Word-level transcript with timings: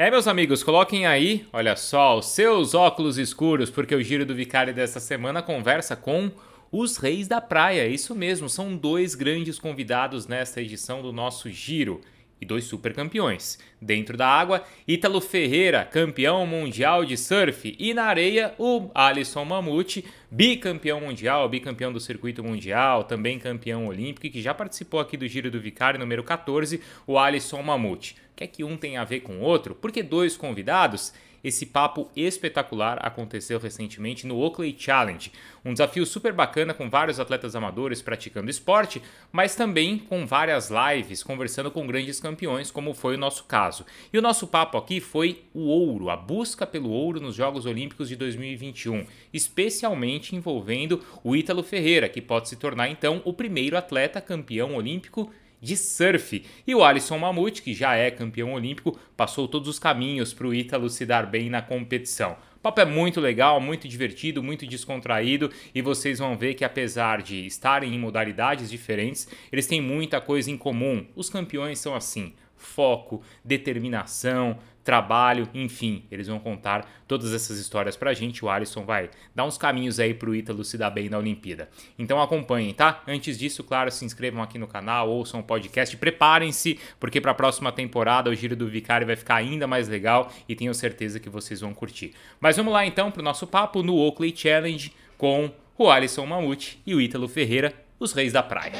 É, 0.00 0.12
meus 0.12 0.28
amigos, 0.28 0.62
coloquem 0.62 1.06
aí, 1.06 1.44
olha 1.52 1.74
só, 1.74 2.18
os 2.18 2.26
seus 2.26 2.72
óculos 2.72 3.18
escuros, 3.18 3.68
porque 3.68 3.92
o 3.92 4.00
Giro 4.00 4.24
do 4.24 4.32
Vicário 4.32 4.72
dessa 4.72 5.00
semana 5.00 5.42
conversa 5.42 5.96
com 5.96 6.30
os 6.70 6.98
Reis 6.98 7.26
da 7.26 7.40
Praia. 7.40 7.84
Isso 7.88 8.14
mesmo, 8.14 8.48
são 8.48 8.76
dois 8.76 9.16
grandes 9.16 9.58
convidados 9.58 10.28
nesta 10.28 10.62
edição 10.62 11.02
do 11.02 11.12
nosso 11.12 11.50
Giro 11.50 12.00
e 12.40 12.46
dois 12.46 12.64
super 12.64 12.94
campeões. 12.94 13.58
Dentro 13.80 14.16
da 14.16 14.26
água, 14.26 14.64
Ítalo 14.86 15.20
Ferreira, 15.20 15.84
campeão 15.84 16.46
mundial 16.46 17.04
de 17.04 17.16
surf, 17.16 17.76
e 17.78 17.94
na 17.94 18.04
areia, 18.04 18.54
o 18.58 18.90
Alisson 18.94 19.44
Mamute, 19.44 20.04
bicampeão 20.30 21.00
mundial, 21.00 21.48
bicampeão 21.48 21.92
do 21.92 22.00
circuito 22.00 22.42
mundial, 22.42 23.04
também 23.04 23.38
campeão 23.38 23.86
olímpico 23.86 24.28
que 24.28 24.42
já 24.42 24.52
participou 24.54 25.00
aqui 25.00 25.16
do 25.16 25.26
Giro 25.26 25.50
do 25.50 25.60
Vicário 25.60 25.98
número 25.98 26.22
14, 26.22 26.80
o 27.06 27.18
Alisson 27.18 27.62
Mamute. 27.62 28.16
O 28.32 28.36
que 28.36 28.44
é 28.44 28.46
que 28.46 28.64
um 28.64 28.76
tem 28.76 28.96
a 28.96 29.04
ver 29.04 29.20
com 29.20 29.38
o 29.38 29.42
outro? 29.42 29.74
Porque 29.74 30.02
dois 30.02 30.36
convidados 30.36 31.12
esse 31.42 31.66
papo 31.66 32.10
espetacular 32.16 32.98
aconteceu 33.00 33.58
recentemente 33.58 34.26
no 34.26 34.38
Oakley 34.38 34.74
Challenge, 34.78 35.32
um 35.64 35.72
desafio 35.72 36.04
super 36.06 36.32
bacana 36.32 36.74
com 36.74 36.88
vários 36.88 37.20
atletas 37.20 37.54
amadores 37.54 38.02
praticando 38.02 38.50
esporte, 38.50 39.02
mas 39.30 39.54
também 39.54 39.98
com 39.98 40.26
várias 40.26 40.70
lives 40.70 41.22
conversando 41.22 41.70
com 41.70 41.86
grandes 41.86 42.20
campeões, 42.20 42.70
como 42.70 42.94
foi 42.94 43.14
o 43.14 43.18
nosso 43.18 43.44
caso. 43.44 43.84
E 44.12 44.18
o 44.18 44.22
nosso 44.22 44.46
papo 44.46 44.78
aqui 44.78 45.00
foi 45.00 45.44
o 45.52 45.66
ouro, 45.66 46.10
a 46.10 46.16
busca 46.16 46.66
pelo 46.66 46.90
ouro 46.90 47.20
nos 47.20 47.34
Jogos 47.34 47.66
Olímpicos 47.66 48.08
de 48.08 48.16
2021, 48.16 49.06
especialmente 49.32 50.34
envolvendo 50.34 51.02
o 51.22 51.36
Ítalo 51.36 51.62
Ferreira, 51.62 52.08
que 52.08 52.20
pode 52.20 52.48
se 52.48 52.56
tornar 52.56 52.88
então 52.88 53.22
o 53.24 53.32
primeiro 53.32 53.76
atleta 53.76 54.20
campeão 54.20 54.74
olímpico 54.74 55.30
de 55.60 55.76
surf. 55.76 56.44
E 56.66 56.74
o 56.74 56.84
Alisson 56.84 57.18
Mamute, 57.18 57.62
que 57.62 57.74
já 57.74 57.94
é 57.94 58.10
campeão 58.10 58.52
olímpico, 58.52 58.98
passou 59.16 59.48
todos 59.48 59.68
os 59.68 59.78
caminhos 59.78 60.32
para 60.32 60.46
o 60.46 60.54
Ítalo 60.54 60.88
se 60.88 61.04
dar 61.04 61.26
bem 61.26 61.50
na 61.50 61.62
competição. 61.62 62.36
O 62.56 62.60
papo 62.60 62.80
é 62.80 62.84
muito 62.84 63.20
legal, 63.20 63.60
muito 63.60 63.86
divertido, 63.86 64.42
muito 64.42 64.66
descontraído 64.66 65.50
e 65.72 65.80
vocês 65.80 66.18
vão 66.18 66.36
ver 66.36 66.54
que 66.54 66.64
apesar 66.64 67.22
de 67.22 67.46
estarem 67.46 67.94
em 67.94 67.98
modalidades 67.98 68.68
diferentes, 68.68 69.28
eles 69.52 69.66
têm 69.66 69.80
muita 69.80 70.20
coisa 70.20 70.50
em 70.50 70.56
comum. 70.56 71.06
Os 71.14 71.30
campeões 71.30 71.78
são 71.78 71.94
assim: 71.94 72.34
foco, 72.56 73.22
determinação, 73.44 74.58
trabalho, 74.88 75.46
enfim, 75.52 76.06
eles 76.10 76.28
vão 76.28 76.38
contar 76.38 76.90
todas 77.06 77.34
essas 77.34 77.58
histórias 77.58 77.94
pra 77.94 78.14
gente. 78.14 78.42
O 78.42 78.48
Alisson 78.48 78.86
vai 78.86 79.10
dar 79.34 79.44
uns 79.44 79.58
caminhos 79.58 80.00
aí 80.00 80.14
pro 80.14 80.34
Ítalo 80.34 80.64
se 80.64 80.78
dar 80.78 80.88
bem 80.88 81.10
na 81.10 81.18
Olimpíada. 81.18 81.68
Então 81.98 82.22
acompanhem, 82.22 82.72
tá? 82.72 83.02
Antes 83.06 83.38
disso, 83.38 83.62
claro, 83.62 83.90
se 83.90 84.06
inscrevam 84.06 84.42
aqui 84.42 84.58
no 84.58 84.66
canal, 84.66 85.10
ouçam 85.10 85.40
o 85.40 85.42
podcast, 85.42 85.94
preparem-se, 85.98 86.80
porque 86.98 87.20
para 87.20 87.32
a 87.32 87.34
próxima 87.34 87.70
temporada 87.70 88.30
o 88.30 88.34
Giro 88.34 88.56
do 88.56 88.66
Vicário 88.66 89.06
vai 89.06 89.14
ficar 89.14 89.34
ainda 89.34 89.66
mais 89.66 89.88
legal 89.88 90.32
e 90.48 90.56
tenho 90.56 90.72
certeza 90.72 91.20
que 91.20 91.28
vocês 91.28 91.60
vão 91.60 91.74
curtir. 91.74 92.14
Mas 92.40 92.56
vamos 92.56 92.72
lá 92.72 92.86
então 92.86 93.10
pro 93.10 93.22
nosso 93.22 93.46
papo 93.46 93.82
no 93.82 93.94
Oakley 93.94 94.34
Challenge 94.34 94.90
com 95.18 95.50
o 95.76 95.90
Alisson 95.90 96.24
Mamute 96.24 96.80
e 96.86 96.94
o 96.94 97.00
Ítalo 97.00 97.28
Ferreira, 97.28 97.74
os 98.00 98.14
reis 98.14 98.32
da 98.32 98.42
praia. 98.42 98.72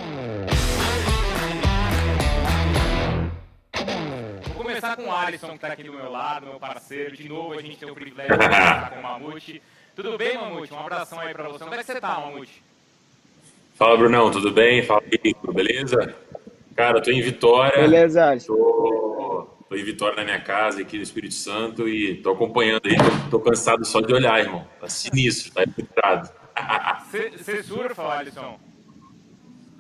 Com 4.99 5.05
o 5.05 5.13
Alisson, 5.13 5.49
que 5.51 5.55
está 5.55 5.69
aqui 5.69 5.85
do 5.85 5.93
meu 5.93 6.11
lado, 6.11 6.47
meu 6.47 6.59
parceiro. 6.59 7.17
De 7.17 7.29
novo, 7.29 7.53
a 7.57 7.63
gente 7.63 7.77
tem 7.77 7.89
o 7.89 7.95
privilégio 7.95 8.37
de 8.37 8.39
conversar 8.45 8.91
com 8.91 8.99
o 8.99 9.03
Mamute. 9.03 9.63
Tudo 9.95 10.19
bem, 10.19 10.37
Mamute? 10.37 10.75
Um 10.75 10.81
abração 10.81 11.21
aí 11.21 11.33
para 11.33 11.49
você. 11.49 11.59
Como 11.61 11.75
é 11.75 11.79
que 11.79 11.85
você 11.85 11.93
está, 11.93 12.19
Mamute? 12.19 12.63
Fala, 13.77 13.97
Brunão. 13.97 14.31
Tudo 14.33 14.51
bem? 14.51 14.83
Fala, 14.83 15.03
Rico. 15.25 15.53
Beleza? 15.53 16.17
Cara, 16.75 16.99
eu 16.99 17.03
tô 17.03 17.13
em 17.13 17.21
Vitória. 17.21 17.81
Beleza, 17.81 18.29
Alisson. 18.29 18.57
Tô, 18.57 19.49
tô 19.69 19.77
em 19.77 19.85
Vitória 19.85 20.17
na 20.17 20.25
minha 20.25 20.41
casa, 20.41 20.81
aqui 20.81 20.97
no 20.97 21.03
Espírito 21.05 21.35
Santo, 21.35 21.89
e 21.89 22.17
tô 22.17 22.33
acompanhando 22.33 22.83
aí. 22.87 22.97
Tô, 22.97 23.39
tô 23.39 23.41
cansado 23.41 23.85
só 23.85 24.01
de 24.01 24.13
olhar, 24.13 24.41
irmão. 24.41 24.67
Tá 24.81 24.89
sinistro, 24.89 25.53
tá 25.53 25.63
irritado. 25.63 26.29
Você 27.37 27.63
surfa, 27.63 28.03
Alisson? 28.03 28.59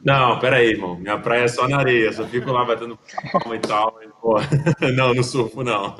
Não, 0.08 0.38
pera 0.38 0.56
aí, 0.56 0.70
irmão. 0.70 0.96
Minha 0.96 1.18
praia 1.18 1.44
é 1.44 1.48
só 1.48 1.68
na 1.68 1.78
areia. 1.78 2.10
Só 2.12 2.26
fico 2.26 2.50
lá 2.50 2.64
batendo 2.64 2.98
palma 3.30 3.56
e 3.56 3.58
tal. 3.58 4.00
Pô, 4.22 4.36
não, 4.96 5.12
no 5.12 5.22
surfo 5.22 5.62
não. 5.62 5.94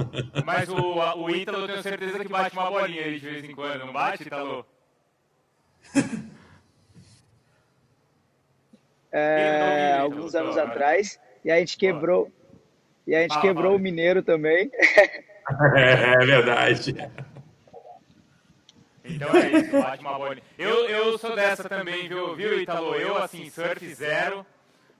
Mas 0.47 0.67
o, 0.71 0.75
o 0.77 1.31
Ítalo, 1.31 1.59
eu 1.59 1.67
tenho 1.67 1.83
certeza 1.83 2.19
que 2.19 2.29
bate 2.29 2.57
uma 2.57 2.71
bolinha 2.71 3.03
aí 3.03 3.21
de 3.21 3.29
vez 3.29 3.45
em 3.45 3.55
quando, 3.55 3.85
não 3.85 3.93
bate, 3.93 4.23
Ítalo? 4.25 4.65
É, 9.11 9.97
alguns 9.99 10.35
anos 10.35 10.59
atrás, 10.59 11.19
e 11.43 11.51
a 11.51 11.59
gente 11.59 11.79
quebrou, 11.79 12.31
e 13.07 13.17
a 13.17 13.23
gente 13.23 13.41
quebrou 13.41 13.75
o 13.75 13.79
Mineiro 13.79 14.23
também. 14.23 14.71
É, 15.75 16.13
é 16.13 16.27
verdade. 16.27 16.95
Então 19.09 19.35
é 19.35 19.51
isso, 19.51 19.73
bate 19.73 20.01
uma 20.03 20.19
bolinha. 20.19 20.43
Eu, 20.59 20.89
eu 20.89 21.19
sou 21.19 21.35
dessa 21.35 21.69
também, 21.69 22.09
viu, 22.09 22.35
viu 22.35 22.61
Italo? 22.61 22.95
Eu, 22.95 23.17
assim, 23.17 23.49
surf 23.51 23.95
zero. 23.95 24.45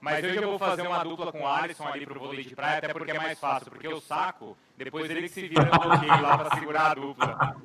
Mas 0.01 0.23
hoje 0.23 0.37
eu 0.37 0.49
vou 0.49 0.57
fazer 0.59 0.81
uma 0.81 1.03
dupla 1.03 1.31
com 1.31 1.41
o 1.41 1.47
Alisson 1.47 1.85
ali 1.85 2.05
pro 2.05 2.19
vôlei 2.19 2.43
de 2.43 2.55
praia, 2.55 2.77
até 2.77 2.93
porque 2.93 3.11
é 3.11 3.17
mais 3.17 3.37
fácil, 3.37 3.69
porque 3.69 3.87
o 3.87 3.99
saco, 3.99 4.57
depois 4.77 5.09
ele 5.11 5.23
que 5.23 5.29
se 5.29 5.47
vira 5.47 5.65
no 5.65 5.79
bloqueio 5.79 6.21
lá 6.21 6.37
para 6.37 6.55
segurar 6.57 6.91
a 6.91 6.93
dupla. 6.93 7.55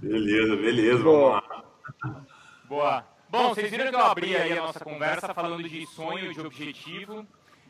Beleza, 0.00 0.56
beleza, 0.56 1.02
vamos 1.02 1.30
lá. 1.30 1.64
Boa. 2.64 3.04
Bom, 3.28 3.48
vocês 3.48 3.70
viram 3.70 3.90
que 3.90 3.96
eu 3.96 4.04
abri 4.04 4.36
aí 4.36 4.52
a 4.52 4.62
nossa 4.62 4.78
conversa 4.78 5.34
falando 5.34 5.68
de 5.68 5.84
sonho, 5.88 6.32
de 6.32 6.40
objetivo, 6.40 7.26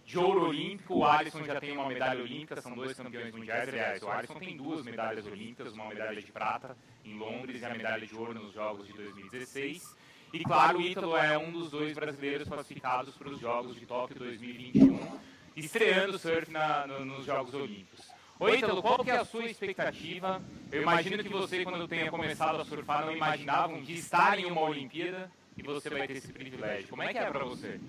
de 0.07 0.17
ouro 0.17 0.47
olímpico. 0.49 0.95
O 0.95 1.05
Alisson 1.05 1.43
já 1.43 1.61
tem 1.61 1.73
uma 1.73 1.89
medalha 1.89 2.23
olímpica, 2.23 2.61
são 2.61 2.75
dois 2.75 2.97
campeões 2.97 3.35
mundiais. 3.35 3.69
Aliás, 3.69 4.03
o 4.03 4.09
Alisson 4.09 4.39
tem 4.39 4.57
duas 4.57 4.85
medalhas 4.85 5.27
olímpicas, 5.27 5.73
uma 5.73 5.89
medalha 5.89 6.23
de 6.23 6.31
prata 6.31 6.77
em 7.05 7.19
Londres 7.19 7.61
e 7.61 7.65
a 7.65 7.71
medalha 7.71 8.07
de 8.07 8.15
ouro 8.15 8.33
nos 8.33 8.55
Jogos 8.55 8.87
de 8.87 8.93
2016. 8.93 9.97
E 10.33 10.45
claro, 10.45 10.79
o 10.79 10.83
Ítalo 10.83 11.17
é 11.17 11.37
um 11.37 11.51
dos 11.51 11.71
dois 11.71 11.93
brasileiros 11.93 12.49
classificados 12.49 13.17
para 13.17 13.29
os 13.29 13.41
Jogos 13.41 13.75
de 13.75 13.85
Tóquio 13.85 14.17
2021, 14.19 15.19
estreando 15.57 16.19
surf 16.19 16.51
na, 16.51 16.87
no, 16.87 17.05
nos 17.05 17.27
Jogos 17.27 17.53
Olímpicos. 17.55 18.07
Oi, 18.39 18.59
Ítalo, 18.59 18.83
qual 18.83 19.03
que 19.03 19.11
é 19.11 19.17
a 19.17 19.25
sua 19.25 19.47
expectativa? 19.47 20.43
Eu 20.71 20.83
imagino 20.83 21.23
que 21.23 21.29
você, 21.31 21.65
quando 21.65 21.89
tenha 21.89 22.11
começado 22.11 22.61
a 22.61 22.65
surfar, 22.65 23.07
não 23.07 23.17
imaginava 23.17 23.81
de 23.81 23.95
estar 23.95 24.39
em 24.39 24.45
uma 24.45 24.61
Olimpíada 24.61 25.31
e 25.57 25.63
você 25.63 25.89
vai 25.89 26.07
ter 26.07 26.19
esse 26.19 26.33
privilégio. 26.33 26.89
Como 26.89 27.03
é 27.03 27.13
que 27.13 27.19
é 27.19 27.31
para 27.31 27.45
você? 27.45 27.81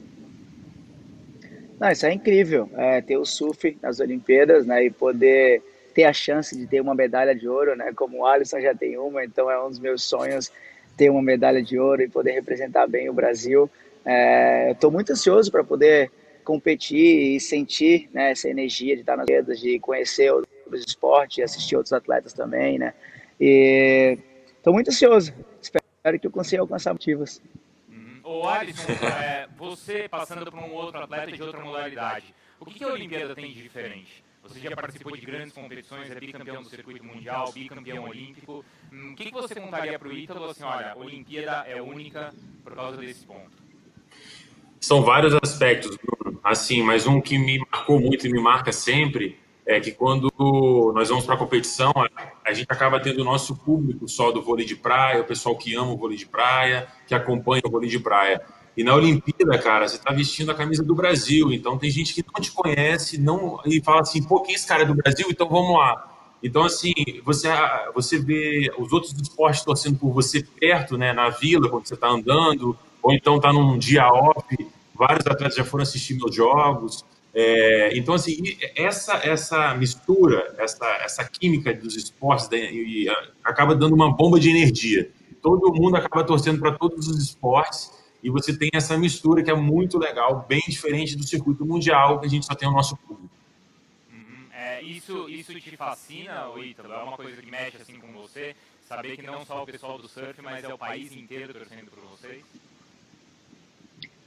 Não, 1.79 1.91
isso 1.91 2.05
é 2.05 2.13
incrível, 2.13 2.69
é, 2.75 3.01
ter 3.01 3.17
o 3.17 3.25
surf 3.25 3.77
nas 3.81 3.99
Olimpíadas, 3.99 4.65
né, 4.65 4.85
e 4.85 4.89
poder 4.89 5.61
ter 5.93 6.05
a 6.05 6.13
chance 6.13 6.57
de 6.57 6.65
ter 6.65 6.81
uma 6.81 6.95
medalha 6.95 7.35
de 7.35 7.47
ouro, 7.47 7.75
né, 7.75 7.91
como 7.95 8.19
o 8.19 8.25
Alisson 8.25 8.59
já 8.59 8.73
tem 8.73 8.97
uma, 8.97 9.23
então 9.23 9.49
é 9.49 9.63
um 9.63 9.69
dos 9.69 9.79
meus 9.79 10.03
sonhos 10.03 10.51
ter 10.97 11.11
uma 11.11 11.21
medalha 11.21 11.61
de 11.61 11.77
ouro 11.77 12.01
e 12.01 12.09
poder 12.09 12.31
representar 12.31 12.87
bem 12.87 13.09
o 13.09 13.13
Brasil. 13.13 13.69
É, 14.03 14.71
Estou 14.71 14.89
muito 14.89 15.11
ansioso 15.11 15.51
para 15.51 15.63
poder 15.63 16.11
competir 16.43 17.35
e 17.35 17.39
sentir 17.39 18.09
né, 18.11 18.31
essa 18.31 18.49
energia 18.49 18.95
de 18.95 19.01
estar 19.01 19.15
nas 19.15 19.27
redes, 19.29 19.59
de 19.59 19.77
conhecer 19.79 20.31
outros 20.31 20.83
esportes, 20.87 21.43
assistir 21.43 21.75
outros 21.75 21.93
atletas 21.93 22.33
também, 22.33 22.79
né? 22.79 22.93
E 23.39 24.17
estou 24.55 24.73
muito 24.73 24.89
ansioso. 24.89 25.33
Espero 25.61 26.19
que 26.19 26.25
eu 26.25 26.31
consiga 26.31 26.61
alcançar 26.61 26.93
motivos. 26.93 27.41
Ô 28.27 28.45
Alisson, 28.45 28.91
é, 28.91 29.47
você 29.55 30.09
passando 30.09 30.51
por 30.51 30.59
um 30.59 30.73
outro 30.73 31.01
atleta 31.01 31.31
de 31.31 31.41
outra 31.41 31.63
modalidade, 31.63 32.35
o 32.59 32.65
que, 32.65 32.73
que 32.73 32.83
a 32.83 32.89
Olimpíada 32.89 33.33
tem 33.33 33.53
de 33.53 33.63
diferente? 33.63 34.21
Você 34.43 34.59
já 34.59 34.75
participou 34.75 35.15
de 35.15 35.25
grandes 35.25 35.53
competições, 35.53 36.11
é 36.11 36.19
bicampeão 36.19 36.61
do 36.61 36.67
circuito 36.67 37.05
mundial, 37.05 37.53
bicampeão 37.53 38.03
olímpico. 38.03 38.65
Hum, 38.91 39.13
o 39.13 39.15
que, 39.15 39.27
que 39.27 39.31
você 39.31 39.55
contaria 39.55 39.97
para 39.97 40.09
o 40.09 40.11
Ítalo? 40.11 40.43
Assim, 40.49 40.65
olha, 40.65 40.91
a 40.91 40.97
Olimpíada 40.97 41.65
é 41.69 41.81
única 41.81 42.33
por 42.65 42.75
causa 42.75 42.97
desse 42.97 43.25
ponto. 43.25 43.55
São 44.81 45.03
vários 45.03 45.33
aspectos, 45.41 45.95
Bruno. 45.95 46.37
Assim, 46.43 46.83
mas 46.83 47.07
um 47.07 47.21
que 47.21 47.39
me 47.39 47.59
marcou 47.59 47.97
muito 47.97 48.27
e 48.27 48.29
me 48.29 48.41
marca 48.41 48.73
sempre 48.73 49.39
é 49.67 49.81
que 49.81 49.91
quando 49.91 50.31
nós 50.95 51.09
vamos 51.09 51.25
para 51.25 51.35
a 51.35 51.37
competição, 51.37 51.91
a 52.45 52.53
gente 52.53 52.67
acaba 52.69 53.01
tendo 53.01 53.19
o 53.19 53.25
nosso 53.25 53.53
público 53.53 54.07
só 54.07 54.31
do 54.31 54.41
vôlei 54.41 54.65
de 54.65 54.77
praia, 54.77 55.21
o 55.21 55.25
pessoal 55.25 55.57
que 55.57 55.75
ama 55.75 55.91
o 55.91 55.97
vôlei 55.97 56.17
de 56.17 56.25
praia, 56.25 56.87
que 57.05 57.13
acompanha 57.13 57.61
o 57.65 57.69
vôlei 57.69 57.89
de 57.89 57.99
praia. 57.99 58.41
E 58.77 58.83
na 58.83 58.95
Olimpíada, 58.95 59.57
cara, 59.57 59.85
você 59.85 59.97
está 59.97 60.13
vestindo 60.13 60.51
a 60.51 60.55
camisa 60.55 60.83
do 60.83 60.95
Brasil, 60.95 61.51
então 61.51 61.77
tem 61.77 61.89
gente 61.89 62.13
que 62.13 62.23
não 62.23 62.41
te 62.41 62.49
conhece 62.51 63.17
não 63.17 63.59
e 63.65 63.81
fala 63.81 64.01
assim, 64.01 64.23
pô, 64.23 64.39
quem 64.41 64.53
é 64.53 64.55
esse 64.55 64.65
cara 64.65 64.83
é 64.83 64.85
do 64.85 64.95
Brasil? 64.95 65.27
Então 65.29 65.49
vamos 65.49 65.77
lá. 65.77 66.13
Então, 66.41 66.63
assim, 66.63 66.93
você, 67.25 67.49
você 67.93 68.19
vê 68.19 68.71
os 68.77 68.93
outros 68.93 69.11
esportes 69.19 69.63
torcendo 69.63 69.97
por 69.97 70.13
você 70.13 70.43
perto, 70.43 70.97
né, 70.97 71.11
na 71.11 71.29
vila, 71.29 71.67
quando 71.69 71.87
você 71.87 71.95
está 71.95 72.07
andando, 72.07 72.77
ou 73.01 73.11
então 73.11 73.35
está 73.35 73.51
num 73.51 73.77
dia 73.77 74.07
off, 74.07 74.45
vários 74.93 75.27
atletas 75.27 75.55
já 75.55 75.65
foram 75.65 75.81
assistir 75.81 76.13
meus 76.13 76.33
jogos. 76.33 77.03
É, 77.39 77.95
então, 77.95 78.15
assim, 78.15 78.41
essa, 78.75 79.13
essa 79.17 79.75
mistura, 79.75 80.55
essa, 80.57 80.87
essa 81.03 81.23
química 81.23 81.71
dos 81.71 81.95
esportes 81.95 82.49
né, 82.49 82.71
e, 82.71 83.03
e 83.03 83.09
acaba 83.43 83.75
dando 83.75 83.93
uma 83.93 84.11
bomba 84.11 84.39
de 84.39 84.49
energia. 84.49 85.11
Todo 85.39 85.71
mundo 85.71 85.97
acaba 85.97 86.23
torcendo 86.23 86.59
para 86.59 86.71
todos 86.71 87.07
os 87.07 87.21
esportes 87.21 87.91
e 88.23 88.31
você 88.31 88.57
tem 88.57 88.71
essa 88.73 88.97
mistura 88.97 89.43
que 89.43 89.51
é 89.51 89.53
muito 89.53 89.99
legal, 89.99 90.47
bem 90.49 90.63
diferente 90.67 91.15
do 91.15 91.23
circuito 91.27 91.63
mundial, 91.63 92.19
que 92.19 92.25
a 92.25 92.29
gente 92.29 92.43
só 92.43 92.55
tem 92.55 92.67
o 92.67 92.71
nosso 92.71 92.97
público. 92.97 93.29
Uhum. 94.11 94.47
É, 94.51 94.81
isso, 94.81 95.29
isso 95.29 95.53
te 95.61 95.77
fascina, 95.77 96.47
Ítalo? 96.57 96.91
É 96.91 97.03
uma 97.03 97.15
coisa 97.17 97.39
que 97.39 97.51
mexe 97.51 97.77
assim 97.77 97.99
com 97.99 98.11
você? 98.13 98.55
Saber 98.81 99.15
que 99.15 99.21
não 99.21 99.45
só 99.45 99.61
o 99.61 99.65
pessoal 99.67 99.99
do 99.99 100.07
surf, 100.07 100.41
mas 100.41 100.63
é 100.63 100.73
o 100.73 100.77
país 100.77 101.15
inteiro 101.15 101.53
torcendo 101.53 101.91
por 101.91 101.99
vocês? 102.17 102.43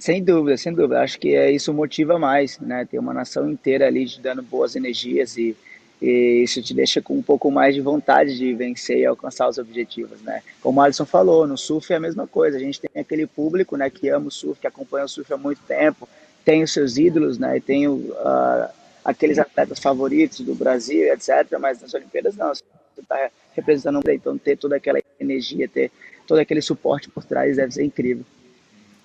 Sem 0.01 0.25
dúvida, 0.25 0.57
sem 0.57 0.73
dúvida. 0.73 1.03
Acho 1.03 1.21
que 1.21 1.35
é, 1.35 1.53
isso 1.53 1.75
motiva 1.75 2.19
mais, 2.19 2.59
né? 2.59 2.87
Ter 2.91 2.99
uma 2.99 3.13
nação 3.13 3.51
inteira 3.51 3.87
ali 3.87 4.07
te 4.07 4.19
dando 4.19 4.43
boas 4.43 4.75
energias 4.75 5.37
e, 5.37 5.55
e 6.01 6.43
isso 6.43 6.63
te 6.63 6.73
deixa 6.73 7.03
com 7.03 7.19
um 7.19 7.23
pouco 7.23 7.51
mais 7.51 7.75
de 7.75 7.83
vontade 7.83 8.35
de 8.39 8.55
vencer 8.55 9.01
e 9.01 9.05
alcançar 9.05 9.47
os 9.47 9.59
objetivos, 9.59 10.23
né? 10.23 10.43
Como 10.63 10.81
o 10.81 10.83
Alisson 10.83 11.05
falou, 11.05 11.47
no 11.47 11.59
surf 11.59 11.93
é 11.93 11.97
a 11.97 12.01
mesma 12.01 12.27
coisa. 12.27 12.57
A 12.57 12.61
gente 12.61 12.81
tem 12.81 12.91
aquele 12.99 13.27
público, 13.27 13.77
né, 13.77 13.91
que 13.91 14.09
ama 14.09 14.29
o 14.29 14.31
surf, 14.31 14.59
que 14.59 14.67
acompanha 14.67 15.05
o 15.05 15.09
surf 15.09 15.31
há 15.35 15.37
muito 15.37 15.61
tempo, 15.69 16.09
tem 16.47 16.63
os 16.63 16.73
seus 16.73 16.97
ídolos, 16.97 17.37
né? 17.37 17.59
E 17.59 17.61
tem 17.61 17.87
uh, 17.87 18.71
aqueles 19.05 19.39
atletas 19.39 19.79
favoritos 19.79 20.41
do 20.41 20.55
Brasil, 20.55 21.13
etc. 21.13 21.59
Mas 21.61 21.83
nas 21.83 21.93
Olimpíadas 21.93 22.35
não. 22.37 22.55
Você 22.55 22.65
está 23.03 23.31
representando 23.53 23.99
um 23.99 24.11
então 24.11 24.39
ter 24.39 24.57
toda 24.57 24.77
aquela 24.77 24.99
energia, 25.21 25.69
ter 25.69 25.93
todo 26.27 26.39
aquele 26.39 26.63
suporte 26.63 27.11
por 27.11 27.23
trás 27.23 27.57
deve 27.57 27.73
ser 27.73 27.85
incrível. 27.85 28.25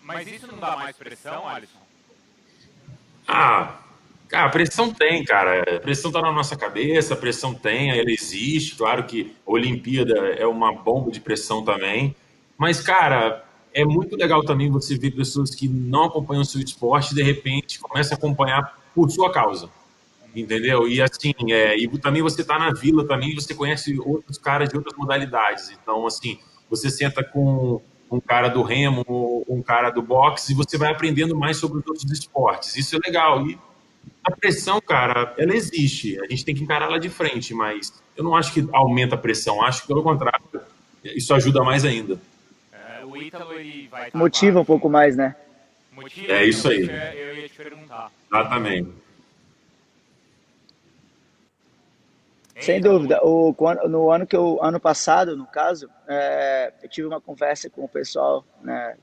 Mas 0.06 0.28
isso 0.28 0.46
não 0.46 0.60
dá 0.60 0.78
mais 0.78 0.96
pressão, 0.96 1.48
Alisson? 1.48 1.80
Ah, 3.28 3.80
cara, 4.28 4.50
pressão 4.50 4.94
tem, 4.94 5.24
cara. 5.24 5.78
A 5.78 5.80
pressão 5.80 6.12
tá 6.12 6.22
na 6.22 6.32
nossa 6.32 6.56
cabeça, 6.56 7.16
a 7.16 7.18
pressão 7.18 7.56
tem, 7.56 7.90
ela 7.90 8.12
existe. 8.12 8.76
Claro 8.76 9.06
que 9.06 9.36
a 9.46 9.52
Olimpíada 9.52 10.14
é 10.38 10.46
uma 10.46 10.72
bomba 10.72 11.10
de 11.10 11.20
pressão 11.20 11.66
também. 11.66 12.16
Mas, 12.56 12.80
cara, 12.80 13.44
é 13.74 13.84
muito 13.84 14.16
legal 14.16 14.44
também 14.44 14.70
você 14.70 14.96
ver 14.96 15.10
pessoas 15.10 15.56
que 15.56 15.68
não 15.68 16.04
acompanham 16.04 16.44
o 16.44 16.46
seu 16.46 16.62
esporte 16.62 17.12
e 17.12 17.16
de 17.16 17.24
repente 17.24 17.80
começam 17.80 18.16
a 18.16 18.18
acompanhar 18.18 18.80
por 18.94 19.10
sua 19.10 19.34
causa. 19.34 19.72
Entendeu? 20.36 20.88
E 20.88 21.02
assim, 21.02 21.34
é, 21.50 21.76
e 21.76 21.88
também 21.98 22.22
você 22.22 22.44
tá 22.44 22.60
na 22.60 22.72
vila 22.72 23.08
também, 23.08 23.34
você 23.34 23.56
conhece 23.56 24.00
outros 24.00 24.38
caras 24.38 24.70
de 24.70 24.78
outras 24.78 24.96
modalidades. 24.96 25.72
Então, 25.72 26.06
assim, 26.06 26.38
você 26.70 26.92
senta 26.92 27.24
com 27.24 27.82
um 28.12 28.20
cara 28.20 28.48
do 28.48 28.62
remo, 28.62 29.44
um 29.48 29.62
cara 29.62 29.90
do 29.90 30.02
boxe, 30.02 30.52
e 30.52 30.56
você 30.56 30.78
vai 30.78 30.92
aprendendo 30.92 31.36
mais 31.36 31.58
sobre 31.58 31.80
os 31.80 31.88
outros 31.88 32.10
esportes. 32.12 32.76
Isso 32.76 32.96
é 32.96 33.00
legal. 33.04 33.46
E 33.48 33.58
a 34.24 34.32
pressão, 34.32 34.80
cara, 34.82 35.34
ela 35.38 35.56
existe. 35.56 36.20
A 36.20 36.28
gente 36.28 36.46
tem 36.46 36.56
que 36.56 36.64
encarar 36.64 36.86
ela 36.88 37.00
de 37.00 37.10
frente, 37.10 37.54
mas 37.54 37.94
eu 38.16 38.24
não 38.24 38.36
acho 38.36 38.54
que 38.54 38.68
aumenta 38.72 39.16
a 39.16 39.18
pressão. 39.18 39.64
Acho 39.64 39.82
que, 39.82 39.88
pelo 39.88 40.04
contrário, 40.04 40.42
isso 41.04 41.34
ajuda 41.34 41.64
mais 41.64 41.86
ainda. 41.86 42.20
É, 42.72 43.06
o 43.06 43.16
Ítalo, 43.18 43.54
ele 43.54 43.88
vai 43.88 44.10
Motiva 44.14 44.60
um 44.60 44.66
pouco 44.66 44.90
mais, 44.90 45.16
né? 45.16 45.36
Motiva, 45.92 46.34
é 46.34 46.46
isso 46.46 46.70
aí. 46.70 46.90
Eu 47.16 47.38
ia 47.38 47.50
te 47.50 47.56
perguntar. 47.56 48.12
Exatamente. 48.32 49.05
Sem 52.60 52.80
dúvida. 52.80 53.20
O, 53.24 53.54
no 53.88 54.12
ano 54.12 54.26
que 54.26 54.36
eu, 54.36 54.60
ano 54.64 54.80
passado, 54.80 55.36
no 55.36 55.46
caso, 55.46 55.90
é, 56.08 56.72
eu 56.82 56.90
tive 56.90 57.08
uma 57.08 57.20
conversa 57.20 57.70
com 57.70 57.84
o 57.84 57.90
pessoal 57.90 58.46
né, 58.62 58.96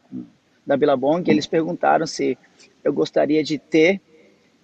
da 0.66 0.76
Billabong 0.76 1.22
e 1.26 1.30
eles 1.30 1.46
perguntaram 1.46 2.06
se 2.06 2.38
eu 2.82 2.92
gostaria 2.92 3.42
de 3.44 3.58
ter 3.58 4.00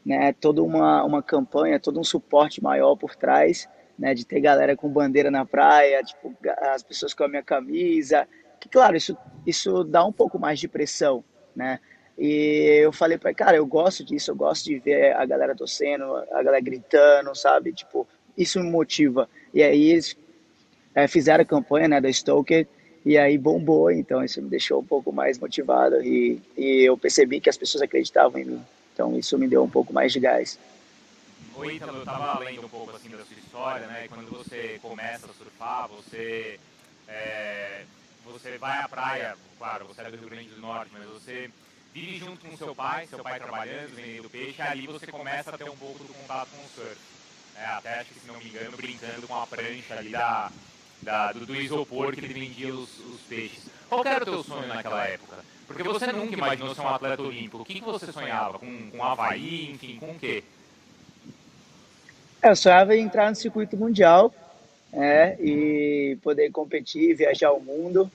né, 0.04 0.32
toda 0.32 0.62
uma, 0.62 1.04
uma 1.04 1.22
campanha, 1.22 1.78
todo 1.78 2.00
um 2.00 2.04
suporte 2.04 2.62
maior 2.62 2.96
por 2.96 3.14
trás, 3.14 3.68
né, 3.98 4.14
de 4.14 4.24
ter 4.24 4.40
galera 4.40 4.74
com 4.74 4.88
bandeira 4.88 5.30
na 5.30 5.44
praia, 5.44 6.02
tipo, 6.02 6.34
as 6.72 6.82
pessoas 6.82 7.12
com 7.12 7.24
a 7.24 7.28
minha 7.28 7.42
camisa. 7.42 8.26
Que, 8.58 8.68
claro, 8.68 8.96
isso, 8.96 9.16
isso 9.46 9.84
dá 9.84 10.04
um 10.04 10.12
pouco 10.12 10.38
mais 10.38 10.58
de 10.58 10.66
pressão, 10.66 11.22
né? 11.54 11.78
E 12.16 12.80
eu 12.82 12.92
falei 12.92 13.16
para 13.16 13.32
cara, 13.32 13.56
eu 13.56 13.66
gosto 13.66 14.04
disso, 14.04 14.32
eu 14.32 14.34
gosto 14.34 14.64
de 14.64 14.78
ver 14.80 15.14
a 15.14 15.24
galera 15.24 15.54
torcendo, 15.54 16.16
a 16.32 16.42
galera 16.42 16.60
gritando, 16.60 17.32
sabe? 17.36 17.72
Tipo, 17.72 18.08
isso 18.38 18.60
me 18.60 18.70
motiva. 18.70 19.28
E 19.52 19.62
aí 19.62 19.90
eles 19.90 20.16
é, 20.94 21.08
fizeram 21.08 21.42
a 21.42 21.46
campanha 21.46 21.88
né, 21.88 22.00
da 22.00 22.10
Stoker 22.10 22.66
e 23.04 23.18
aí 23.18 23.36
bombou, 23.36 23.90
então 23.90 24.22
isso 24.22 24.40
me 24.40 24.48
deixou 24.48 24.80
um 24.80 24.84
pouco 24.84 25.12
mais 25.12 25.38
motivado 25.38 26.00
e, 26.02 26.40
e 26.56 26.88
eu 26.88 26.96
percebi 26.96 27.40
que 27.40 27.50
as 27.50 27.56
pessoas 27.56 27.82
acreditavam 27.82 28.40
em 28.40 28.44
mim. 28.44 28.64
Então 28.94 29.18
isso 29.18 29.36
me 29.36 29.48
deu 29.48 29.62
um 29.64 29.68
pouco 29.68 29.92
mais 29.92 30.12
de 30.12 30.20
gás. 30.20 30.58
Oi, 31.56 31.74
Ítalo, 31.74 31.96
eu 31.96 32.00
estava 32.00 32.38
lendo 32.38 32.64
um 32.64 32.68
pouco 32.68 32.94
assim 32.94 33.08
da 33.08 33.24
sua 33.24 33.36
história, 33.36 33.86
né? 33.86 34.06
Quando 34.08 34.28
você 34.30 34.78
começa 34.80 35.26
a 35.26 35.34
surfar, 35.34 35.88
você, 35.88 36.58
é, 37.08 37.82
você 38.24 38.58
vai 38.58 38.78
à 38.80 38.88
praia, 38.88 39.36
claro, 39.58 39.86
você 39.86 40.02
é 40.02 40.10
do 40.10 40.16
Rio 40.16 40.28
Grande 40.28 40.48
do 40.50 40.60
Norte, 40.60 40.90
mas 40.92 41.04
você 41.08 41.50
vive 41.92 42.18
junto 42.18 42.46
com 42.46 42.56
seu 42.56 42.74
pai, 42.74 43.06
seu 43.06 43.18
pai 43.20 43.40
trabalhando, 43.40 43.94
vendendo 43.96 44.30
peixe, 44.30 44.60
e 44.60 44.62
ali 44.62 44.86
você 44.86 45.06
começa 45.06 45.50
a 45.50 45.58
ter 45.58 45.68
um 45.68 45.76
pouco 45.76 46.04
do 46.04 46.14
contato 46.14 46.48
com 46.50 46.64
o 46.64 46.68
surf 46.84 47.17
é, 47.60 47.66
até 47.66 48.00
acho 48.00 48.14
que 48.14 48.20
se 48.20 48.26
não 48.26 48.38
me 48.38 48.48
engano, 48.48 48.76
brincando 48.76 49.26
com 49.26 49.34
a 49.34 49.46
prancha 49.46 49.94
ali 49.98 50.10
da, 50.10 50.50
da 51.02 51.32
do, 51.32 51.44
do, 51.44 51.56
isopor 51.56 52.14
que 52.14 52.20
vendia 52.20 52.72
os, 52.72 52.98
os, 53.00 53.20
peixes. 53.22 53.64
Qual 53.88 54.04
era 54.04 54.22
o 54.22 54.26
teu 54.26 54.44
sonho 54.44 54.68
naquela 54.68 55.06
época? 55.06 55.36
Porque 55.66 55.82
você 55.82 56.12
nunca 56.12 56.32
imaginou 56.32 56.74
ser 56.74 56.80
um 56.80 56.88
atleta 56.88 57.22
olímpico. 57.22 57.58
O 57.58 57.64
que, 57.64 57.74
que 57.74 57.84
você 57.84 58.12
sonhava? 58.12 58.58
Com, 58.58 58.90
com 58.90 59.04
Havaí, 59.04 59.70
enfim, 59.72 59.98
com 59.98 60.12
o 60.12 60.18
quê? 60.18 60.44
Eu 62.42 62.54
sonhava 62.54 62.94
em 62.94 63.02
entrar 63.02 63.28
no 63.28 63.36
circuito 63.36 63.76
mundial 63.76 64.32
é, 64.92 65.36
e 65.40 66.16
poder 66.22 66.50
competir, 66.52 67.14
viajar 67.16 67.52
o 67.52 67.60
mundo. 67.60 68.10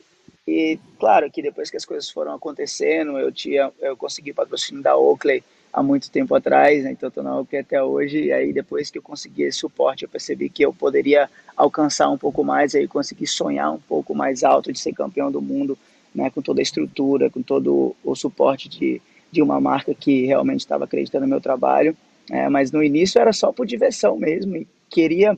E 0.47 0.79
claro 0.97 1.29
que 1.29 1.41
depois 1.41 1.69
que 1.69 1.77
as 1.77 1.85
coisas 1.85 2.09
foram 2.09 2.33
acontecendo, 2.33 3.19
eu 3.19 3.31
tinha, 3.31 3.71
eu 3.81 3.95
consegui 3.95 4.33
patrocínio 4.33 4.81
da 4.81 4.97
Oakley 4.97 5.43
há 5.73 5.81
muito 5.81 6.11
tempo 6.11 6.35
atrás, 6.35 6.83
né? 6.83 6.91
então 6.91 7.09
estou 7.09 7.23
na 7.23 7.39
UP 7.39 7.57
até 7.57 7.81
hoje, 7.81 8.25
e 8.25 8.31
aí 8.31 8.53
depois 8.53 8.91
que 8.91 8.99
eu 8.99 9.01
consegui 9.01 9.41
esse 9.43 9.57
suporte, 9.57 10.03
eu 10.03 10.09
percebi 10.09 10.47
que 10.47 10.63
eu 10.63 10.71
poderia 10.71 11.27
alcançar 11.57 12.09
um 12.11 12.17
pouco 12.17 12.43
mais, 12.43 12.75
aí 12.75 12.87
consegui 12.87 13.25
sonhar 13.25 13.73
um 13.73 13.79
pouco 13.79 14.13
mais 14.13 14.43
alto 14.43 14.71
de 14.71 14.79
ser 14.79 14.93
campeão 14.93 15.31
do 15.31 15.41
mundo, 15.41 15.75
né? 16.13 16.29
com 16.29 16.43
toda 16.43 16.61
a 16.61 16.63
estrutura, 16.63 17.29
com 17.29 17.41
todo 17.41 17.95
o 18.03 18.15
suporte 18.15 18.69
de, 18.69 19.01
de 19.31 19.41
uma 19.41 19.59
marca 19.59 19.95
que 19.95 20.27
realmente 20.27 20.59
estava 20.59 20.83
acreditando 20.83 21.25
no 21.25 21.29
meu 21.29 21.41
trabalho, 21.41 21.97
é, 22.29 22.47
mas 22.47 22.71
no 22.71 22.83
início 22.83 23.19
era 23.19 23.33
só 23.33 23.51
por 23.51 23.65
diversão 23.65 24.15
mesmo, 24.15 24.55
e 24.55 24.67
queria 24.89 25.35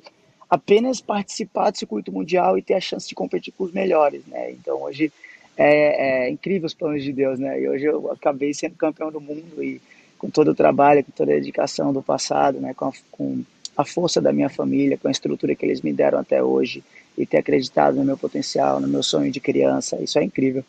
apenas 0.49 0.99
participar 0.99 1.71
do 1.71 1.77
circuito 1.77 2.11
mundial 2.11 2.57
e 2.57 2.61
ter 2.61 2.73
a 2.73 2.81
chance 2.81 3.07
de 3.07 3.15
competir 3.15 3.53
com 3.57 3.63
os 3.63 3.71
melhores, 3.71 4.21
né? 4.27 4.51
Então 4.51 4.83
hoje 4.83 5.11
é, 5.57 6.25
é 6.25 6.29
incrível 6.29 6.67
os 6.67 6.73
planos 6.73 7.03
de 7.03 7.11
Deus, 7.11 7.39
né? 7.39 7.59
E 7.59 7.67
hoje 7.67 7.85
eu 7.85 8.11
acabei 8.11 8.53
sendo 8.53 8.75
campeão 8.75 9.11
do 9.11 9.19
mundo 9.19 9.63
e 9.63 9.81
com 10.25 10.31
todo 10.31 10.51
o 10.51 10.55
trabalho, 10.55 11.03
com 11.03 11.11
toda 11.11 11.31
a 11.31 11.35
dedicação 11.35 11.93
do 11.93 12.01
passado, 12.01 12.59
né, 12.59 12.73
com 12.73 12.85
a, 12.85 12.91
com 13.11 13.43
a 13.77 13.85
força 13.85 14.19
da 14.19 14.33
minha 14.33 14.49
família, 14.49 14.97
com 14.97 15.07
a 15.07 15.11
estrutura 15.11 15.53
que 15.53 15.63
eles 15.63 15.81
me 15.81 15.93
deram 15.93 16.17
até 16.17 16.41
hoje 16.41 16.83
e 17.15 17.27
ter 17.27 17.37
acreditado 17.37 17.95
no 17.95 18.03
meu 18.03 18.17
potencial, 18.17 18.79
no 18.79 18.87
meu 18.87 19.03
sonho 19.03 19.31
de 19.31 19.39
criança, 19.39 20.01
isso 20.01 20.17
é 20.17 20.23
incrível. 20.23 20.65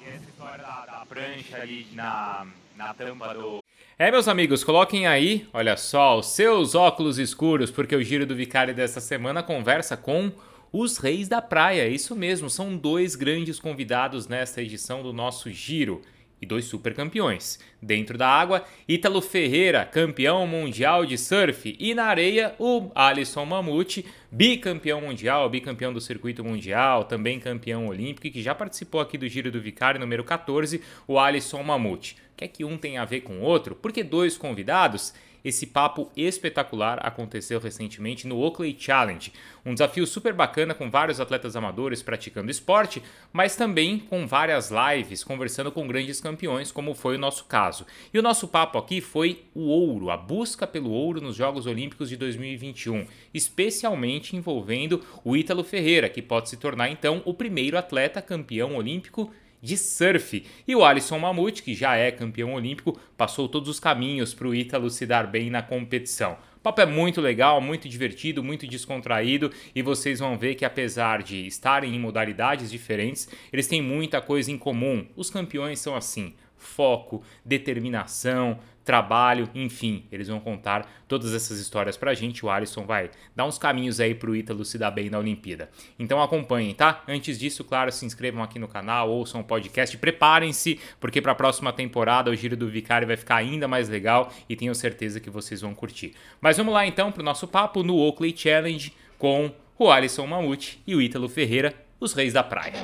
E 0.00 0.08
essa 0.08 0.24
história 0.24 0.64
da, 0.64 0.86
da 0.86 1.06
prancha 1.06 1.58
ali 1.60 1.86
na, 1.92 2.46
na 2.74 2.94
tampa 2.94 3.34
do. 3.34 3.62
É, 3.98 4.10
meus 4.10 4.26
amigos, 4.26 4.64
coloquem 4.64 5.06
aí, 5.06 5.46
olha 5.52 5.76
só, 5.76 6.18
os 6.18 6.28
seus 6.28 6.74
óculos 6.74 7.18
escuros, 7.18 7.70
porque 7.70 7.94
o 7.94 8.02
Giro 8.02 8.24
do 8.24 8.34
Vicário 8.34 8.74
dessa 8.74 9.00
semana 9.00 9.42
conversa 9.42 9.94
com 9.94 10.32
os 10.72 10.96
Reis 10.96 11.28
da 11.28 11.42
Praia. 11.42 11.86
Isso 11.86 12.16
mesmo, 12.16 12.48
são 12.48 12.76
dois 12.76 13.14
grandes 13.14 13.60
convidados 13.60 14.26
nesta 14.26 14.62
edição 14.62 15.02
do 15.02 15.12
nosso 15.12 15.50
Giro 15.50 16.02
e 16.44 16.46
dois 16.46 16.66
supercampeões. 16.66 17.58
Dentro 17.82 18.16
da 18.16 18.28
água, 18.28 18.64
Ítalo 18.88 19.20
Ferreira, 19.20 19.84
campeão 19.84 20.46
mundial 20.46 21.04
de 21.04 21.18
surf, 21.18 21.74
e 21.78 21.94
na 21.94 22.04
areia, 22.04 22.54
o 22.58 22.90
Alisson 22.94 23.44
Mamute, 23.44 24.06
bicampeão 24.30 25.00
mundial, 25.00 25.48
bicampeão 25.50 25.92
do 25.92 26.00
circuito 26.00 26.44
mundial, 26.44 27.04
também 27.04 27.40
campeão 27.40 27.88
olímpico, 27.88 28.30
que 28.30 28.42
já 28.42 28.54
participou 28.54 29.00
aqui 29.00 29.18
do 29.18 29.28
Giro 29.28 29.50
do 29.50 29.60
Vicário 29.60 29.98
número 29.98 30.22
14, 30.22 30.80
o 31.08 31.18
Alisson 31.18 31.62
Mamute. 31.62 32.16
Quer 32.36 32.48
que 32.48 32.64
um 32.64 32.76
tenha 32.76 33.02
a 33.02 33.04
ver 33.04 33.22
com 33.22 33.38
o 33.38 33.42
outro? 33.42 33.74
Porque 33.74 34.02
dois 34.02 34.36
convidados 34.36 35.14
esse 35.44 35.66
papo 35.66 36.10
espetacular 36.16 36.98
aconteceu 37.06 37.60
recentemente 37.60 38.26
no 38.26 38.38
Oakley 38.38 38.74
Challenge, 38.78 39.32
um 39.64 39.74
desafio 39.74 40.06
super 40.06 40.32
bacana 40.32 40.74
com 40.74 40.90
vários 40.90 41.20
atletas 41.20 41.54
amadores 41.54 42.02
praticando 42.02 42.50
esporte, 42.50 43.02
mas 43.32 43.54
também 43.54 43.98
com 43.98 44.26
várias 44.26 44.70
lives 44.70 45.22
conversando 45.22 45.70
com 45.70 45.86
grandes 45.86 46.20
campeões, 46.20 46.72
como 46.72 46.94
foi 46.94 47.16
o 47.16 47.18
nosso 47.18 47.44
caso. 47.44 47.86
E 48.12 48.18
o 48.18 48.22
nosso 48.22 48.48
papo 48.48 48.78
aqui 48.78 49.00
foi 49.00 49.44
o 49.54 49.68
ouro, 49.68 50.10
a 50.10 50.16
busca 50.16 50.66
pelo 50.66 50.90
ouro 50.90 51.20
nos 51.20 51.36
Jogos 51.36 51.66
Olímpicos 51.66 52.08
de 52.08 52.16
2021, 52.16 53.06
especialmente 53.32 54.36
envolvendo 54.36 55.02
o 55.22 55.36
Ítalo 55.36 55.62
Ferreira, 55.62 56.08
que 56.08 56.22
pode 56.22 56.48
se 56.48 56.56
tornar 56.56 56.88
então 56.88 57.22
o 57.24 57.34
primeiro 57.34 57.76
atleta 57.76 58.22
campeão 58.22 58.76
olímpico 58.76 59.30
de 59.64 59.78
surf. 59.78 60.44
E 60.68 60.76
o 60.76 60.84
Alisson 60.84 61.18
Mamute, 61.18 61.62
que 61.62 61.74
já 61.74 61.96
é 61.96 62.10
campeão 62.12 62.52
olímpico, 62.52 63.00
passou 63.16 63.48
todos 63.48 63.68
os 63.70 63.80
caminhos 63.80 64.34
para 64.34 64.46
o 64.46 64.54
Ítalo 64.54 64.90
se 64.90 65.06
dar 65.06 65.26
bem 65.26 65.48
na 65.48 65.62
competição. 65.62 66.36
O 66.56 66.60
papo 66.60 66.82
é 66.82 66.86
muito 66.86 67.20
legal, 67.20 67.60
muito 67.60 67.88
divertido, 67.88 68.44
muito 68.44 68.66
descontraído 68.66 69.50
e 69.74 69.82
vocês 69.82 70.20
vão 70.20 70.36
ver 70.36 70.54
que 70.54 70.64
apesar 70.64 71.22
de 71.22 71.46
estarem 71.46 71.94
em 71.94 71.98
modalidades 71.98 72.70
diferentes, 72.70 73.28
eles 73.52 73.66
têm 73.66 73.82
muita 73.82 74.20
coisa 74.20 74.52
em 74.52 74.58
comum. 74.58 75.06
Os 75.16 75.30
campeões 75.30 75.78
são 75.78 75.96
assim: 75.96 76.34
foco, 76.56 77.22
determinação, 77.44 78.58
trabalho, 78.84 79.48
enfim, 79.54 80.04
eles 80.12 80.28
vão 80.28 80.38
contar 80.38 80.86
todas 81.08 81.34
essas 81.34 81.58
histórias 81.58 81.96
pra 81.96 82.14
gente. 82.14 82.44
O 82.44 82.50
Alisson 82.50 82.84
vai 82.84 83.10
dar 83.34 83.46
uns 83.46 83.58
caminhos 83.58 83.98
aí 83.98 84.14
pro 84.14 84.36
Ítalo 84.36 84.64
se 84.64 84.78
dar 84.78 84.90
bem 84.90 85.08
na 85.08 85.18
Olimpíada. 85.18 85.70
Então 85.98 86.22
acompanhem, 86.22 86.74
tá? 86.74 87.02
Antes 87.08 87.38
disso, 87.38 87.64
claro, 87.64 87.90
se 87.90 88.04
inscrevam 88.04 88.42
aqui 88.42 88.58
no 88.58 88.68
canal, 88.68 89.10
ouçam 89.10 89.40
o 89.40 89.44
podcast, 89.44 89.96
preparem-se, 89.96 90.78
porque 91.00 91.20
para 91.20 91.32
a 91.32 91.34
próxima 91.34 91.72
temporada 91.72 92.30
o 92.30 92.36
Giro 92.36 92.56
do 92.56 92.68
Vicário 92.68 93.06
vai 93.06 93.16
ficar 93.16 93.36
ainda 93.36 93.66
mais 93.66 93.88
legal 93.88 94.32
e 94.48 94.54
tenho 94.54 94.74
certeza 94.74 95.18
que 95.18 95.30
vocês 95.30 95.62
vão 95.62 95.74
curtir. 95.74 96.14
Mas 96.40 96.56
vamos 96.56 96.74
lá 96.74 96.86
então 96.86 97.10
pro 97.10 97.22
nosso 97.22 97.48
papo 97.48 97.82
no 97.82 97.96
Oakley 97.96 98.34
Challenge 98.36 98.92
com 99.18 99.50
o 99.78 99.90
Alisson 99.90 100.26
Mamute 100.26 100.82
e 100.86 100.94
o 100.94 101.00
Ítalo 101.00 101.28
Ferreira, 101.28 101.74
os 101.98 102.12
reis 102.12 102.32
da 102.32 102.42
praia. 102.42 102.74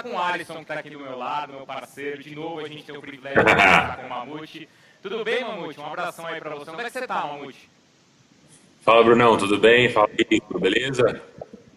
Começar 0.00 0.02
com 0.02 0.10
o 0.10 0.18
Alisson, 0.18 0.54
que 0.54 0.60
está 0.60 0.74
aqui 0.74 0.90
do 0.90 0.98
meu 0.98 1.16
lado, 1.16 1.52
meu 1.52 1.66
parceiro. 1.66 2.22
De 2.22 2.34
novo, 2.34 2.60
a 2.60 2.68
gente 2.68 2.84
tem 2.84 2.96
o 2.96 3.00
privilégio 3.00 3.44
de 3.44 3.44
conversar 3.50 3.96
com 3.96 4.06
o 4.06 4.08
Mamute. 4.08 4.68
Tudo 5.02 5.24
bem, 5.24 5.44
Mamute? 5.44 5.80
Um 5.80 5.86
abração 5.86 6.26
aí 6.26 6.40
para 6.40 6.54
você. 6.54 6.70
Onde 6.70 6.80
é 6.80 6.84
que 6.84 6.90
você 6.90 7.00
está, 7.00 7.26
Mamute? 7.26 7.68
Fala, 8.82 9.04
Brunão. 9.04 9.36
Tudo 9.36 9.58
bem? 9.58 9.88
Fala, 9.90 10.08
Rico. 10.30 10.58
Beleza? 10.58 11.22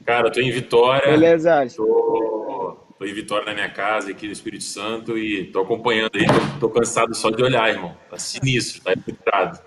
Cara, 0.06 0.28
eu 0.28 0.32
tô 0.32 0.40
em 0.40 0.52
Vitória. 0.52 1.12
Beleza, 1.12 1.60
Alisson. 1.60 1.84
Tô, 1.84 2.78
tô 2.98 3.06
em 3.06 3.14
Vitória 3.14 3.46
na 3.46 3.54
minha 3.54 3.70
casa, 3.70 4.12
aqui 4.12 4.26
no 4.26 4.34
Espírito 4.34 4.64
Santo, 4.64 5.18
e 5.18 5.46
tô 5.46 5.62
acompanhando 5.62 6.12
aí. 6.16 6.26
Tô, 6.60 6.68
tô 6.68 6.70
cansado 6.70 7.14
só 7.16 7.30
de 7.30 7.42
olhar, 7.42 7.70
irmão. 7.70 7.98
Tá 8.10 8.18
sinistro, 8.18 8.82
tá 8.84 8.94
infiltrado. 8.94 9.60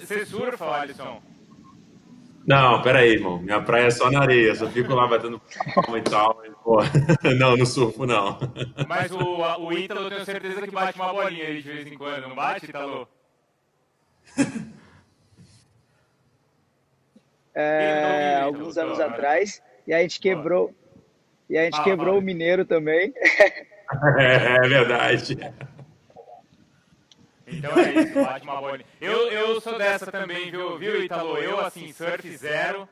Você 0.00 0.26
surfa, 0.26 0.66
Alisson? 0.66 1.22
Não, 2.46 2.80
pera 2.80 3.00
aí, 3.00 3.10
irmão. 3.14 3.38
Minha 3.40 3.60
praia 3.60 3.86
é 3.86 3.90
só 3.90 4.08
na 4.10 4.20
areia. 4.20 4.54
Só 4.54 4.68
fico 4.68 4.94
lá 4.94 5.06
batendo 5.08 5.40
palma 5.74 5.98
e 5.98 6.02
tal. 6.02 6.42
Não, 7.38 7.56
não 7.56 7.66
surfo, 7.66 8.06
não. 8.06 8.38
Mas 8.88 9.12
o, 9.12 9.18
o 9.18 9.72
Ítalo, 9.72 10.00
eu 10.00 10.10
tenho 10.10 10.24
certeza 10.24 10.62
que 10.62 10.70
bate 10.72 10.98
uma 10.98 11.12
bolinha 11.12 11.46
aí 11.46 11.62
de 11.62 11.68
vez 11.68 11.86
em 11.86 11.96
quando. 11.96 12.22
Não 12.22 12.34
bate, 12.34 12.66
Ítalo? 12.66 13.08
É, 17.54 18.38
alguns 18.42 18.76
anos 18.76 18.98
atrás. 18.98 19.62
E 19.86 19.94
a 19.94 20.00
gente 20.02 20.18
quebrou. 20.18 20.74
E 21.48 21.56
a 21.56 21.64
gente 21.64 21.80
quebrou 21.84 22.18
o 22.18 22.22
Mineiro 22.22 22.64
também. 22.64 23.12
É, 24.18 24.56
é 24.56 24.60
verdade. 24.68 25.38
Então 27.46 27.78
é 27.78 27.92
isso, 28.02 28.14
bate 28.14 28.44
uma 28.44 28.60
bolinha. 28.60 28.86
Eu, 29.00 29.30
eu 29.30 29.60
sou 29.60 29.78
dessa 29.78 30.10
também, 30.10 30.50
viu, 30.50 30.76
viu, 30.78 31.02
Italo? 31.02 31.38
Eu, 31.38 31.60
assim, 31.60 31.92
surf 31.92 32.36
zero. 32.36 32.88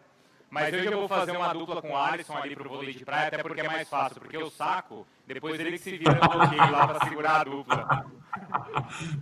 Mas 0.49 0.73
hoje 0.73 0.87
eu 0.87 0.99
vou 0.99 1.09
fazer 1.09 1.33
uma 1.33 1.53
dupla 1.53 1.83
com 1.83 1.91
o 1.91 1.97
Alisson 1.97 2.37
ali 2.37 2.55
pro 2.55 2.69
vôlei 2.69 2.95
de 2.95 3.05
praia, 3.05 3.27
até 3.27 3.43
porque 3.43 3.61
é 3.61 3.67
mais 3.67 3.89
fácil. 3.89 4.21
Porque 4.21 4.39
o 4.39 4.49
saco, 4.49 5.05
depois 5.27 5.59
ele 5.59 5.73
que 5.73 5.79
se 5.79 5.97
vira 5.97 6.15
no 6.15 6.29
bloqueio 6.29 6.71
lá 6.71 6.87
pra 6.87 7.09
segurar 7.09 7.41
a 7.41 7.45
dupla. 7.45 8.07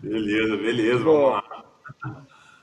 Beleza, 0.02 0.56
beleza, 0.58 1.04
vamos 1.04 1.30
lá. 1.30 1.64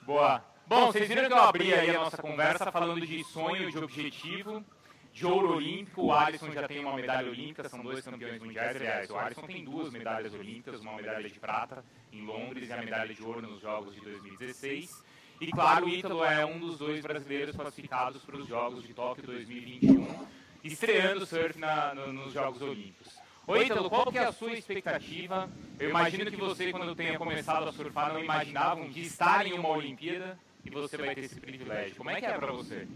Boa. 0.04 0.44
Bom, 0.68 0.86
vocês 0.86 1.08
viram 1.08 1.28
que 1.28 1.34
eu 1.34 1.42
abri 1.42 1.74
aí 1.74 1.90
a 1.90 2.00
nossa 2.00 2.22
conversa 2.22 2.72
falando 2.72 3.02
de 3.02 3.24
sonho, 3.24 3.72
de 3.72 3.78
objetivo 3.80 4.64
de 5.14 5.26
ouro 5.26 5.56
olímpico. 5.56 6.04
O 6.04 6.14
Alisson 6.14 6.52
já 6.52 6.68
tem 6.68 6.80
uma 6.80 6.96
medalha 6.96 7.30
olímpica, 7.30 7.68
são 7.68 7.82
dois 7.82 8.04
campeões 8.04 8.42
mundiais. 8.42 8.76
Aliás, 8.76 9.10
o 9.10 9.18
Alisson 9.18 9.42
tem 9.42 9.64
duas 9.64 9.92
medalhas 9.92 10.34
olímpicas, 10.34 10.82
uma 10.82 10.96
medalha 10.96 11.30
de 11.30 11.40
prata 11.40 11.84
em 12.12 12.26
Londres 12.26 12.70
e 12.70 12.74
a 12.74 12.78
medalha 12.78 13.14
de 13.14 13.24
ouro 13.24 13.42
nos 13.42 13.62
Jogos 13.62 13.94
de 13.94 14.02
2016. 14.02 15.04
E 15.42 15.52
claro, 15.52 15.86
o 15.86 15.90
Ítalo 15.90 16.24
é 16.24 16.46
um 16.46 16.60
dos 16.60 16.78
dois 16.78 17.02
brasileiros 17.02 17.56
classificados 17.56 18.22
para 18.24 18.36
os 18.36 18.48
Jogos 18.48 18.84
de 18.84 18.94
Tóquio 18.94 19.26
2021, 19.26 20.28
estreando 20.64 21.24
o 21.24 21.26
surf 21.26 21.58
na, 21.58 21.96
no, 21.96 22.12
nos 22.12 22.34
Jogos 22.34 22.62
Olímpicos. 22.62 23.18
Oi, 23.48 23.66
Ítalo, 23.66 23.90
qual 23.90 24.12
que 24.12 24.18
é 24.18 24.26
a 24.26 24.32
sua 24.32 24.52
expectativa? 24.52 25.50
Eu 25.80 25.90
imagino 25.90 26.30
que 26.30 26.36
você, 26.36 26.72
quando 26.72 26.94
tenha 26.94 27.18
começado 27.18 27.68
a 27.68 27.72
surfar, 27.72 28.14
não 28.14 28.22
imaginava 28.22 28.86
de 28.90 29.02
estar 29.02 29.48
em 29.48 29.54
uma 29.54 29.70
Olimpíada 29.70 30.38
e 30.64 30.70
você 30.70 30.98
vai 30.98 31.16
ter 31.16 31.24
esse 31.24 31.40
privilégio. 31.40 31.96
Como 31.96 32.10
é 32.10 32.20
que 32.20 32.26
é 32.26 32.38
para 32.38 32.52
você? 32.52 32.88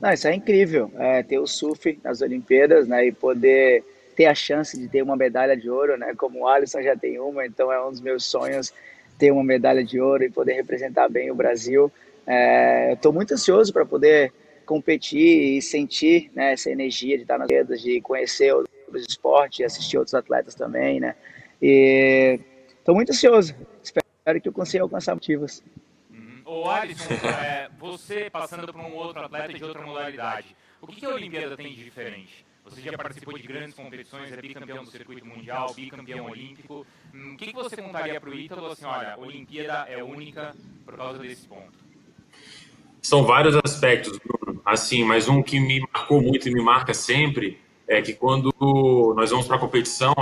Não, 0.00 0.12
isso 0.12 0.28
é 0.28 0.34
incrível, 0.34 0.90
é, 0.96 1.22
ter 1.22 1.38
o 1.38 1.46
surf 1.46 1.98
nas 2.02 2.20
Olimpíadas, 2.20 2.86
né, 2.86 3.06
e 3.06 3.12
poder 3.12 3.82
ter 4.14 4.26
a 4.26 4.34
chance 4.34 4.78
de 4.78 4.88
ter 4.88 5.02
uma 5.02 5.16
medalha 5.16 5.56
de 5.56 5.68
ouro, 5.68 5.96
né, 5.96 6.14
como 6.16 6.40
o 6.40 6.48
Alisson 6.48 6.82
já 6.82 6.96
tem 6.96 7.18
uma, 7.18 7.46
então 7.46 7.72
é 7.72 7.84
um 7.84 7.90
dos 7.90 8.00
meus 8.00 8.24
sonhos 8.24 8.72
ter 9.18 9.30
uma 9.30 9.42
medalha 9.42 9.82
de 9.82 10.00
ouro 10.00 10.24
e 10.24 10.30
poder 10.30 10.54
representar 10.54 11.08
bem 11.08 11.30
o 11.30 11.34
Brasil. 11.34 11.90
É, 12.26 12.92
Estou 12.92 13.12
muito 13.12 13.34
ansioso 13.34 13.72
para 13.72 13.86
poder 13.86 14.32
competir 14.66 15.56
e 15.56 15.62
sentir 15.62 16.30
né, 16.34 16.52
essa 16.52 16.70
energia 16.70 17.16
de 17.16 17.22
estar 17.22 17.38
nas 17.38 17.50
redes, 17.50 17.80
de 17.80 18.00
conhecer 18.00 18.52
outros 18.54 19.04
esportes, 19.08 19.64
assistir 19.64 19.98
outros 19.98 20.14
atletas 20.14 20.54
também, 20.54 21.00
né, 21.00 21.14
e 21.60 22.38
estou 22.78 22.94
muito 22.94 23.10
ansioso, 23.10 23.54
espero 23.82 24.40
que 24.40 24.48
eu 24.48 24.52
consiga 24.52 24.82
alcançar 24.82 25.14
motivos. 25.14 25.62
Ô 26.44 26.68
Alisson, 26.68 27.14
é, 27.14 27.70
você 27.78 28.28
passando 28.30 28.70
por 28.72 28.80
um 28.80 28.94
outro 28.94 29.24
atleta 29.24 29.52
de 29.52 29.64
outra 29.64 29.82
modalidade, 29.82 30.54
o 30.80 30.86
que, 30.86 30.96
que 30.96 31.06
a 31.06 31.14
Olimpíada 31.14 31.56
tem 31.56 31.74
de 31.74 31.84
diferente? 31.84 32.44
Você 32.64 32.80
já 32.80 32.96
participou 32.96 33.36
de 33.38 33.46
grandes 33.46 33.74
competições, 33.74 34.32
é 34.32 34.40
bicampeão 34.40 34.84
do 34.84 34.90
circuito 34.90 35.26
mundial, 35.26 35.72
bicampeão 35.74 36.26
olímpico. 36.26 36.86
Hum, 37.14 37.34
o 37.34 37.36
que, 37.36 37.46
que 37.46 37.54
você 37.54 37.76
contaria 37.76 38.20
para 38.20 38.30
o 38.30 38.34
Ítalo 38.34 38.66
assim, 38.66 38.84
olha, 38.84 39.14
a 39.14 39.18
Olimpíada 39.18 39.88
é 39.88 40.02
única 40.02 40.54
por 40.84 40.96
causa 40.96 41.18
desse 41.18 41.46
ponto? 41.46 41.72
São 43.02 43.22
vários 43.24 43.54
aspectos, 43.56 44.18
Bruno. 44.18 44.62
Assim, 44.64 45.04
mas 45.04 45.28
um 45.28 45.42
que 45.42 45.60
me 45.60 45.80
marcou 45.92 46.22
muito 46.22 46.48
e 46.48 46.52
me 46.54 46.62
marca 46.62 46.94
sempre 46.94 47.60
é 47.86 48.00
que 48.00 48.14
quando 48.14 48.52
nós 49.16 49.30
vamos 49.30 49.46
para 49.46 49.56
a 49.56 49.58
competição, 49.58 50.14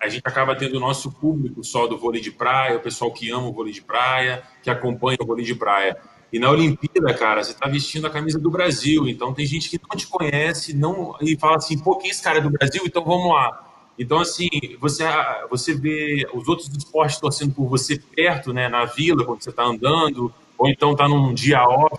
a 0.00 0.08
gente 0.08 0.22
acaba 0.24 0.54
tendo 0.54 0.76
o 0.76 0.80
nosso 0.80 1.10
público 1.10 1.64
só 1.64 1.86
do 1.86 1.98
vôlei 1.98 2.20
de 2.20 2.30
praia, 2.30 2.76
o 2.76 2.80
pessoal 2.80 3.12
que 3.12 3.30
ama 3.30 3.48
o 3.48 3.52
vôlei 3.52 3.72
de 3.72 3.82
praia, 3.82 4.42
que 4.62 4.70
acompanha 4.70 5.18
o 5.20 5.26
vôlei 5.26 5.44
de 5.44 5.54
praia. 5.54 5.96
E 6.32 6.38
na 6.38 6.50
Olimpíada, 6.50 7.12
cara, 7.14 7.42
você 7.42 7.52
está 7.52 7.66
vestindo 7.66 8.06
a 8.06 8.10
camisa 8.10 8.38
do 8.38 8.50
Brasil, 8.50 9.08
então 9.08 9.32
tem 9.32 9.46
gente 9.46 9.68
que 9.70 9.80
não 9.88 9.96
te 9.96 10.06
conhece 10.06 10.74
não 10.74 11.16
e 11.20 11.36
fala 11.36 11.56
assim, 11.56 11.78
pô, 11.78 11.96
quem 11.96 12.08
é 12.08 12.12
esse 12.12 12.22
cara 12.22 12.38
é 12.38 12.42
do 12.42 12.50
Brasil? 12.50 12.82
Então 12.84 13.02
vamos 13.02 13.34
lá. 13.34 13.64
Então, 13.98 14.20
assim, 14.20 14.48
você, 14.78 15.04
você 15.50 15.74
vê 15.74 16.28
os 16.32 16.46
outros 16.46 16.68
esportes 16.68 17.18
torcendo 17.18 17.52
por 17.52 17.66
você 17.66 17.98
perto, 18.14 18.52
né, 18.52 18.68
na 18.68 18.84
vila, 18.84 19.24
quando 19.24 19.42
você 19.42 19.50
está 19.50 19.64
andando, 19.64 20.32
ou 20.56 20.68
então 20.68 20.92
está 20.92 21.08
num 21.08 21.34
dia 21.34 21.64
off, 21.64 21.98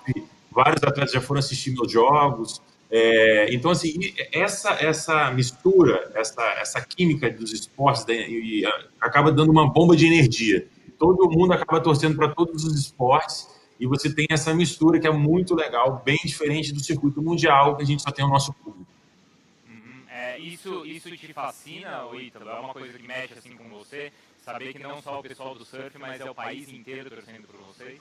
vários 0.50 0.82
atletas 0.82 1.12
já 1.12 1.20
foram 1.20 1.40
assistir 1.40 1.72
meus 1.72 1.92
jogos, 1.92 2.62
é, 2.92 3.54
então, 3.54 3.70
assim, 3.70 4.00
essa, 4.32 4.72
essa 4.72 5.32
mistura, 5.32 6.12
essa, 6.16 6.44
essa 6.60 6.82
química 6.82 7.30
dos 7.30 7.54
esportes 7.54 8.04
e, 8.08 8.62
e 8.62 8.66
acaba 9.00 9.32
dando 9.32 9.52
uma 9.52 9.72
bomba 9.72 9.96
de 9.96 10.08
energia. 10.08 10.68
Todo 10.98 11.30
mundo 11.30 11.54
acaba 11.54 11.80
torcendo 11.80 12.16
para 12.16 12.30
todos 12.30 12.64
os 12.64 12.78
esportes 12.78 13.48
e 13.80 13.86
você 13.86 14.14
tem 14.14 14.26
essa 14.30 14.54
mistura 14.54 15.00
que 15.00 15.08
é 15.08 15.12
muito 15.12 15.56
legal, 15.56 16.02
bem 16.04 16.18
diferente 16.24 16.74
do 16.74 16.84
circuito 16.84 17.22
mundial, 17.22 17.78
que 17.78 17.84
a 17.84 17.86
gente 17.86 18.02
só 18.02 18.12
tem 18.12 18.26
o 18.26 18.28
nosso 18.28 18.52
público. 18.54 18.88
Uhum. 19.70 20.04
É, 20.10 20.40
isso, 20.40 20.86
isso 20.86 21.16
te 21.16 21.32
fascina, 21.32 22.04
Ítalo? 22.14 22.50
É 22.50 22.60
uma 22.60 22.74
coisa 22.74 22.98
que 22.98 23.08
mexe 23.08 23.36
assim 23.36 23.56
com 23.56 23.70
você? 23.70 24.12
Saber 24.44 24.74
que 24.74 24.80
não 24.80 25.02
só 25.02 25.20
o 25.20 25.24
pessoal 25.24 25.54
do 25.54 25.64
surf, 25.64 25.98
mas 26.00 26.20
é 26.20 26.30
o 26.30 26.34
país 26.34 26.68
inteiro 26.70 27.10
torcendo 27.10 27.48
por 27.48 27.60
vocês? 27.68 28.00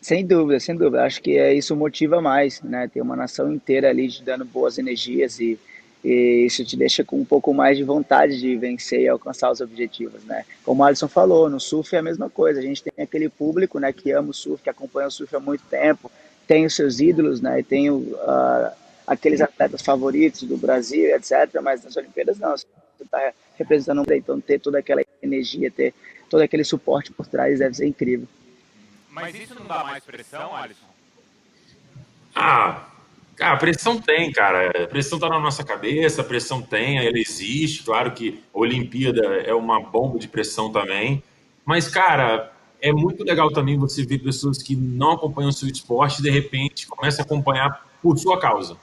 Sem 0.00 0.24
dúvida, 0.24 0.60
sem 0.60 0.76
dúvida. 0.76 1.04
Acho 1.04 1.20
que 1.20 1.36
é, 1.36 1.52
isso 1.52 1.74
motiva 1.74 2.20
mais, 2.20 2.62
né? 2.62 2.88
Ter 2.88 3.00
uma 3.00 3.16
nação 3.16 3.52
inteira 3.52 3.88
ali 3.90 4.08
te 4.08 4.22
dando 4.22 4.44
boas 4.44 4.78
energias 4.78 5.40
e, 5.40 5.58
e, 6.04 6.44
isso 6.46 6.64
te 6.64 6.76
deixa 6.76 7.04
com 7.04 7.18
um 7.20 7.24
pouco 7.24 7.52
mais 7.52 7.76
de 7.76 7.82
vontade 7.82 8.38
de 8.40 8.56
vencer 8.56 9.00
e 9.00 9.08
alcançar 9.08 9.50
os 9.50 9.60
objetivos, 9.60 10.24
né? 10.24 10.44
Como 10.64 10.82
o 10.82 10.84
Alisson 10.84 11.08
falou, 11.08 11.50
no 11.50 11.58
surf 11.58 11.94
é 11.94 11.98
a 11.98 12.02
mesma 12.02 12.30
coisa. 12.30 12.60
A 12.60 12.62
gente 12.62 12.82
tem 12.82 13.04
aquele 13.04 13.28
público, 13.28 13.80
né, 13.80 13.92
que 13.92 14.12
ama 14.12 14.30
o 14.30 14.34
surf, 14.34 14.62
que 14.62 14.70
acompanha 14.70 15.08
o 15.08 15.10
surf 15.10 15.34
há 15.34 15.40
muito 15.40 15.64
tempo, 15.68 16.10
tem 16.46 16.64
os 16.64 16.74
seus 16.74 17.00
ídolos, 17.00 17.40
né? 17.40 17.58
E 17.58 17.62
tem 17.64 17.90
uh, 17.90 18.06
aqueles 19.06 19.40
atletas 19.40 19.82
favoritos 19.82 20.44
do 20.44 20.56
Brasil, 20.56 21.14
etc. 21.16 21.60
Mas 21.60 21.82
nas 21.82 21.96
Olimpíadas 21.96 22.38
não. 22.38 22.56
Você 22.56 22.66
está 23.02 23.32
representando, 23.56 24.04
então 24.12 24.40
ter 24.40 24.58
toda 24.58 24.78
aquela 24.78 25.02
energia, 25.22 25.70
ter 25.70 25.94
todo 26.28 26.40
aquele 26.40 26.64
suporte 26.64 27.12
por 27.12 27.26
trás 27.26 27.58
deve 27.58 27.74
ser 27.74 27.86
incrível. 27.86 28.26
Mas 29.20 29.34
isso 29.34 29.54
não 29.54 29.66
dá 29.66 29.84
mais 29.84 30.04
pressão, 30.04 30.54
Alisson? 30.54 30.86
Ah, 32.34 32.86
a 33.40 33.56
pressão 33.56 34.00
tem, 34.00 34.32
cara. 34.32 34.84
A 34.84 34.86
pressão 34.86 35.18
tá 35.18 35.28
na 35.28 35.38
nossa 35.38 35.64
cabeça, 35.64 36.22
a 36.22 36.24
pressão 36.24 36.62
tem, 36.62 36.98
ela 36.98 37.18
existe. 37.18 37.82
Claro 37.82 38.12
que 38.12 38.42
a 38.54 38.58
Olimpíada 38.58 39.22
é 39.44 39.54
uma 39.54 39.80
bomba 39.80 40.18
de 40.18 40.28
pressão 40.28 40.70
também. 40.72 41.22
Mas, 41.64 41.88
cara, 41.88 42.52
é 42.80 42.92
muito 42.92 43.24
legal 43.24 43.50
também 43.50 43.76
você 43.76 44.04
ver 44.04 44.18
pessoas 44.18 44.62
que 44.62 44.74
não 44.76 45.12
acompanham 45.12 45.50
o 45.50 45.52
seu 45.52 45.68
esporte 45.68 46.20
e 46.20 46.22
de 46.22 46.30
repente 46.30 46.86
começam 46.86 47.22
a 47.22 47.26
acompanhar 47.26 47.86
por 48.02 48.16
sua 48.18 48.38
causa. 48.40 48.76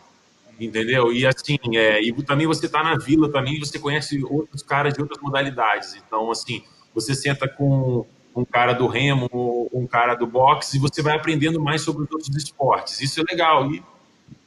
Entendeu? 0.59 1.11
E 1.11 1.25
assim, 1.25 1.57
é, 1.75 2.01
e 2.01 2.13
também 2.23 2.47
você 2.47 2.69
tá 2.69 2.81
na 2.81 2.97
vila 2.97 3.29
também, 3.29 3.59
você 3.59 3.77
conhece 3.77 4.23
outros 4.23 4.63
caras 4.63 4.93
de 4.93 5.01
outras 5.01 5.21
modalidades. 5.21 5.95
Então, 5.95 6.31
assim, 6.31 6.63
você 6.93 7.13
senta 7.13 7.47
com 7.47 8.05
um 8.35 8.43
cara 8.43 8.73
do 8.73 8.85
remo, 8.85 9.69
um 9.73 9.87
cara 9.87 10.13
do 10.13 10.27
boxe, 10.27 10.77
e 10.77 10.79
você 10.79 11.01
vai 11.01 11.15
aprendendo 11.15 11.59
mais 11.59 11.81
sobre 11.81 12.03
os 12.03 12.11
outros 12.11 12.35
esportes. 12.35 12.99
Isso 12.99 13.21
é 13.21 13.23
legal. 13.23 13.71
E 13.71 13.81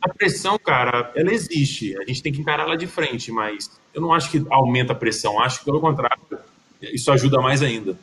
A 0.00 0.09
pressão, 0.09 0.59
cara, 0.59 1.11
ela 1.16 1.33
existe. 1.33 1.97
A 1.99 2.04
gente 2.04 2.23
tem 2.23 2.33
que 2.33 2.40
encarar 2.40 2.64
ela 2.64 2.76
de 2.76 2.87
frente, 2.87 3.33
mas 3.33 3.71
eu 3.95 4.00
não 4.02 4.12
acho 4.12 4.30
que 4.30 4.45
aumenta 4.50 4.92
a 4.92 4.97
pressão. 4.97 5.40
Acho 5.40 5.61
que, 5.61 5.64
pelo 5.64 5.80
contrário, 5.80 6.18
isso 6.83 7.11
ajuda 7.11 7.40
mais 7.40 7.62
ainda. 7.62 7.97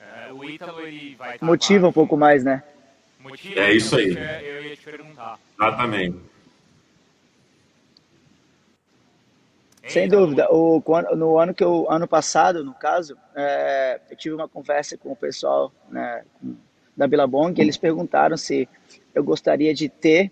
É, 0.00 0.32
o 0.32 0.44
Ítalo, 0.44 0.80
ele 0.80 1.14
vai 1.16 1.38
Motiva 1.40 1.88
um 1.88 1.92
pouco 1.92 2.16
mais, 2.16 2.42
né? 2.44 2.62
Motiva, 3.20 3.60
é 3.60 3.72
isso 3.72 3.96
aí. 3.96 4.16
Eu 4.42 4.64
ia 4.64 4.76
te 4.76 4.82
perguntar. 4.82 5.38
Exatamente. 5.58 6.18
Sem 9.88 10.06
dúvida. 10.06 10.46
O, 10.52 10.82
no 11.16 11.38
ano 11.38 11.54
que 11.54 11.64
eu, 11.64 11.90
ano 11.90 12.06
passado, 12.06 12.62
no 12.62 12.74
caso, 12.74 13.16
é, 13.34 14.00
eu 14.10 14.16
tive 14.16 14.34
uma 14.34 14.48
conversa 14.48 14.96
com 14.98 15.10
o 15.10 15.16
pessoal 15.16 15.72
né, 15.88 16.24
da 16.96 17.06
Billabong 17.06 17.54
e 17.56 17.62
eles 17.62 17.76
perguntaram 17.76 18.36
se 18.36 18.68
eu 19.14 19.24
gostaria 19.24 19.72
de 19.72 19.88
ter 19.88 20.30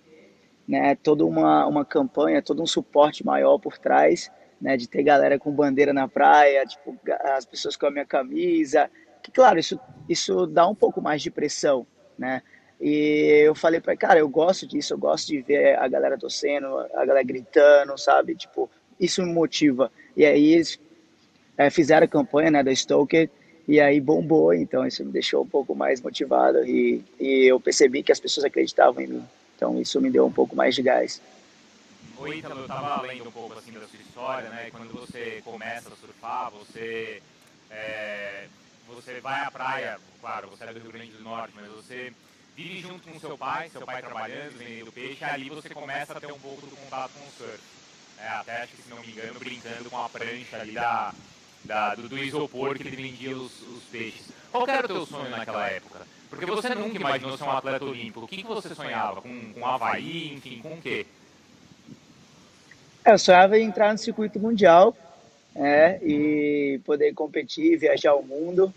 né, 0.69 0.95
toda 0.97 1.25
uma, 1.25 1.67
uma 1.67 1.85
campanha, 1.85 2.43
todo 2.43 2.63
um 2.63 2.67
suporte 2.67 3.25
maior 3.25 3.59
por 3.59 3.79
trás, 3.79 4.31
né, 4.61 4.77
de 4.77 4.89
ter 4.89 5.03
galera 5.03 5.39
com 5.39 5.51
bandeira 5.53 5.93
na 5.93 6.09
praia, 6.09 6.65
tipo, 6.67 6.99
as 7.37 7.45
pessoas 7.45 7.77
com 7.77 7.87
a 7.87 7.91
minha 7.91 8.07
camisa, 8.07 8.91
que 9.23 9.31
claro, 9.31 9.59
isso, 9.59 9.79
isso 10.09 10.47
dá 10.47 10.67
um 10.67 10.75
pouco 10.75 11.01
mais 11.01 11.23
de 11.23 11.31
pressão, 11.31 11.87
né, 12.19 12.43
e 12.81 13.43
eu 13.45 13.55
falei 13.55 13.81
para 13.81 13.97
cara, 13.97 14.19
eu 14.19 14.29
gosto 14.29 14.67
disso, 14.67 14.93
eu 14.93 14.99
gosto 14.99 15.29
de 15.29 15.41
ver 15.41 15.79
a 15.79 15.87
galera 15.89 16.19
torcendo, 16.19 16.67
a 16.95 17.05
galera 17.05 17.23
gritando, 17.23 17.97
sabe, 17.97 18.35
tipo, 18.35 18.69
isso 18.99 19.23
me 19.23 19.33
motiva. 19.33 19.91
E 20.17 20.25
aí 20.25 20.55
eles 20.55 20.79
é, 21.57 21.71
fizeram 21.71 22.05
a 22.05 22.09
campanha 22.09 22.51
né, 22.51 22.63
da 22.63 22.75
Stoker 22.75 23.29
e 23.69 23.81
aí 23.81 24.01
bombou, 24.01 24.55
então 24.55 24.87
isso 24.87 25.05
me 25.05 25.11
deixou 25.11 25.43
um 25.43 25.49
pouco 25.49 25.75
mais 25.75 26.01
motivado 26.01 26.65
e, 26.65 27.03
e 27.19 27.51
eu 27.51 27.59
percebi 27.59 28.03
que 28.03 28.13
as 28.13 28.21
pessoas 28.21 28.45
acreditavam 28.45 29.03
em 29.03 29.07
mim. 29.09 29.25
Então 29.57 29.81
isso 29.81 30.01
me 30.01 30.11
deu 30.11 30.27
um 30.27 30.33
pouco 30.33 30.55
mais 30.55 30.75
de 30.75 30.83
gás. 30.83 31.21
O 32.19 32.29
Ítalo, 32.29 32.61
eu 32.61 32.63
estava 32.63 33.03
lendo 33.03 33.29
um 33.29 33.33
pouco 33.33 33.59
assim 33.59 33.73
da 33.73 33.87
sua 33.87 34.01
história, 34.01 34.49
né? 34.49 34.69
Quando 34.71 34.93
você 34.93 35.43
começa 35.45 35.89
a 35.89 35.97
surfar, 35.97 36.51
você 36.51 37.21
é, 37.71 38.47
você 38.89 39.21
vai 39.21 39.43
à 39.43 39.51
praia, 39.51 39.99
claro, 40.21 40.49
você 40.49 40.65
é 40.65 40.73
do 40.73 40.79
Rio 40.79 40.93
Grande 40.93 41.11
do 41.11 41.25
Norte, 41.25 41.53
mas 41.57 41.67
você 41.69 42.13
vive 42.57 42.79
junto 42.81 43.09
com 43.09 43.19
seu 43.19 43.37
pai, 43.37 43.69
seu 43.69 43.83
pai 43.83 44.01
trabalhando, 44.01 44.57
vendendo 44.57 44.93
peixe, 44.93 45.23
e 45.23 45.25
ali 45.25 45.51
você 45.51 45.69
começa 45.71 46.13
a 46.13 46.21
ter 46.21 46.33
um 46.33 46.39
pouco 46.39 46.67
do 46.67 46.77
contato 46.77 47.13
com 47.13 47.27
o 47.27 47.33
surf. 47.33 47.61
É, 48.19 48.29
até 48.29 48.63
acho 48.63 48.73
que, 48.73 48.83
se 48.83 48.91
não 48.91 49.01
me 49.01 49.09
engano, 49.09 49.39
brincando 49.39 49.91
com 49.91 49.99
a 49.99 50.09
prancha 50.09 50.57
ali 50.61 50.73
da, 50.73 51.15
da 51.65 51.95
do, 51.95 52.09
do, 52.09 52.19
isopor 52.19 52.77
que 52.77 52.87
ele 52.87 52.97
vendia 52.97 53.37
os, 53.37 53.61
os, 53.63 53.83
peixes. 53.85 54.27
Qual 54.51 54.67
era 54.69 54.87
o 54.87 54.89
teu 54.89 55.07
sonho 55.07 55.31
naquela 55.31 55.69
época? 55.69 56.07
Porque 56.31 56.47
você 56.47 56.75
nunca 56.75 56.97
imaginou 56.97 57.37
ser 57.37 57.45
um 57.45 57.51
atleta 57.51 57.85
olímpico. 57.85 58.25
O 58.25 58.29
que, 58.29 58.39
que 58.39 58.47
você 58.49 58.75
sonhava? 58.75 59.21
Com, 59.21 59.53
com 59.53 59.67
Havaí, 59.67 60.35
enfim, 60.35 60.61
com 60.61 60.75
o 60.75 60.81
quê? 60.81 61.07
Eu 63.05 63.19
sonhava 63.19 63.59
em 63.59 63.65
entrar 63.65 63.93
no 63.93 63.99
circuito 63.99 64.41
mundial 64.41 64.97
é, 65.55 65.99
e 66.03 66.81
poder 66.85 67.15
competir, 67.15 67.79
viajar 67.79 68.15
o 68.15 68.23
mundo. 68.23 68.73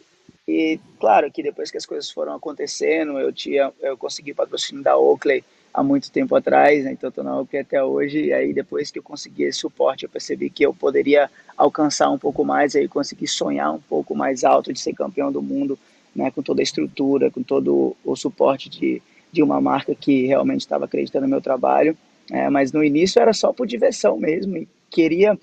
E 0.47 0.79
claro 0.99 1.31
que 1.31 1.43
depois 1.43 1.71
que 1.71 1.77
as 1.77 1.85
coisas 1.85 2.11
foram 2.11 2.35
acontecendo, 2.35 3.19
eu 3.19 3.31
tinha, 3.31 3.71
eu 3.81 3.97
consegui 3.97 4.33
patrocínio 4.33 4.83
da 4.83 4.97
Oakley 4.97 5.43
há 5.73 5.83
muito 5.83 6.11
tempo 6.11 6.35
atrás, 6.35 6.83
né? 6.83 6.91
então 6.91 7.09
estou 7.09 7.23
na 7.23 7.39
UP 7.39 7.55
até 7.57 7.83
hoje, 7.83 8.25
e 8.25 8.33
aí 8.33 8.53
depois 8.53 8.91
que 8.91 8.99
eu 8.99 9.03
consegui 9.03 9.43
esse 9.43 9.59
suporte, 9.59 10.03
eu 10.03 10.09
percebi 10.09 10.49
que 10.49 10.65
eu 10.65 10.73
poderia 10.73 11.29
alcançar 11.57 12.09
um 12.09 12.17
pouco 12.17 12.43
mais, 12.43 12.75
aí 12.75 12.87
consegui 12.87 13.27
sonhar 13.27 13.73
um 13.73 13.79
pouco 13.79 14.15
mais 14.15 14.43
alto 14.43 14.73
de 14.73 14.79
ser 14.79 14.93
campeão 14.93 15.31
do 15.31 15.41
mundo, 15.41 15.77
né? 16.15 16.31
com 16.31 16.41
toda 16.41 16.61
a 16.61 16.63
estrutura, 16.63 17.29
com 17.31 17.43
todo 17.43 17.95
o 18.03 18.15
suporte 18.15 18.69
de, 18.69 19.01
de 19.31 19.43
uma 19.43 19.61
marca 19.61 19.93
que 19.93 20.25
realmente 20.25 20.61
estava 20.61 20.85
acreditando 20.85 21.25
no 21.25 21.31
meu 21.31 21.41
trabalho, 21.41 21.97
é, 22.31 22.49
mas 22.49 22.71
no 22.71 22.83
início 22.83 23.21
era 23.21 23.33
só 23.33 23.51
por 23.51 23.65
diversão 23.67 24.17
mesmo, 24.17 24.57
e 24.57 24.67
queria 24.89 25.37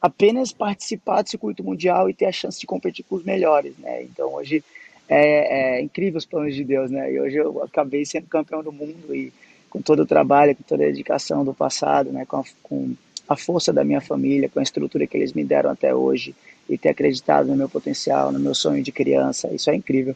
apenas 0.00 0.52
participar 0.52 1.22
do 1.22 1.30
circuito 1.30 1.62
mundial 1.62 2.10
e 2.10 2.14
ter 2.14 2.26
a 2.26 2.32
chance 2.32 2.58
de 2.58 2.66
competir 2.66 3.04
com 3.04 3.14
os 3.14 3.22
melhores, 3.22 3.76
né? 3.78 4.02
Então 4.02 4.34
hoje 4.34 4.64
é, 5.08 5.76
é 5.76 5.80
incrível 5.80 6.18
os 6.18 6.26
planos 6.26 6.56
de 6.56 6.64
Deus, 6.64 6.90
né? 6.90 7.12
E 7.12 7.20
hoje 7.20 7.36
eu 7.36 7.62
acabei 7.62 8.04
sendo 8.04 8.26
campeão 8.26 8.64
do 8.64 8.72
mundo 8.72 9.14
e 9.14 9.32
com 9.72 9.80
todo 9.80 10.00
o 10.02 10.06
trabalho, 10.06 10.54
com 10.54 10.62
toda 10.64 10.82
a 10.82 10.86
dedicação 10.86 11.42
do 11.42 11.54
passado, 11.54 12.12
né, 12.12 12.26
com 12.26 12.36
a, 12.36 12.44
com 12.62 12.94
a 13.26 13.34
força 13.34 13.72
da 13.72 13.82
minha 13.82 14.02
família, 14.02 14.50
com 14.50 14.60
a 14.60 14.62
estrutura 14.62 15.06
que 15.06 15.16
eles 15.16 15.32
me 15.32 15.42
deram 15.42 15.70
até 15.70 15.94
hoje 15.94 16.34
e 16.68 16.76
ter 16.76 16.90
acreditado 16.90 17.46
no 17.46 17.56
meu 17.56 17.70
potencial, 17.70 18.30
no 18.30 18.38
meu 18.38 18.54
sonho 18.54 18.82
de 18.82 18.92
criança, 18.92 19.48
isso 19.50 19.70
é 19.70 19.74
incrível. 19.74 20.14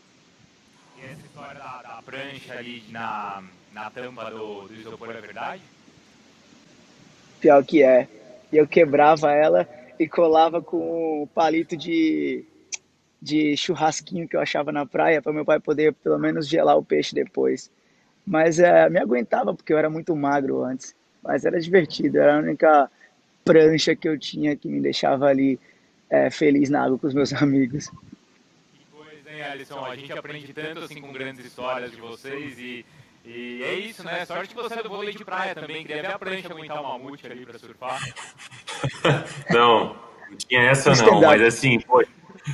E 0.98 1.06
essa 1.06 1.22
história 1.24 1.54
da, 1.54 1.80
da 1.80 2.02
prancha 2.02 2.52
ali 2.52 2.84
na, 2.90 3.42
na 3.72 3.88
tampa 3.88 4.30
do, 4.30 4.68
do 4.68 4.74
isopor 4.74 5.08
é 5.08 5.20
verdade? 5.22 5.62
Pior 7.40 7.64
que 7.64 7.82
é. 7.82 8.06
Eu 8.52 8.68
quebrava 8.68 9.32
ela 9.32 9.66
e 9.98 10.06
colava 10.06 10.60
com 10.60 11.22
o 11.22 11.26
palito 11.28 11.74
de, 11.78 12.44
de 13.22 13.56
churrasquinho 13.56 14.28
que 14.28 14.36
eu 14.36 14.40
achava 14.40 14.70
na 14.70 14.84
praia 14.84 15.22
para 15.22 15.32
meu 15.32 15.46
pai 15.46 15.58
poder 15.58 15.94
pelo 15.94 16.18
menos 16.18 16.46
gelar 16.46 16.76
o 16.76 16.84
peixe 16.84 17.14
depois. 17.14 17.70
Mas 18.26 18.58
é, 18.58 18.88
me 18.90 18.98
aguentava 18.98 19.54
porque 19.54 19.72
eu 19.72 19.78
era 19.78 19.88
muito 19.88 20.14
magro 20.16 20.64
antes. 20.64 20.94
Mas 21.22 21.44
era 21.44 21.60
divertido, 21.60 22.18
era 22.18 22.36
a 22.36 22.38
única 22.38 22.90
prancha 23.44 23.94
que 23.94 24.08
eu 24.08 24.18
tinha 24.18 24.56
que 24.56 24.68
me 24.68 24.80
deixava 24.80 25.26
ali 25.26 25.58
é, 26.10 26.28
feliz 26.30 26.68
na 26.68 26.84
água 26.84 26.98
com 26.98 27.06
os 27.06 27.14
meus 27.14 27.32
amigos. 27.34 27.88
Que 27.88 28.84
coisa, 28.90 29.30
hein, 29.30 29.42
Alisson? 29.42 29.84
A 29.84 29.96
gente 29.96 30.12
aprende 30.12 30.52
tanto 30.52 30.80
assim 30.80 31.00
com 31.00 31.12
grandes 31.12 31.44
histórias 31.44 31.90
de 31.90 32.00
vocês 32.00 32.58
e, 32.58 32.84
e 33.24 33.62
é 33.62 33.74
isso, 33.74 34.04
né? 34.04 34.24
Sorte 34.24 34.54
que 34.54 34.60
você 34.60 34.78
é 34.78 34.82
do 34.82 34.88
vôlei 34.88 35.14
de 35.14 35.24
praia 35.24 35.54
também. 35.54 35.84
Queria 35.84 36.02
ver 36.02 36.12
a 36.12 36.18
prancha 36.18 36.48
aguentar 36.48 36.80
uma 36.80 36.98
mamute 36.98 37.26
ali 37.26 37.46
para 37.46 37.58
surfar. 37.58 38.00
não, 39.50 39.96
não 40.30 40.36
tinha 40.36 40.62
essa 40.62 40.92
não, 41.04 41.20
mas 41.20 41.42
assim, 41.42 41.80
pô, 41.80 42.02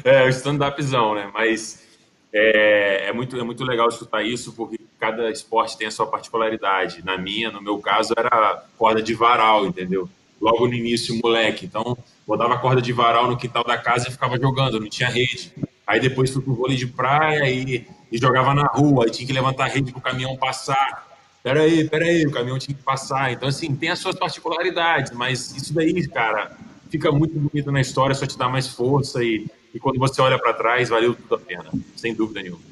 é 0.04 0.24
o 0.24 0.28
stand-upzão, 0.28 1.14
né? 1.14 1.30
Mas 1.32 1.86
é, 2.32 3.08
é, 3.08 3.12
muito, 3.12 3.38
é 3.38 3.42
muito 3.42 3.64
legal 3.64 3.88
escutar 3.88 4.22
isso, 4.22 4.52
porque 4.54 4.81
cada 5.02 5.28
esporte 5.32 5.76
tem 5.76 5.88
a 5.88 5.90
sua 5.90 6.06
particularidade. 6.06 7.04
Na 7.04 7.18
minha, 7.18 7.50
no 7.50 7.60
meu 7.60 7.76
caso, 7.78 8.14
era 8.16 8.64
corda 8.78 9.02
de 9.02 9.12
varal, 9.14 9.66
entendeu? 9.66 10.08
Logo 10.40 10.68
no 10.68 10.74
início, 10.74 11.18
moleque. 11.20 11.66
Então, 11.66 11.98
botava 12.24 12.56
corda 12.58 12.80
de 12.80 12.92
varal 12.92 13.28
no 13.28 13.36
quintal 13.36 13.64
da 13.64 13.76
casa 13.76 14.08
e 14.08 14.12
ficava 14.12 14.38
jogando, 14.38 14.78
não 14.78 14.88
tinha 14.88 15.08
rede. 15.08 15.52
Aí 15.84 15.98
depois 15.98 16.30
fui 16.30 16.40
pro 16.40 16.54
vôlei 16.54 16.76
de 16.76 16.86
praia 16.86 17.50
e, 17.50 17.84
e 18.12 18.16
jogava 18.16 18.54
na 18.54 18.66
rua, 18.66 19.06
aí 19.06 19.10
tinha 19.10 19.26
que 19.26 19.32
levantar 19.32 19.64
a 19.64 19.68
rede 19.68 19.90
pro 19.90 20.00
caminhão 20.00 20.36
passar. 20.36 21.08
Peraí, 21.42 21.88
peraí, 21.88 22.24
o 22.24 22.30
caminhão 22.30 22.60
tinha 22.60 22.76
que 22.76 22.82
passar. 22.84 23.32
Então, 23.32 23.48
assim, 23.48 23.74
tem 23.74 23.88
as 23.88 23.98
suas 23.98 24.14
particularidades, 24.16 25.10
mas 25.10 25.50
isso 25.56 25.74
daí, 25.74 26.06
cara, 26.06 26.56
fica 26.88 27.10
muito 27.10 27.36
bonito 27.36 27.72
na 27.72 27.80
história, 27.80 28.14
só 28.14 28.24
te 28.24 28.38
dá 28.38 28.48
mais 28.48 28.68
força 28.68 29.24
e 29.24 29.50
e 29.74 29.80
quando 29.80 29.98
você 29.98 30.20
olha 30.20 30.38
para 30.38 30.52
trás, 30.52 30.90
valeu 30.90 31.14
tudo 31.14 31.34
a 31.34 31.38
pena, 31.38 31.70
sem 31.96 32.14
dúvida 32.14 32.42
nenhuma. 32.42 32.71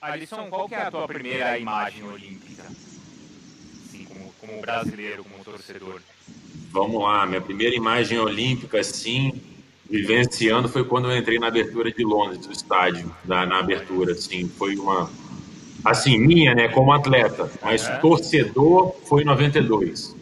Alisson, 0.00 0.48
qual 0.48 0.68
que 0.68 0.74
é 0.74 0.82
a 0.82 0.90
tua 0.90 1.06
primeira 1.06 1.58
imagem 1.58 2.04
olímpica? 2.04 2.62
Assim, 2.62 4.04
como, 4.04 4.32
como 4.40 4.60
brasileiro, 4.60 5.24
como 5.24 5.44
torcedor. 5.44 6.00
Vamos 6.70 7.02
lá, 7.02 7.26
minha 7.26 7.40
primeira 7.40 7.74
imagem 7.76 8.18
olímpica, 8.18 8.80
assim, 8.80 9.40
vivenciando 9.88 10.68
foi 10.68 10.84
quando 10.84 11.10
eu 11.10 11.16
entrei 11.16 11.38
na 11.38 11.48
abertura 11.48 11.92
de 11.92 12.02
Londres, 12.02 12.46
do 12.46 12.52
estádio, 12.52 13.14
na, 13.24 13.44
na 13.44 13.58
abertura, 13.58 14.12
assim, 14.12 14.48
foi 14.48 14.76
uma, 14.76 15.10
assim, 15.84 16.18
minha, 16.18 16.54
né, 16.54 16.68
como 16.68 16.92
atleta, 16.92 17.50
mas 17.62 17.86
é. 17.86 17.96
torcedor 17.98 18.94
foi 19.04 19.22
em 19.22 19.26
92. 19.26 20.16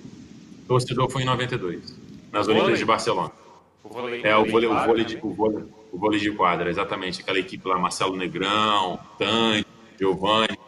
Torcedor 0.66 1.10
foi 1.10 1.22
em 1.22 1.26
92, 1.26 1.96
nas 2.32 2.48
Olimpíadas 2.48 2.78
de 2.78 2.84
Barcelona. 2.84 3.32
O 3.82 3.88
vôlei, 3.88 4.20
é, 4.22 4.36
o 4.36 4.44
vôlei, 4.44 4.68
o 4.68 4.84
vôlei, 4.84 5.04
de, 5.04 5.18
o, 5.22 5.32
vôlei, 5.32 5.64
o 5.92 5.98
vôlei 5.98 6.20
de 6.20 6.30
quadra, 6.32 6.70
exatamente. 6.70 7.20
Aquela 7.20 7.38
equipe 7.38 7.66
lá, 7.66 7.78
Marcelo 7.78 8.16
Negrão, 8.16 8.98
Tante, 9.18 9.66
Giovanni, 9.98 10.58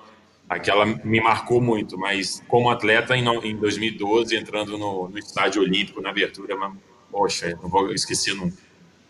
aquela 0.49 0.85
me 0.85 1.21
marcou 1.21 1.61
muito, 1.61 1.99
mas 1.99 2.43
como 2.49 2.71
atleta 2.71 3.17
em, 3.17 3.25
em 3.45 3.57
2012, 3.57 4.37
entrando 4.37 4.77
no, 4.77 5.09
no 5.09 5.19
estádio 5.19 5.63
olímpico 5.63 6.01
na 6.01 6.11
abertura, 6.11 6.57
mas, 6.57 6.75
poxa, 7.11 7.59
não 7.63 7.69
vou 7.69 7.93
esquecer 7.93 8.35
nunca. 8.35 8.57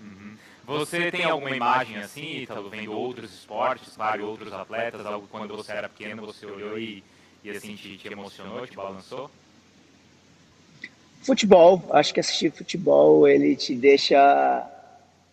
Uhum. 0.00 0.36
Você 0.66 1.10
tem 1.10 1.24
alguma 1.24 1.54
imagem 1.54 1.96
assim, 1.96 2.42
Ítalo, 2.42 2.70
vendo 2.70 2.92
outros 2.92 3.32
esportes, 3.32 3.96
vários 3.96 4.26
outros 4.26 4.52
atletas, 4.52 5.04
algo 5.04 5.26
quando 5.30 5.56
você 5.56 5.72
era 5.72 5.88
pequeno, 5.88 6.24
você 6.24 6.46
olhou 6.46 6.78
e, 6.78 7.02
e 7.42 7.50
assim, 7.50 7.74
te, 7.74 7.96
te 7.96 8.08
emocionou, 8.08 8.66
te 8.66 8.76
balançou? 8.76 9.30
Futebol, 11.22 11.84
acho 11.92 12.12
que 12.12 12.18
assistir 12.18 12.50
futebol 12.50 13.28
ele 13.28 13.54
te 13.54 13.76
deixa 13.76 14.68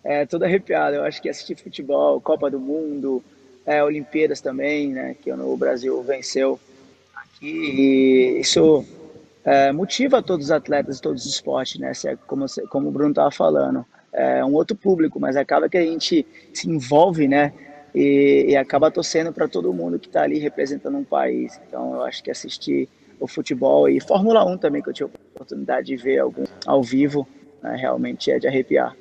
é, 0.04 0.26
todo 0.26 0.44
arrepiado. 0.44 0.96
Eu 0.96 1.04
acho 1.04 1.22
que 1.22 1.30
assistir 1.30 1.56
futebol, 1.56 2.20
Copa 2.22 2.50
do 2.50 2.60
Mundo, 2.60 3.24
é, 3.66 3.84
Olimpíadas 3.84 4.42
também, 4.42 4.90
né, 4.90 5.16
que 5.22 5.32
o 5.32 5.58
Brasil 5.58 6.02
venceu 6.02 6.60
aqui, 7.16 7.48
e 7.48 8.40
isso 8.40 8.84
é, 9.44 9.72
motiva 9.72 10.24
todos 10.24 10.48
os 10.48 10.52
atletas 10.52 10.96
de 10.98 11.02
todos 11.02 11.26
os 11.26 11.34
esportes, 11.34 11.80
né, 11.80 11.92
é 12.06 12.16
como, 12.28 12.46
como 12.70 12.90
o 12.90 12.92
Bruno 12.92 13.12
estava 13.12 13.32
falando. 13.32 13.86
É 14.12 14.44
um 14.44 14.54
outro 14.54 14.76
público, 14.76 15.20
mas 15.20 15.36
acaba 15.38 15.70
que 15.70 15.78
a 15.78 15.86
gente 15.86 16.26
se 16.52 16.68
envolve, 16.68 17.28
né, 17.28 17.54
e, 17.94 18.48
e 18.50 18.56
acaba 18.56 18.90
torcendo 18.90 19.32
para 19.32 19.48
todo 19.48 19.74
mundo 19.74 20.00
que 20.00 20.08
está 20.08 20.24
ali 20.24 20.40
representando 20.40 20.98
um 20.98 21.04
país. 21.04 21.60
Então, 21.68 21.96
eu 21.96 22.04
acho 22.04 22.24
que 22.24 22.32
assistir 22.32 22.90
o 23.20 23.28
futebol 23.28 23.88
e 23.90 24.00
Fórmula 24.00 24.44
1 24.46 24.58
também, 24.58 24.82
que 24.82 24.90
eu 24.90 24.94
tive 24.94 25.10
a 25.12 25.36
oportunidade 25.36 25.88
de 25.88 25.96
ver 25.96 26.20
algum 26.20 26.44
ao 26.66 26.82
vivo, 26.82 27.28
né, 27.62 27.76
realmente 27.76 28.32
é 28.32 28.40
de 28.40 28.48
arrepiar. 28.48 28.96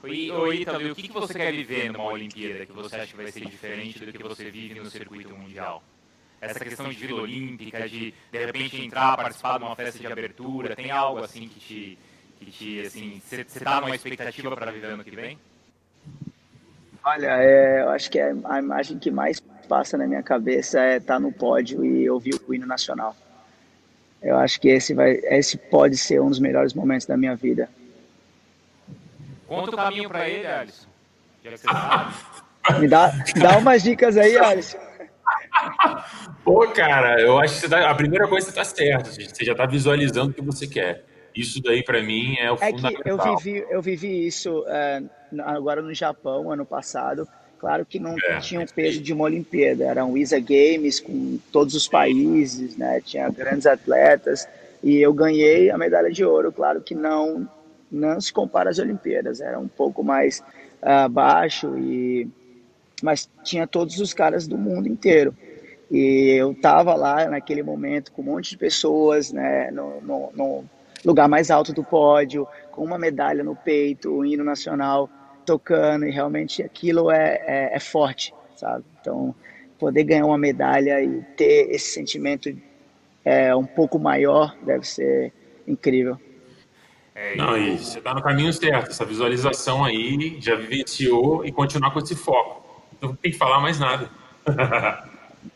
Oi 0.00 0.60
Ítalo, 0.60 0.92
o 0.92 0.94
que, 0.94 1.08
que 1.08 1.12
você 1.12 1.34
quer 1.34 1.52
viver 1.52 1.92
numa 1.92 2.12
Olimpíada 2.12 2.64
que 2.64 2.72
você 2.72 2.96
acha 2.96 3.06
que 3.08 3.16
vai 3.16 3.32
ser 3.32 3.44
diferente 3.46 4.04
do 4.04 4.12
que 4.12 4.22
você 4.22 4.48
vive 4.48 4.78
no 4.78 4.88
circuito 4.88 5.36
mundial? 5.36 5.82
Essa 6.40 6.60
questão 6.60 6.88
de 6.88 6.94
Vila 6.94 7.22
Olímpica, 7.22 7.88
de 7.88 8.14
de 8.30 8.38
repente 8.46 8.80
entrar, 8.80 9.16
participar 9.16 9.58
de 9.58 9.64
uma 9.64 9.74
festa 9.74 9.98
de 9.98 10.06
abertura, 10.06 10.76
tem 10.76 10.92
algo 10.92 11.24
assim 11.24 11.48
que 11.48 11.58
te, 11.58 11.98
que 12.38 12.46
te 12.46 12.80
assim, 12.86 13.20
você 13.24 13.40
está 13.40 13.80
numa 13.80 13.96
expectativa 13.96 14.54
para 14.54 14.70
viver 14.70 14.86
ano 14.86 15.02
que 15.02 15.16
vem? 15.16 15.36
Olha, 17.04 17.42
é, 17.42 17.82
eu 17.82 17.90
acho 17.90 18.08
que 18.08 18.20
é 18.20 18.32
a 18.44 18.58
imagem 18.60 19.00
que 19.00 19.10
mais 19.10 19.40
passa 19.68 19.98
na 19.98 20.06
minha 20.06 20.22
cabeça 20.22 20.80
é 20.80 20.98
estar 20.98 21.14
tá 21.14 21.20
no 21.20 21.32
pódio 21.32 21.84
e 21.84 22.08
ouvir 22.08 22.40
o 22.46 22.54
hino 22.54 22.66
nacional. 22.66 23.16
Eu 24.22 24.36
acho 24.36 24.60
que 24.60 24.68
esse 24.68 24.94
vai, 24.94 25.18
esse 25.24 25.56
pode 25.56 25.96
ser 25.96 26.20
um 26.20 26.28
dos 26.28 26.38
melhores 26.38 26.72
momentos 26.72 27.06
da 27.06 27.16
minha 27.16 27.34
vida. 27.34 27.68
Conta 29.48 29.70
o 29.70 29.76
caminho 29.76 30.08
para 30.08 30.28
ele, 30.28 30.46
Alisson. 30.46 30.86
Já 31.42 31.50
que 31.50 31.58
você 31.58 31.66
sabe. 31.66 32.14
Me 32.80 32.88
dá, 32.88 33.12
dá 33.40 33.56
umas 33.56 33.82
dicas 33.82 34.16
aí, 34.16 34.36
Alisson. 34.36 34.78
Pô, 36.44 36.66
cara, 36.68 37.20
eu 37.20 37.38
acho 37.38 37.54
que 37.54 37.60
você 37.60 37.68
tá, 37.68 37.90
a 37.90 37.94
primeira 37.94 38.28
coisa 38.28 38.46
você 38.46 38.50
está 38.50 38.64
certo. 38.64 39.10
Você 39.10 39.44
já 39.44 39.52
está 39.52 39.66
visualizando 39.66 40.30
o 40.30 40.34
que 40.34 40.42
você 40.42 40.66
quer. 40.66 41.04
Isso 41.34 41.62
daí 41.62 41.82
para 41.82 42.02
mim 42.02 42.36
é 42.38 42.50
o 42.50 42.54
é 42.60 42.70
fundamental. 42.70 43.02
Que 43.02 43.08
eu 43.08 43.36
vivi, 43.36 43.66
eu 43.70 43.82
vivi 43.82 44.26
isso 44.26 44.64
é, 44.66 45.02
agora 45.44 45.80
no 45.80 45.94
Japão 45.94 46.50
ano 46.50 46.66
passado. 46.66 47.26
Claro 47.58 47.84
que 47.84 47.98
não 47.98 48.16
é. 48.18 48.38
tinha 48.38 48.60
o 48.60 48.72
peso 48.72 49.00
de 49.00 49.12
uma 49.12 49.24
Olimpíada, 49.24 49.84
eram 49.84 50.16
ISA 50.16 50.38
Games 50.38 51.00
com 51.00 51.38
todos 51.52 51.74
os 51.74 51.88
países, 51.88 52.76
né? 52.76 53.00
Tinha 53.04 53.28
grandes 53.30 53.66
atletas 53.66 54.48
e 54.82 54.98
eu 54.98 55.12
ganhei 55.12 55.70
a 55.70 55.76
medalha 55.76 56.10
de 56.10 56.24
ouro. 56.24 56.52
Claro 56.52 56.80
que 56.80 56.94
não 56.94 57.48
não 57.90 58.20
se 58.20 58.32
compara 58.32 58.70
às 58.70 58.78
Olimpíadas, 58.78 59.40
era 59.40 59.58
um 59.58 59.68
pouco 59.68 60.02
mais 60.02 60.40
uh, 60.82 61.78
e 61.78 62.28
mas 63.02 63.30
tinha 63.44 63.66
todos 63.66 64.00
os 64.00 64.12
caras 64.12 64.46
do 64.46 64.58
mundo 64.58 64.88
inteiro. 64.88 65.34
E 65.90 66.36
eu 66.36 66.54
tava 66.54 66.94
lá 66.94 67.26
naquele 67.26 67.62
momento 67.62 68.12
com 68.12 68.22
um 68.22 68.26
monte 68.26 68.50
de 68.50 68.58
pessoas, 68.58 69.32
né, 69.32 69.70
no, 69.70 70.00
no, 70.02 70.32
no 70.34 70.64
lugar 71.04 71.28
mais 71.28 71.50
alto 71.50 71.72
do 71.72 71.82
pódio, 71.82 72.46
com 72.72 72.84
uma 72.84 72.98
medalha 72.98 73.42
no 73.42 73.56
peito, 73.56 74.10
o 74.10 74.24
hino 74.24 74.44
nacional 74.44 75.08
tocando, 75.46 76.04
e 76.04 76.10
realmente 76.10 76.62
aquilo 76.62 77.10
é, 77.10 77.40
é, 77.46 77.76
é 77.76 77.80
forte, 77.80 78.34
sabe? 78.56 78.84
Então, 79.00 79.34
poder 79.78 80.04
ganhar 80.04 80.26
uma 80.26 80.36
medalha 80.36 81.02
e 81.02 81.22
ter 81.36 81.70
esse 81.70 81.92
sentimento 81.92 82.54
é, 83.24 83.54
um 83.54 83.64
pouco 83.64 83.98
maior 83.98 84.54
deve 84.62 84.86
ser 84.86 85.32
incrível. 85.66 86.18
É, 87.18 87.34
não, 87.34 87.58
e 87.58 87.76
você 87.76 87.98
está 87.98 88.14
no 88.14 88.22
caminho 88.22 88.52
certo. 88.52 88.90
Essa 88.90 89.04
visualização 89.04 89.84
aí 89.84 90.38
já 90.40 90.54
vivenciou 90.54 91.44
e 91.44 91.50
continuar 91.50 91.90
com 91.90 91.98
esse 91.98 92.14
foco. 92.14 92.86
Não 93.00 93.12
tem 93.16 93.32
que 93.32 93.36
falar 93.36 93.58
mais 93.58 93.76
nada. 93.76 94.08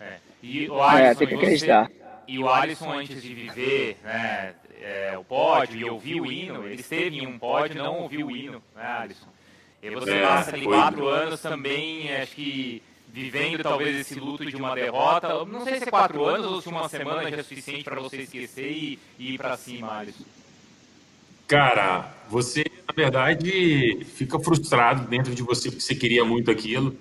é. 0.01 0.17
E 0.43 0.69
o 0.69 0.83
Alisson, 0.83 1.07
é, 1.07 1.15
tem 1.15 1.29
que 1.29 1.35
acreditar. 1.37 1.87
Você, 1.87 1.93
e 2.27 2.39
o 2.41 2.49
Alisson, 2.49 2.93
antes 2.93 3.23
de 3.23 3.33
viver 3.33 3.97
né, 4.03 4.55
é, 4.81 5.17
o 5.17 5.23
pódio 5.23 5.79
e 5.79 5.85
ouvir 5.85 6.21
o 6.21 6.33
hino, 6.33 6.67
ele 6.67 6.81
esteve 6.81 7.19
em 7.19 7.27
um 7.29 7.39
pódio 7.39 7.79
e 7.79 7.79
não 7.79 8.01
ouviu 8.01 8.27
o 8.27 8.37
hino, 8.37 8.61
né, 8.75 8.97
Alisson? 8.99 9.29
E 9.81 9.91
você 9.91 10.15
é, 10.15 10.23
passa 10.23 10.57
ali 10.57 10.65
quatro 10.65 11.07
anos 11.07 11.41
também, 11.41 12.13
acho 12.17 12.35
que 12.35 12.83
vivendo 13.07 13.63
talvez 13.63 14.01
esse 14.01 14.19
luto 14.19 14.45
de 14.45 14.57
uma 14.57 14.75
derrota. 14.75 15.45
Não 15.45 15.63
sei 15.63 15.79
se 15.79 15.85
é 15.85 15.91
quatro 15.91 16.25
anos 16.25 16.45
ou 16.45 16.61
se 16.61 16.69
uma 16.69 16.89
semana 16.89 17.31
já 17.31 17.37
é 17.37 17.43
suficiente 17.43 17.85
para 17.85 18.01
você 18.01 18.23
esquecer 18.23 18.69
e, 18.69 18.99
e 19.17 19.35
ir 19.35 19.39
para 19.39 19.57
cima, 19.57 19.99
Alisson. 19.99 20.25
Cara, 21.53 22.11
você, 22.31 22.65
na 22.89 22.95
verdade, 22.97 24.07
fica 24.07 24.41
frustrado 24.41 25.07
dentro 25.07 25.35
de 25.35 25.43
você 25.43 25.69
porque 25.69 25.83
você 25.83 25.95
queria 25.95 26.25
muito 26.25 26.51
aquilo, 26.51 26.97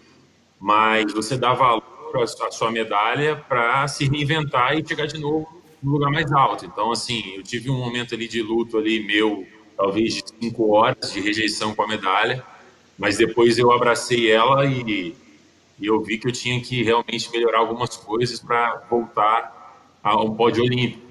mas 0.60 1.14
você 1.14 1.38
dá 1.38 1.54
valor 1.54 1.82
à 2.22 2.52
sua 2.52 2.70
medalha 2.70 3.38
para 3.38 3.88
se 3.88 4.04
reinventar 4.10 4.78
e 4.78 4.86
chegar 4.86 5.06
de 5.08 5.18
novo 5.18 5.48
no 5.82 5.94
lugar 5.94 6.12
mais 6.12 6.30
alto. 6.34 6.66
Então, 6.66 6.92
assim, 6.92 7.36
eu 7.38 7.44
tive 7.44 7.70
um 7.70 7.78
momento 7.78 8.14
ali 8.14 8.28
de 8.28 8.42
luto 8.42 8.78
ali 8.78 9.02
meu, 9.02 9.48
talvez 9.78 10.16
de 10.16 10.24
cinco 10.42 10.72
horas 10.72 11.14
de 11.14 11.22
rejeição 11.22 11.74
com 11.74 11.84
a 11.84 11.88
medalha, 11.88 12.46
mas 13.00 13.18
depois 13.18 13.58
eu 13.58 13.72
abracei 13.72 14.30
ela 14.30 14.66
e, 14.66 15.16
e 15.80 15.86
eu 15.86 16.02
vi 16.02 16.18
que 16.18 16.28
eu 16.28 16.32
tinha 16.34 16.60
que 16.60 16.84
realmente 16.84 17.32
melhorar 17.32 17.60
algumas 17.60 17.96
coisas 17.96 18.42
para 18.42 18.86
voltar 18.90 19.96
a 20.04 20.22
um 20.22 20.36
pódio 20.36 20.66
olímpico. 20.66 21.11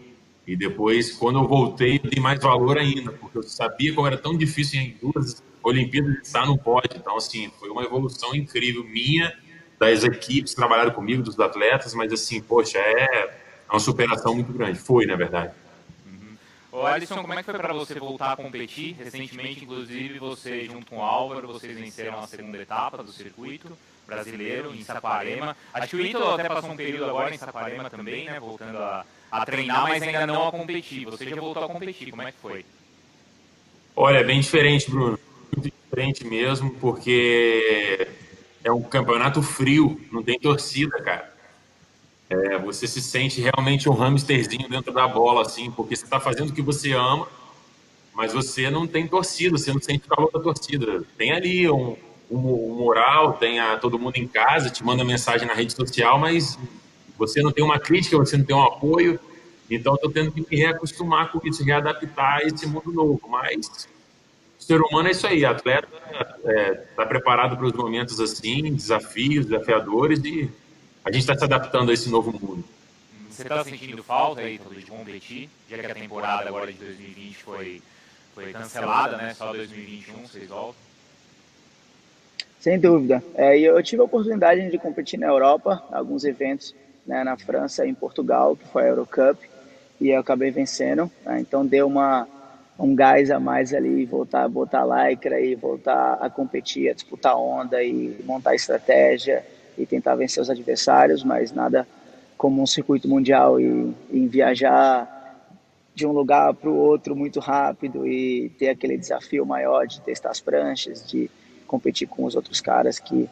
E 0.51 0.57
depois, 0.57 1.13
quando 1.13 1.39
eu 1.39 1.47
voltei, 1.47 2.01
eu 2.03 2.11
dei 2.11 2.21
mais 2.21 2.41
valor 2.41 2.77
ainda, 2.77 3.13
porque 3.13 3.39
eu 3.39 3.43
sabia 3.45 3.95
como 3.95 4.09
era 4.09 4.19
tão 4.19 4.37
difícil 4.37 4.81
em 4.81 4.97
duas 5.01 5.41
Olimpíadas 5.63 6.27
estar 6.27 6.45
no 6.45 6.59
pódio. 6.59 6.91
Então, 6.97 7.17
assim, 7.17 7.53
foi 7.61 7.71
uma 7.71 7.85
evolução 7.85 8.35
incrível 8.35 8.83
minha, 8.83 9.33
das 9.79 10.03
equipes 10.03 10.51
que 10.51 10.57
trabalharam 10.57 10.91
comigo, 10.91 11.23
dos 11.23 11.39
atletas, 11.39 11.95
mas, 11.95 12.13
assim, 12.13 12.43
poxa, 12.43 12.79
é 12.79 13.33
uma 13.71 13.79
superação 13.79 14.35
muito 14.35 14.53
grande. 14.53 14.77
Foi, 14.81 15.07
na 15.07 15.15
verdade. 15.15 15.53
Uhum. 16.05 16.37
Ô, 16.73 16.85
Alisson, 16.85 17.23
como 17.23 17.33
é 17.33 17.37
que 17.37 17.45
foi 17.45 17.55
para 17.55 17.73
você 17.73 17.95
voltar 18.01 18.33
a 18.33 18.37
competir? 18.37 18.97
Recentemente, 18.99 19.63
inclusive, 19.63 20.19
você, 20.19 20.65
junto 20.65 20.87
com 20.87 20.97
o 20.97 21.03
Álvaro, 21.03 21.47
vocês 21.47 21.79
venceram 21.79 22.19
a 22.19 22.27
segunda 22.27 22.59
etapa 22.59 23.05
do 23.05 23.13
circuito 23.13 23.79
brasileiro 24.05 24.75
em 24.75 24.83
Saquarema. 24.83 25.57
Acho 25.73 25.91
que 25.91 25.97
o 25.97 26.05
Ítalo 26.05 26.35
até 26.35 26.49
passou 26.49 26.73
um 26.73 26.77
período 26.77 27.05
agora 27.05 27.33
em 27.33 27.39
Saquarema 27.39 27.89
também, 27.89 28.25
né? 28.25 28.41
Voltando 28.41 28.79
a 28.79 29.07
a 29.31 29.45
treinar, 29.45 29.85
mas 29.85 30.03
ainda 30.03 30.27
não 30.27 30.49
a 30.49 30.51
competir. 30.51 31.05
Você 31.05 31.29
já 31.29 31.37
voltou 31.37 31.65
a 31.65 31.69
competir, 31.69 32.11
como 32.11 32.23
é 32.23 32.33
que 32.33 32.39
foi? 32.39 32.65
Olha, 33.95 34.19
é 34.19 34.25
bem 34.25 34.41
diferente, 34.41 34.91
Bruno. 34.91 35.19
Muito 35.55 35.71
diferente 35.71 36.25
mesmo, 36.27 36.71
porque 36.81 38.09
é 38.65 38.73
um 38.73 38.83
campeonato 38.83 39.43
frio, 39.43 40.01
não 40.11 40.23
tem 40.23 40.39
torcida, 40.39 41.01
cara. 41.01 41.31
É, 42.29 42.59
você 42.59 42.87
se 42.87 43.01
sente 43.01 43.41
realmente 43.41 43.89
um 43.89 44.03
hamsterzinho 44.03 44.69
dentro 44.69 44.93
da 44.93 45.07
bola, 45.09 45.43
assim, 45.43 45.71
porque 45.71 45.97
você 45.97 46.05
está 46.05 46.21
fazendo 46.21 46.51
o 46.51 46.53
que 46.53 46.63
você 46.63 46.93
ama, 46.93 47.27
mas 48.15 48.33
você 48.33 48.71
não 48.71 48.87
tem 48.87 49.07
torcida, 49.07 49.59
você 49.59 49.73
não 49.73 49.81
sente 49.81 50.07
o 50.07 50.09
calor 50.09 50.31
da 50.31 50.41
torcida. 50.41 51.03
Tem 51.19 51.33
ali 51.33 51.69
um, 51.69 51.97
um, 52.31 52.39
um 52.39 52.75
moral, 52.77 53.33
tem 53.35 53.59
a, 53.59 53.77
todo 53.77 53.99
mundo 53.99 54.17
em 54.17 54.29
casa, 54.29 54.71
te 54.71 54.85
manda 54.85 55.05
mensagem 55.05 55.47
na 55.47 55.55
rede 55.55 55.73
social, 55.73 56.19
mas 56.19 56.57
você 57.21 57.43
não 57.43 57.53
tem 57.53 57.63
uma 57.63 57.79
crítica, 57.79 58.17
você 58.17 58.37
não 58.37 58.45
tem 58.45 58.57
um 58.57 58.63
apoio. 58.63 59.21
Então, 59.71 59.95
estou 59.95 60.11
tendo 60.11 60.33
que 60.33 60.41
me 60.41 60.57
reacostumar 60.57 61.31
com 61.31 61.47
isso, 61.47 61.63
readaptar 61.63 62.39
a 62.39 62.43
esse 62.43 62.67
mundo 62.67 62.91
novo. 62.91 63.21
Mas 63.29 63.87
o 64.59 64.63
ser 64.63 64.81
humano 64.81 65.09
é 65.09 65.11
isso 65.13 65.27
aí, 65.27 65.45
atleta 65.45 65.87
está 66.11 66.53
é, 66.53 66.75
tá 66.97 67.07
preparado 67.07 67.57
para 67.57 67.67
os 67.67 67.73
momentos 67.73 68.19
assim, 68.21 68.75
desafios, 68.75 69.47
desafiadores, 69.47 70.25
e 70.25 70.51
a 71.05 71.13
gente 71.13 71.21
está 71.21 71.37
se 71.37 71.45
adaptando 71.45 71.91
a 71.91 71.95
esse 71.95 72.09
novo 72.09 72.33
mundo. 72.33 72.65
Você 73.31 73.43
está 73.43 73.63
sentindo 73.63 74.03
falta 74.03 74.41
aí 74.41 74.59
de 74.59 74.87
competir, 74.87 75.49
já 75.69 75.79
que 75.79 75.87
a 75.87 75.95
temporada 75.95 76.49
agora 76.49 76.73
de 76.73 76.79
2020 76.79 77.37
foi, 77.37 77.83
foi 78.35 78.53
cancelada, 78.53 79.17
né? 79.17 79.35
Só 79.35 79.53
2021 79.53 80.27
vocês 80.27 80.49
voltam? 80.49 80.75
Sem 82.59 82.79
dúvida. 82.79 83.23
É, 83.35 83.59
eu 83.59 83.83
tive 83.83 84.03
a 84.03 84.05
oportunidade 84.05 84.71
de 84.71 84.79
competir 84.79 85.19
na 85.19 85.29
Europa, 85.29 85.83
alguns 85.93 86.25
eventos 86.25 86.75
né, 87.11 87.25
na 87.25 87.37
França 87.37 87.85
e 87.85 87.91
em 87.91 87.95
Portugal, 87.95 88.55
que 88.55 88.65
foi 88.69 88.85
a 88.85 88.87
Eurocup, 88.87 89.37
e 90.01 90.11
eu 90.11 90.21
acabei 90.21 90.53
vencendo. 90.53 91.11
Né, 91.27 91.41
então 91.41 91.67
deu 91.67 91.89
uma, 91.89 92.29
um 92.79 92.95
gás 92.95 93.33
a 93.33 93.41
mais 93.41 93.75
ali, 93.75 94.07
voltar 94.07 94.45
a 94.45 94.49
botar 94.49 94.85
lycra 94.85 95.41
e 95.41 95.57
voltar 95.57 96.19
a 96.21 96.31
competir, 96.31 96.89
a 96.89 96.95
disputar 96.95 97.37
onda 97.37 97.83
e 97.83 98.17
montar 98.25 98.55
estratégia 98.55 99.45
e 99.77 99.85
tentar 99.85 100.15
vencer 100.15 100.41
os 100.41 100.49
adversários, 100.49 101.25
mas 101.25 101.51
nada 101.51 101.87
como 102.39 102.63
um 102.63 102.67
circuito 102.67 103.09
mundial 103.09 103.61
e, 103.61 103.93
e 104.11 104.27
viajar 104.29 105.19
de 105.93 106.07
um 106.07 106.13
lugar 106.13 106.55
para 106.55 106.71
o 106.71 106.77
outro 106.77 107.17
muito 107.17 107.41
rápido 107.41 108.07
e 108.07 108.51
ter 108.51 108.69
aquele 108.69 108.97
desafio 108.97 109.45
maior 109.45 109.85
de 109.85 110.01
testar 110.01 110.31
as 110.31 110.41
pranchas, 110.41 111.07
de 111.07 111.29
competir 111.67 112.07
com 112.07 112.25
os 112.25 112.37
outros 112.37 112.61
caras 112.61 113.01
que 113.01 113.29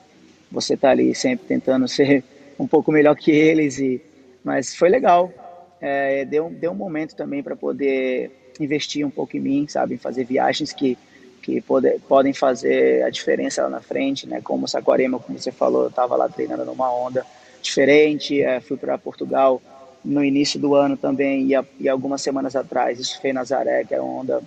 você 0.51 0.75
está 0.75 0.91
ali 0.91 1.15
sempre 1.15 1.47
tentando 1.47 1.87
ser 1.89 2.25
um 2.59 2.67
pouco 2.67 2.91
melhor 2.91 3.15
que 3.15 3.31
eles, 3.31 3.79
e, 3.79 4.01
mas 4.43 4.75
foi 4.75 4.89
legal. 4.89 5.33
É, 5.81 6.25
deu, 6.25 6.51
deu 6.51 6.73
um 6.73 6.75
momento 6.75 7.15
também 7.15 7.43
para 7.43 7.55
poder 7.55 8.31
investir 8.59 9.07
um 9.07 9.11
pouco 9.11 9.37
em 9.37 9.41
mim, 9.41 9.67
sabe? 9.69 9.97
Fazer 9.97 10.25
viagens 10.25 10.73
que, 10.73 10.99
que 11.43 11.61
pode, 11.61 11.99
podem 12.09 12.33
fazer 12.33 13.05
a 13.05 13.11
diferença 13.11 13.63
lá 13.63 13.71
na 13.71 13.81
frente, 13.81 14.27
né? 14.27 14.41
Como 14.43 14.67
Saquarema, 14.67 15.19
como 15.19 15.39
você 15.39 15.53
falou, 15.53 15.83
eu 15.83 15.89
estava 15.89 16.17
lá 16.17 16.29
treinando 16.29 16.65
numa 16.65 16.93
onda 16.93 17.25
diferente, 17.63 18.43
é, 18.43 18.61
fui 18.61 18.77
para 18.77 18.99
Portugal 18.99 19.61
no 20.05 20.25
início 20.25 20.59
do 20.61 20.75
ano 20.75 20.97
também 20.97 21.47
e, 21.47 21.55
a, 21.55 21.65
e, 21.79 21.89
algumas 21.89 22.23
semanas 22.23 22.55
atrás 22.55 22.99
isso 22.99 23.21
foi 23.21 23.33
Nazaré, 23.33 23.85
que 23.85 23.95
é 23.95 24.01
uma 24.01 24.21
onda 24.21 24.43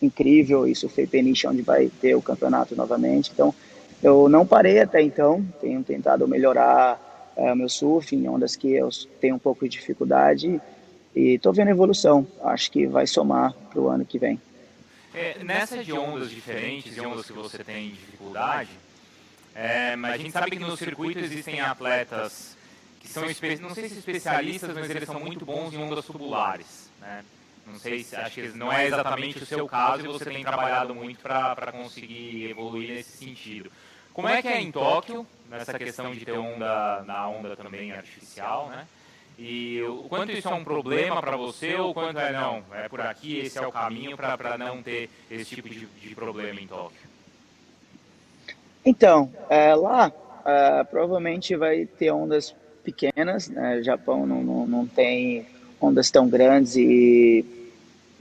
incrível, 0.00 0.66
isso 0.66 0.88
foi 0.88 1.06
Peniche, 1.06 1.46
onde 1.46 1.62
vai 1.62 1.90
ter 2.00 2.14
o 2.14 2.22
campeonato 2.22 2.74
novamente. 2.74 3.30
Então, 3.32 3.54
eu 4.02 4.28
não 4.28 4.44
parei 4.44 4.80
até 4.80 5.00
então, 5.00 5.44
tenho 5.60 5.82
tentado 5.82 6.26
melhorar 6.26 7.11
é, 7.36 7.54
meu 7.54 7.68
surf 7.68 8.14
em 8.14 8.28
ondas 8.28 8.56
que 8.56 8.72
eu 8.72 8.88
tenho 9.20 9.36
um 9.36 9.38
pouco 9.38 9.68
de 9.68 9.78
dificuldade 9.78 10.60
E 11.14 11.34
estou 11.34 11.52
vendo 11.52 11.68
evolução. 11.68 12.26
Acho 12.42 12.70
que 12.70 12.86
vai 12.86 13.06
somar 13.06 13.52
para 13.52 13.80
o 13.80 13.88
ano 13.88 14.04
que 14.04 14.18
vem. 14.18 14.40
É, 15.14 15.42
nessa 15.44 15.84
de 15.84 15.92
ondas 15.92 16.30
diferentes, 16.30 16.94
de 16.94 17.00
ondas 17.00 17.26
que 17.26 17.32
você 17.34 17.62
tem 17.62 17.90
dificuldade, 17.90 18.70
é, 19.54 19.94
mas 19.94 20.14
a 20.14 20.16
gente 20.16 20.32
sabe 20.32 20.52
que 20.52 20.58
no 20.58 20.76
circuito 20.76 21.20
existem 21.20 21.60
atletas 21.60 22.56
que 22.98 23.08
são, 23.08 23.24
não 23.60 23.74
sei 23.74 23.88
se 23.88 23.98
especialistas, 23.98 24.74
mas 24.74 24.88
eles 24.88 25.04
são 25.04 25.20
muito 25.20 25.44
bons 25.44 25.74
em 25.74 25.76
ondas 25.76 26.06
tubulares. 26.06 26.90
Né? 27.00 27.22
Não 27.66 27.78
sei 27.78 28.02
se 28.02 28.16
acho 28.16 28.34
que 28.34 28.48
não 28.56 28.72
é 28.72 28.86
exatamente 28.86 29.42
o 29.42 29.46
seu 29.46 29.66
caso 29.66 30.04
e 30.04 30.08
você 30.08 30.24
tem 30.24 30.42
trabalhado 30.42 30.94
muito 30.94 31.20
para 31.20 31.72
conseguir 31.72 32.50
evoluir 32.50 32.88
nesse 32.88 33.18
sentido. 33.18 33.70
Como 34.12 34.28
é 34.28 34.42
que 34.42 34.48
é 34.48 34.60
em 34.60 34.70
Tóquio, 34.70 35.26
nessa 35.48 35.78
questão 35.78 36.12
de 36.12 36.24
ter 36.24 36.32
onda 36.32 37.02
na 37.06 37.28
onda 37.28 37.56
também 37.56 37.92
artificial, 37.92 38.68
né? 38.68 38.86
E 39.38 39.82
o 39.82 40.04
quanto 40.08 40.30
isso 40.30 40.48
é 40.48 40.54
um 40.54 40.62
problema 40.62 41.20
para 41.20 41.36
você 41.36 41.74
ou 41.76 41.94
quanto 41.94 42.18
é 42.18 42.32
não, 42.32 42.62
é 42.72 42.88
por 42.88 43.00
aqui, 43.00 43.38
esse 43.38 43.58
é 43.58 43.66
o 43.66 43.72
caminho 43.72 44.16
para 44.16 44.58
não 44.58 44.82
ter 44.82 45.08
esse 45.30 45.54
tipo 45.54 45.68
de, 45.68 45.86
de, 45.86 46.14
problema 46.14 46.60
em 46.60 46.66
Tóquio? 46.66 47.00
Então, 48.84 49.32
é, 49.48 49.74
lá 49.74 50.12
é, 50.44 50.84
provavelmente 50.84 51.56
vai 51.56 51.86
ter 51.86 52.10
ondas 52.10 52.54
pequenas, 52.84 53.48
né? 53.48 53.78
O 53.78 53.82
Japão 53.82 54.26
não, 54.26 54.42
não, 54.42 54.66
não 54.66 54.86
tem 54.86 55.46
ondas 55.80 56.10
tão 56.10 56.28
grandes 56.28 56.76
e, 56.76 57.44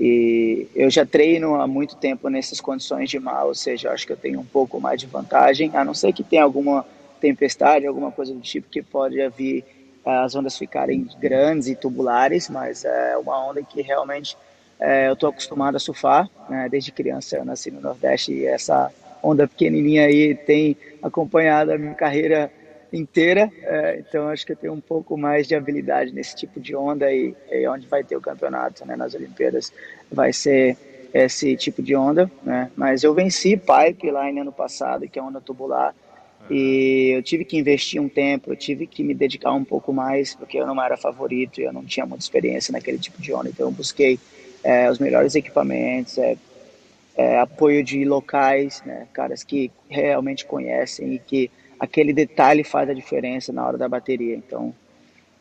e 0.03 0.67
eu 0.75 0.89
já 0.89 1.05
treino 1.05 1.53
há 1.61 1.67
muito 1.67 1.95
tempo 1.95 2.27
nessas 2.27 2.59
condições 2.59 3.07
de 3.07 3.19
mar, 3.19 3.45
ou 3.45 3.53
seja, 3.53 3.91
acho 3.91 4.07
que 4.07 4.11
eu 4.11 4.17
tenho 4.17 4.39
um 4.39 4.45
pouco 4.45 4.81
mais 4.81 4.99
de 4.99 5.05
vantagem, 5.05 5.69
a 5.75 5.85
não 5.85 5.93
ser 5.93 6.11
que 6.11 6.23
tenha 6.23 6.43
alguma 6.43 6.83
tempestade, 7.19 7.85
alguma 7.85 8.11
coisa 8.11 8.33
do 8.33 8.41
tipo 8.41 8.67
que 8.67 8.81
pode 8.81 9.15
vir 9.29 9.63
as 10.03 10.33
ondas 10.33 10.57
ficarem 10.57 11.07
grandes 11.19 11.67
e 11.67 11.75
tubulares, 11.75 12.49
mas 12.49 12.83
é 12.83 13.15
uma 13.15 13.47
onda 13.47 13.61
que 13.61 13.83
realmente 13.83 14.35
é, 14.79 15.07
eu 15.07 15.13
estou 15.13 15.29
acostumado 15.29 15.75
a 15.75 15.79
surfar, 15.79 16.27
né? 16.49 16.67
desde 16.67 16.91
criança 16.91 17.37
eu 17.37 17.45
nasci 17.45 17.69
no 17.69 17.79
Nordeste 17.79 18.33
e 18.33 18.47
essa 18.47 18.91
onda 19.21 19.47
pequenininha 19.47 20.07
aí 20.07 20.33
tem 20.33 20.75
acompanhado 21.03 21.71
a 21.71 21.77
minha 21.77 21.93
carreira 21.93 22.51
inteira, 22.91 23.51
é, 23.63 23.99
então 23.99 24.27
acho 24.27 24.45
que 24.45 24.51
eu 24.51 24.57
tenho 24.57 24.73
um 24.73 24.81
pouco 24.81 25.17
mais 25.17 25.47
de 25.47 25.55
habilidade 25.55 26.13
nesse 26.13 26.35
tipo 26.35 26.59
de 26.59 26.75
onda 26.75 27.11
e, 27.11 27.33
e 27.49 27.67
onde 27.67 27.87
vai 27.87 28.03
ter 28.03 28.15
o 28.15 28.21
campeonato, 28.21 28.85
né, 28.85 28.95
nas 28.95 29.13
Olimpíadas, 29.13 29.71
vai 30.11 30.33
ser 30.33 30.77
esse 31.13 31.55
tipo 31.55 31.81
de 31.81 31.95
onda, 31.95 32.29
né, 32.43 32.69
mas 32.75 33.03
eu 33.03 33.13
venci 33.13 33.57
pipeline 33.57 34.39
ano 34.39 34.51
passado, 34.51 35.07
que 35.07 35.17
é 35.17 35.21
onda 35.21 35.39
tubular, 35.39 35.95
e 36.49 37.11
eu 37.15 37.23
tive 37.23 37.45
que 37.45 37.57
investir 37.57 38.01
um 38.01 38.09
tempo, 38.09 38.51
eu 38.51 38.55
tive 38.57 38.85
que 38.85 39.03
me 39.03 39.13
dedicar 39.13 39.53
um 39.53 39.63
pouco 39.63 39.93
mais, 39.93 40.35
porque 40.35 40.57
eu 40.57 40.67
não 40.67 40.81
era 40.83 40.97
favorito 40.97 41.61
e 41.61 41.63
eu 41.63 41.71
não 41.71 41.85
tinha 41.85 42.05
muita 42.05 42.23
experiência 42.23 42.73
naquele 42.73 42.97
tipo 42.97 43.21
de 43.21 43.33
onda, 43.33 43.47
então 43.47 43.67
eu 43.67 43.71
busquei 43.71 44.19
é, 44.63 44.89
os 44.89 44.99
melhores 44.99 45.33
equipamentos, 45.35 46.17
é, 46.17 46.37
é, 47.15 47.39
apoio 47.39 47.83
de 47.83 48.03
locais, 48.03 48.81
né, 48.85 49.07
caras 49.13 49.43
que 49.43 49.71
realmente 49.87 50.45
conhecem 50.45 51.13
e 51.13 51.19
que 51.19 51.51
aquele 51.81 52.13
detalhe 52.13 52.63
faz 52.63 52.87
a 52.87 52.93
diferença 52.93 53.51
na 53.51 53.65
hora 53.65 53.75
da 53.75 53.89
bateria. 53.89 54.35
Então, 54.35 54.73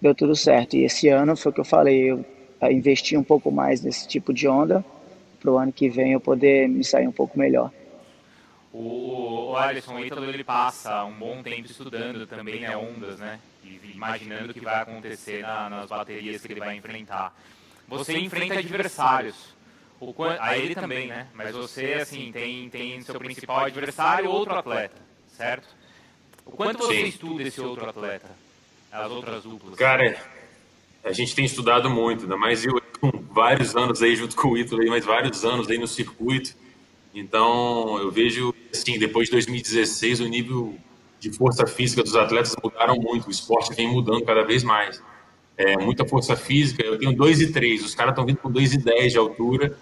deu 0.01 0.15
tudo 0.15 0.35
certo. 0.35 0.75
E 0.75 0.85
esse 0.85 1.09
ano 1.09 1.37
foi 1.37 1.53
o 1.53 1.55
que 1.55 1.61
eu 1.61 1.65
falei, 1.67 2.11
eu 2.11 2.25
investi 2.63 3.15
um 3.15 3.23
pouco 3.23 3.53
mais 3.53 3.83
nesse 3.83 4.09
tipo 4.09 4.33
de 4.33 4.49
onda, 4.49 4.83
para 5.39 5.51
o 5.51 5.59
ano 5.59 5.71
que 5.71 5.91
vem 5.91 6.13
eu 6.13 6.21
poder 6.21 6.67
me 6.67 6.83
sair 6.83 7.07
um 7.07 7.13
pouco 7.13 7.39
melhor. 7.39 7.71
O, 8.73 9.51
o 9.51 9.57
Alisson, 9.57 9.97
o 9.97 10.05
Ítalo, 10.05 10.25
ele 10.25 10.45
passa 10.45 11.05
um 11.05 11.13
bom 11.13 11.43
tempo 11.43 11.67
estudando 11.67 12.27
também 12.27 12.61
né, 12.61 12.75
ondas, 12.75 13.19
né? 13.19 13.39
E 13.63 13.79
imaginando 13.93 14.53
o 14.53 14.55
que 14.55 14.61
vai 14.61 14.81
acontecer 14.81 15.43
na, 15.43 15.69
nas 15.69 15.91
baterias 15.91 16.41
que 16.41 16.53
ele 16.53 16.61
vai 16.61 16.77
enfrentar. 16.77 17.35
Você 17.87 18.17
enfrenta 18.19 18.61
adversários. 18.61 19.55
O, 20.01 20.15
a 20.39 20.57
ele 20.57 20.75
também, 20.75 21.09
né? 21.09 21.27
Mas 21.35 21.55
você, 21.55 21.95
assim, 21.95 22.33
tem, 22.33 22.71
tem 22.71 23.03
seu 23.03 23.19
principal 23.19 23.65
adversário 23.65 24.31
outro 24.31 24.55
atleta, 24.55 24.97
certo? 25.27 25.80
O 26.45 26.51
quanto 26.51 26.79
você 26.79 26.95
Sim. 26.95 27.07
estuda 27.07 27.43
esse 27.43 27.61
outro 27.61 27.89
atleta? 27.89 28.31
As 28.91 29.11
outras 29.11 29.43
duplas? 29.45 29.77
Cara, 29.77 30.21
a 31.05 31.13
gente 31.13 31.35
tem 31.35 31.45
estudado 31.45 31.89
muito, 31.89 32.23
ainda 32.23 32.37
mais 32.37 32.65
eu 32.65 32.81
com 33.01 33.11
vários 33.33 33.75
anos 33.75 34.03
aí 34.03 34.15
junto 34.15 34.37
com 34.37 34.49
o 34.49 34.59
Ítalo, 34.59 34.87
mais 34.89 35.05
vários 35.05 35.45
anos 35.45 35.69
aí 35.69 35.79
no 35.79 35.87
circuito. 35.87 36.55
Então, 37.15 37.99
eu 37.99 38.11
vejo, 38.11 38.55
assim, 38.73 38.99
depois 38.99 39.27
de 39.27 39.33
2016, 39.33 40.21
o 40.21 40.29
nível 40.29 40.77
de 41.19 41.33
força 41.33 41.67
física 41.67 42.03
dos 42.03 42.15
atletas 42.15 42.55
mudaram 42.63 42.97
muito. 42.97 43.29
O 43.29 43.31
esporte 43.31 43.75
vem 43.75 43.89
mudando 43.89 44.25
cada 44.25 44.45
vez 44.45 44.63
mais. 44.63 45.03
É, 45.57 45.77
muita 45.77 46.07
força 46.07 46.37
física. 46.37 46.83
Eu 46.83 46.99
tenho 46.99 47.15
2 47.17 47.41
e 47.41 47.53
3, 47.53 47.85
os 47.85 47.95
caras 47.95 48.13
estão 48.13 48.25
vindo 48.25 48.39
com 48.39 48.51
2 48.51 48.75
e 48.75 48.79
10 48.79 49.13
de 49.13 49.19
altura 49.19 49.77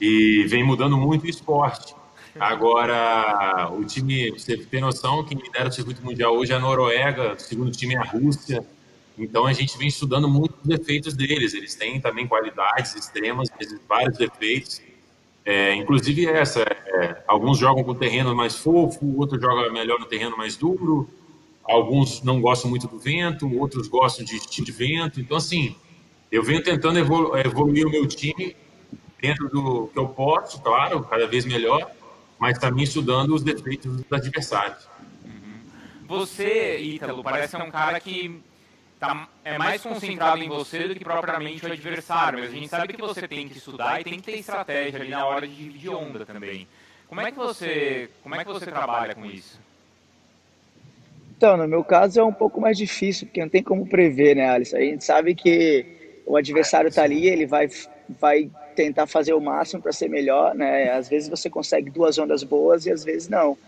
e 0.00 0.44
vem 0.48 0.62
mudando 0.62 0.96
muito 0.96 1.24
o 1.24 1.28
esporte. 1.28 1.94
Agora, 2.38 3.68
o 3.72 3.84
time, 3.84 4.30
você 4.30 4.56
tem 4.56 4.80
noção, 4.80 5.24
quem 5.24 5.36
lidera 5.36 5.68
o 5.68 5.72
circuito 5.72 6.04
mundial 6.04 6.36
hoje 6.36 6.52
é 6.52 6.56
a 6.56 6.58
Noruega, 6.58 7.34
o 7.34 7.38
segundo 7.38 7.70
time 7.70 7.94
é 7.94 7.98
a 7.98 8.04
Rússia. 8.04 8.64
Então 9.18 9.44
a 9.44 9.52
gente 9.52 9.76
vem 9.76 9.88
estudando 9.88 10.28
muito 10.28 10.54
os 10.62 10.68
defeitos 10.68 11.14
deles. 11.14 11.52
Eles 11.52 11.74
têm 11.74 12.00
também 12.00 12.28
qualidades 12.28 12.94
extremas, 12.94 13.48
vários 13.88 14.16
defeitos. 14.16 14.80
É, 15.44 15.74
inclusive 15.74 16.26
essa, 16.26 16.60
é, 16.60 17.22
alguns 17.26 17.58
jogam 17.58 17.82
com 17.82 17.94
terreno 17.94 18.34
mais 18.34 18.56
fofo, 18.56 19.18
outros 19.18 19.40
jogam 19.40 19.72
melhor 19.72 19.98
no 19.98 20.06
terreno 20.06 20.36
mais 20.36 20.56
duro. 20.56 21.08
Alguns 21.64 22.22
não 22.22 22.40
gostam 22.40 22.70
muito 22.70 22.86
do 22.86 22.98
vento, 22.98 23.52
outros 23.58 23.88
gostam 23.88 24.24
de 24.24 24.36
estilo 24.36 24.66
de 24.66 24.72
vento. 24.72 25.20
Então 25.20 25.36
assim, 25.36 25.74
eu 26.30 26.42
venho 26.42 26.62
tentando 26.62 26.98
evolu 26.98 27.36
evoluir 27.36 27.86
o 27.86 27.90
meu 27.90 28.06
time 28.06 28.54
dentro 29.20 29.48
do 29.48 29.88
que 29.88 29.98
eu 29.98 30.08
posso, 30.08 30.60
claro, 30.62 31.02
cada 31.02 31.26
vez 31.26 31.44
melhor 31.44 31.90
mas 32.38 32.58
também 32.58 32.84
estudando 32.84 33.34
os 33.34 33.42
defeitos 33.42 33.96
dos 33.96 34.12
adversários. 34.12 34.88
Você, 36.06 36.78
Ítalo, 36.78 37.22
parece 37.22 37.56
ser 37.56 37.62
um 37.62 37.70
cara 37.70 38.00
que 38.00 38.40
tá, 38.98 39.28
é 39.44 39.58
mais 39.58 39.82
concentrado 39.82 40.42
em 40.42 40.48
você 40.48 40.88
do 40.88 40.94
que 40.94 41.04
propriamente 41.04 41.64
o 41.66 41.72
adversário, 41.72 42.38
mas 42.40 42.50
a 42.50 42.54
gente 42.54 42.68
sabe 42.68 42.94
que 42.94 43.00
você 43.00 43.28
tem 43.28 43.48
que 43.48 43.58
estudar 43.58 44.00
e 44.00 44.04
tem 44.04 44.14
que 44.14 44.22
ter 44.22 44.38
estratégia 44.38 45.00
ali 45.00 45.10
na 45.10 45.26
hora 45.26 45.46
de 45.46 45.54
dividir 45.54 45.90
onda 45.90 46.24
também. 46.24 46.66
Como 47.06 47.20
é 47.20 47.30
que 47.30 47.36
você, 47.38 48.10
como 48.22 48.34
é 48.34 48.44
que 48.44 48.50
você 48.50 48.66
trabalha 48.66 49.14
com 49.14 49.26
isso? 49.26 49.60
Então, 51.36 51.56
no 51.56 51.68
meu 51.68 51.84
caso 51.84 52.18
é 52.18 52.24
um 52.24 52.32
pouco 52.32 52.60
mais 52.60 52.76
difícil, 52.76 53.26
porque 53.26 53.40
não 53.40 53.48
tem 53.48 53.62
como 53.62 53.86
prever, 53.86 54.34
né, 54.34 54.48
Alisson? 54.50 54.76
A 54.76 54.80
gente 54.80 55.04
sabe 55.04 55.34
que 55.34 56.22
o 56.26 56.36
adversário 56.36 56.88
está 56.88 57.04
ali, 57.04 57.26
ele 57.26 57.46
vai, 57.46 57.68
vai 58.20 58.50
tentar 58.78 59.08
fazer 59.08 59.34
o 59.34 59.40
máximo 59.40 59.82
para 59.82 59.92
ser 59.92 60.08
melhor, 60.08 60.54
né? 60.54 60.92
Às 60.92 61.08
vezes 61.08 61.28
você 61.28 61.50
consegue 61.50 61.90
duas 61.90 62.16
ondas 62.16 62.44
boas 62.44 62.86
e 62.86 62.92
às 62.92 63.02
vezes 63.02 63.28
não. 63.28 63.58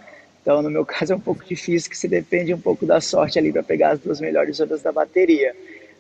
Então, 0.41 0.63
no 0.63 0.71
meu 0.71 0.87
caso 0.87 1.13
é 1.13 1.17
um 1.17 1.21
pouco 1.21 1.45
difícil, 1.45 1.91
que 1.91 1.99
você 1.99 2.07
depende 2.07 2.55
um 2.55 2.61
pouco 2.61 2.87
da 2.87 3.01
sorte 3.01 3.37
ali 3.37 3.53
para 3.53 3.65
pegar 3.65 3.91
as 3.91 3.99
duas 3.99 4.21
melhores 4.21 4.61
ondas 4.61 4.83
da 4.83 4.93
bateria. 4.93 5.55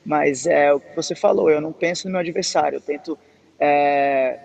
Mas 0.06 0.46
é 0.46 0.72
o 0.72 0.78
que 0.78 0.94
você 0.94 1.16
falou, 1.16 1.50
eu 1.50 1.60
não 1.60 1.72
penso 1.72 2.06
no 2.06 2.12
meu 2.12 2.20
adversário, 2.20 2.76
eu 2.76 2.80
tento 2.80 3.18
é, 3.58 4.38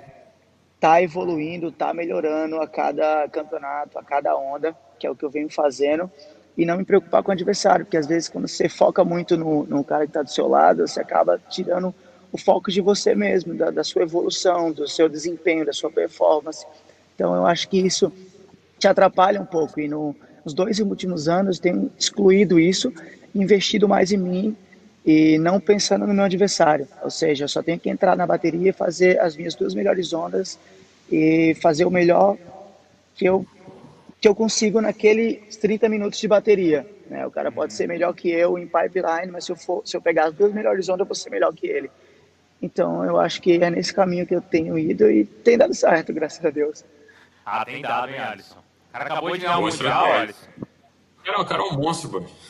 tá 0.79 1.01
evoluindo, 1.01 1.71
tá 1.71 1.93
melhorando 1.93 2.59
a 2.59 2.67
cada 2.67 3.29
campeonato, 3.29 3.99
a 3.99 4.03
cada 4.03 4.35
onda, 4.35 4.75
que 4.99 5.05
é 5.05 5.11
o 5.11 5.15
que 5.15 5.23
eu 5.23 5.29
venho 5.29 5.49
fazendo, 5.49 6.11
e 6.57 6.65
não 6.65 6.77
me 6.77 6.83
preocupar 6.83 7.21
com 7.21 7.29
o 7.29 7.33
adversário, 7.33 7.85
porque 7.85 7.97
às 7.97 8.07
vezes 8.07 8.27
quando 8.27 8.47
você 8.47 8.67
foca 8.67 9.05
muito 9.05 9.37
no, 9.37 9.63
no 9.65 9.83
cara 9.83 10.05
que 10.05 10.09
está 10.09 10.23
do 10.23 10.31
seu 10.31 10.47
lado, 10.47 10.87
você 10.87 10.99
acaba 10.99 11.39
tirando 11.49 11.93
o 12.31 12.37
foco 12.37 12.71
de 12.71 12.81
você 12.81 13.15
mesmo, 13.15 13.53
da, 13.53 13.71
da 13.71 13.83
sua 13.83 14.03
evolução, 14.03 14.71
do 14.71 14.87
seu 14.87 15.07
desempenho, 15.07 15.65
da 15.65 15.73
sua 15.73 15.89
performance. 15.89 16.65
Então 17.15 17.33
eu 17.35 17.45
acho 17.45 17.69
que 17.69 17.77
isso 17.77 18.11
te 18.77 18.87
atrapalha 18.87 19.41
um 19.41 19.45
pouco 19.45 19.79
e 19.79 19.87
no, 19.87 20.15
nos 20.43 20.53
dois 20.53 20.79
últimos 20.79 21.27
anos 21.27 21.59
tenho 21.59 21.91
excluído 21.97 22.59
isso, 22.59 22.93
investido 23.33 23.87
mais 23.87 24.11
em 24.11 24.17
mim 24.17 24.57
e 25.05 25.37
não 25.37 25.59
pensando 25.59 26.05
no 26.05 26.13
meu 26.13 26.25
adversário. 26.25 26.87
Ou 27.03 27.09
seja, 27.09 27.45
eu 27.45 27.49
só 27.49 27.63
tenho 27.63 27.79
que 27.79 27.89
entrar 27.89 28.17
na 28.17 28.25
bateria 28.25 28.69
e 28.69 28.73
fazer 28.73 29.19
as 29.19 29.35
minhas 29.35 29.55
duas 29.55 29.73
melhores 29.73 30.11
ondas 30.13 30.59
e 31.11 31.55
fazer 31.61 31.85
o 31.85 31.91
melhor 31.91 32.37
que 33.15 33.25
eu 33.25 33.45
que 34.19 34.27
eu 34.27 34.33
consigo 34.33 34.81
naqueles 34.81 35.55
30 35.57 35.87
minutos 35.87 36.19
de 36.19 36.27
bateria. 36.27 36.87
Né? 37.07 37.27
O 37.27 37.31
cara 37.31 37.51
pode 37.51 37.73
ser 37.73 37.87
melhor 37.87 38.13
que 38.13 38.31
eu 38.31 38.57
em 38.57 38.65
pipeline, 38.65 39.31
mas 39.31 39.45
se 39.45 39.51
eu 39.51 39.55
for 39.55 39.83
se 39.85 39.95
eu 39.95 40.01
pegar 40.01 40.25
as 40.25 40.33
duas 40.33 40.51
melhores 40.51 40.89
ondas, 40.89 41.01
eu 41.01 41.05
vou 41.05 41.15
ser 41.15 41.29
melhor 41.29 41.53
que 41.53 41.67
ele. 41.67 41.91
Então 42.65 43.05
eu 43.05 43.19
acho 43.19 43.39
que 43.41 43.63
é 43.63 43.69
nesse 43.69 43.93
caminho 43.93 44.25
que 44.25 44.35
eu 44.35 44.41
tenho 44.41 44.77
ido 44.77 45.09
e 45.09 45.23
tem 45.23 45.55
dado 45.55 45.73
certo, 45.75 46.11
graças 46.11 46.43
a 46.43 46.49
Deus. 46.49 46.83
Ah, 47.45 47.63
tem 47.63 47.79
dado, 47.79 48.11
hein, 48.11 48.19
Alisson? 48.19 48.57
O 48.57 48.91
cara 48.91 49.05
acabou 49.05 49.31
de 49.33 49.37
ganhar 49.43 49.59
o 49.59 49.61
Mundial, 49.61 50.11
Alisson. 50.11 50.47
Cara, 51.23 51.41
o 51.41 51.45
cara 51.45 51.61
é 51.61 51.65
um 51.65 51.77
monstro, 51.77 52.09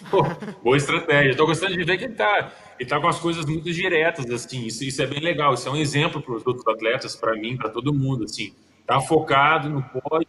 pô. 0.10 0.23
boa 0.63 0.78
estratégia. 0.78 1.32
Estou 1.32 1.45
gostando 1.45 1.75
de 1.75 1.84
ver 1.84 1.97
que 1.97 2.06
ele 2.06 2.13
tá, 2.13 2.51
ele 2.80 2.89
tá 2.89 2.99
com 2.99 3.08
as 3.08 3.19
coisas 3.19 3.45
muito 3.45 3.71
diretas, 3.73 4.30
assim. 4.30 4.65
Isso, 4.65 4.86
isso 4.86 5.01
é 5.01 5.06
bem 5.06 5.19
legal. 5.19 5.54
Isso 5.54 5.67
é 5.67 5.71
um 5.71 5.75
exemplo 5.75 6.21
para 6.21 6.34
os 6.34 6.47
outros 6.47 6.65
atletas, 6.67 7.15
para 7.15 7.34
mim, 7.36 7.58
para 7.58 7.69
todo 7.69 7.93
mundo, 7.93 8.23
assim. 8.23 8.54
Tá 8.88 9.01
focado 9.01 9.69
no 9.69 9.82
pódio 9.84 10.28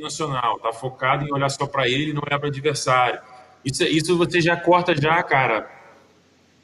nacional, 0.00 0.58
tá 0.58 0.72
focado 0.72 1.26
em 1.26 1.32
olhar 1.32 1.50
só 1.50 1.66
para 1.66 1.86
ele 1.86 2.10
e 2.10 2.12
não 2.14 2.22
olhar 2.26 2.38
para 2.38 2.46
o 2.46 2.50
adversário. 2.50 3.20
Isso, 3.62 3.84
isso 3.84 4.16
você 4.16 4.40
já 4.40 4.56
corta 4.56 4.94
já, 4.94 5.22
cara, 5.22 5.70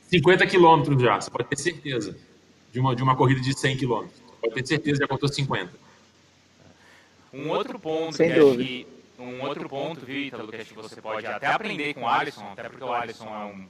50 0.08 0.46
quilômetros 0.46 1.02
já, 1.02 1.20
você 1.20 1.30
pode 1.30 1.48
ter 1.48 1.58
certeza 1.58 2.16
de 2.74 2.80
uma, 2.80 2.96
de 2.96 3.02
uma 3.04 3.14
corrida 3.16 3.40
de 3.40 3.56
100 3.56 3.76
km. 3.76 4.04
Pode 4.40 4.54
ter 4.54 4.66
certeza, 4.66 4.98
já 4.98 5.06
contou 5.06 5.28
50. 5.28 5.70
Um 7.32 7.48
outro 7.50 7.78
ponto 7.78 8.16
Sem 8.16 8.30
que 8.32 8.38
dúvida. 8.38 8.62
acho 8.62 8.68
que, 8.68 8.86
um 9.16 9.42
outro 9.42 9.68
ponto, 9.68 10.04
viu, 10.04 10.22
Ítalo, 10.22 10.48
que 10.48 10.56
acho 10.56 10.74
que 10.74 10.82
você 10.82 11.00
pode 11.00 11.24
até 11.24 11.46
aprender 11.46 11.94
com 11.94 12.02
o 12.02 12.08
Alisson, 12.08 12.44
até 12.52 12.68
porque 12.68 12.82
o 12.82 12.92
Alisson 12.92 13.26
é 13.26 13.44
um 13.44 13.66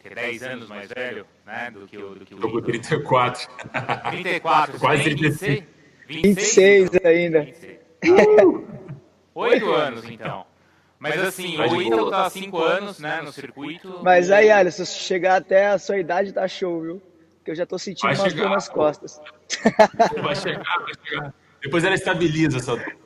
que 0.00 0.08
é 0.08 0.14
10 0.14 0.42
anos 0.44 0.68
mais 0.68 0.88
velho, 0.88 1.26
né, 1.46 1.70
do 1.70 1.86
que 1.86 1.96
o 1.98 2.14
do 2.14 2.24
que 2.24 2.34
o 2.34 2.38
Ítalo. 2.38 2.62
34. 2.62 3.48
34, 4.10 4.78
Quase 4.78 5.02
você 5.02 5.08
tem 5.10 5.16
36. 5.18 5.64
26 6.06 6.90
ainda. 7.04 7.40
26. 7.42 7.78
Oito 9.34 9.70
anos, 9.72 10.04
então. 10.08 10.46
Mas 10.98 11.20
assim, 11.20 11.50
de 11.50 11.74
o 11.74 11.82
Ítalo 11.82 12.10
tá 12.10 12.26
há 12.26 12.30
5 12.30 12.58
anos, 12.58 12.98
né, 12.98 13.20
no 13.22 13.30
circuito. 13.30 14.00
Mas 14.02 14.30
aí, 14.30 14.50
Alisson, 14.50 14.86
se 14.86 14.98
chegar 14.98 15.36
até 15.36 15.66
a 15.66 15.78
sua 15.78 15.98
idade, 15.98 16.32
tá 16.32 16.48
show, 16.48 16.80
viu? 16.80 17.02
Que 17.44 17.50
eu 17.50 17.54
já 17.54 17.66
tô 17.66 17.78
sentindo 17.78 18.08
Vai 18.08 18.16
umas 18.16 18.32
dor 18.34 18.50
nas 18.50 18.68
costas. 18.68 19.20
Vai 20.22 20.36
chegar, 20.36 20.62
vai 20.78 20.92
chegar. 21.04 21.34
Depois 21.60 21.84
ela 21.84 21.94
estabiliza 21.94 22.58
essa 22.58 22.76
dor. 22.76 22.96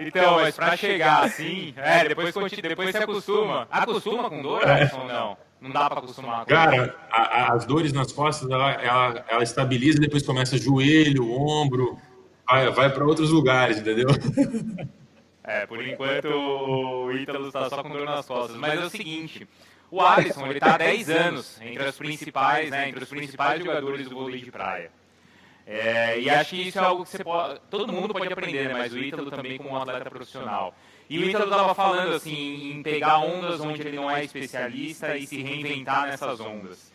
Então, 0.00 0.36
mas 0.36 0.54
pra 0.56 0.76
chegar 0.76 1.24
assim, 1.24 1.72
é, 1.76 2.08
depois, 2.08 2.34
conti- 2.34 2.60
depois 2.60 2.90
você 2.90 2.98
acostuma. 2.98 3.66
Acostuma 3.70 4.28
com 4.28 4.42
dor, 4.42 4.68
Alisson, 4.68 5.00
ou 5.02 5.08
não? 5.08 5.36
Não 5.60 5.70
dá 5.70 5.88
pra 5.90 5.98
acostumar 5.98 6.40
com 6.44 6.46
Cara, 6.50 6.96
a- 7.10 7.22
a- 7.22 7.52
as 7.54 7.64
dores 7.64 7.92
nas 7.92 8.12
costas, 8.12 8.48
ela, 8.48 8.72
ela, 8.74 9.24
ela 9.28 9.42
estabiliza 9.42 9.98
e 9.98 10.00
depois 10.00 10.24
começa 10.24 10.56
joelho, 10.56 11.30
ombro, 11.32 11.98
vai, 12.48 12.70
vai 12.70 12.90
para 12.92 13.04
outros 13.04 13.30
lugares, 13.30 13.78
entendeu? 13.78 14.06
É, 15.42 15.66
por 15.66 15.84
enquanto 15.84 16.26
o 16.28 17.10
Ítalo 17.12 17.50
tá 17.50 17.68
só 17.68 17.82
com 17.82 17.88
dor 17.90 18.04
nas 18.04 18.26
costas. 18.26 18.56
Mas 18.56 18.80
é 18.80 18.84
o 18.84 18.90
seguinte, 18.90 19.48
o 19.90 20.00
Alisson, 20.00 20.46
ele 20.46 20.60
tá 20.60 20.74
há 20.74 20.78
10 20.78 21.10
anos 21.10 21.60
entre 21.60 21.84
as 21.84 21.96
principais, 21.96 22.70
né, 22.70 22.88
entre 22.88 23.02
os 23.02 23.08
principais 23.08 23.58
jogadores 23.62 24.08
do 24.08 24.14
vôlei 24.14 24.40
de 24.40 24.50
praia. 24.50 24.90
É, 25.66 26.18
e 26.18 26.30
acho 26.30 26.50
que 26.50 26.68
isso 26.68 26.78
é 26.78 26.82
algo 26.82 27.04
que 27.04 27.22
pode, 27.22 27.60
todo 27.70 27.92
mundo 27.92 28.14
pode 28.14 28.32
aprender, 28.32 28.68
né, 28.68 28.74
mas 28.74 28.92
o 28.92 28.98
Ítalo 28.98 29.30
também 29.30 29.58
como 29.58 29.70
um 29.70 29.76
atleta 29.76 30.10
profissional. 30.10 30.74
E 31.08 31.18
o 31.18 31.28
Ítalo 31.28 31.50
tava 31.50 31.74
falando 31.74 32.14
assim, 32.14 32.72
em 32.72 32.82
pegar 32.82 33.18
ondas 33.18 33.60
onde 33.60 33.80
ele 33.80 33.96
não 33.96 34.10
é 34.10 34.24
especialista 34.24 35.16
e 35.16 35.26
se 35.26 35.42
reinventar 35.42 36.06
nessas 36.06 36.40
ondas. 36.40 36.92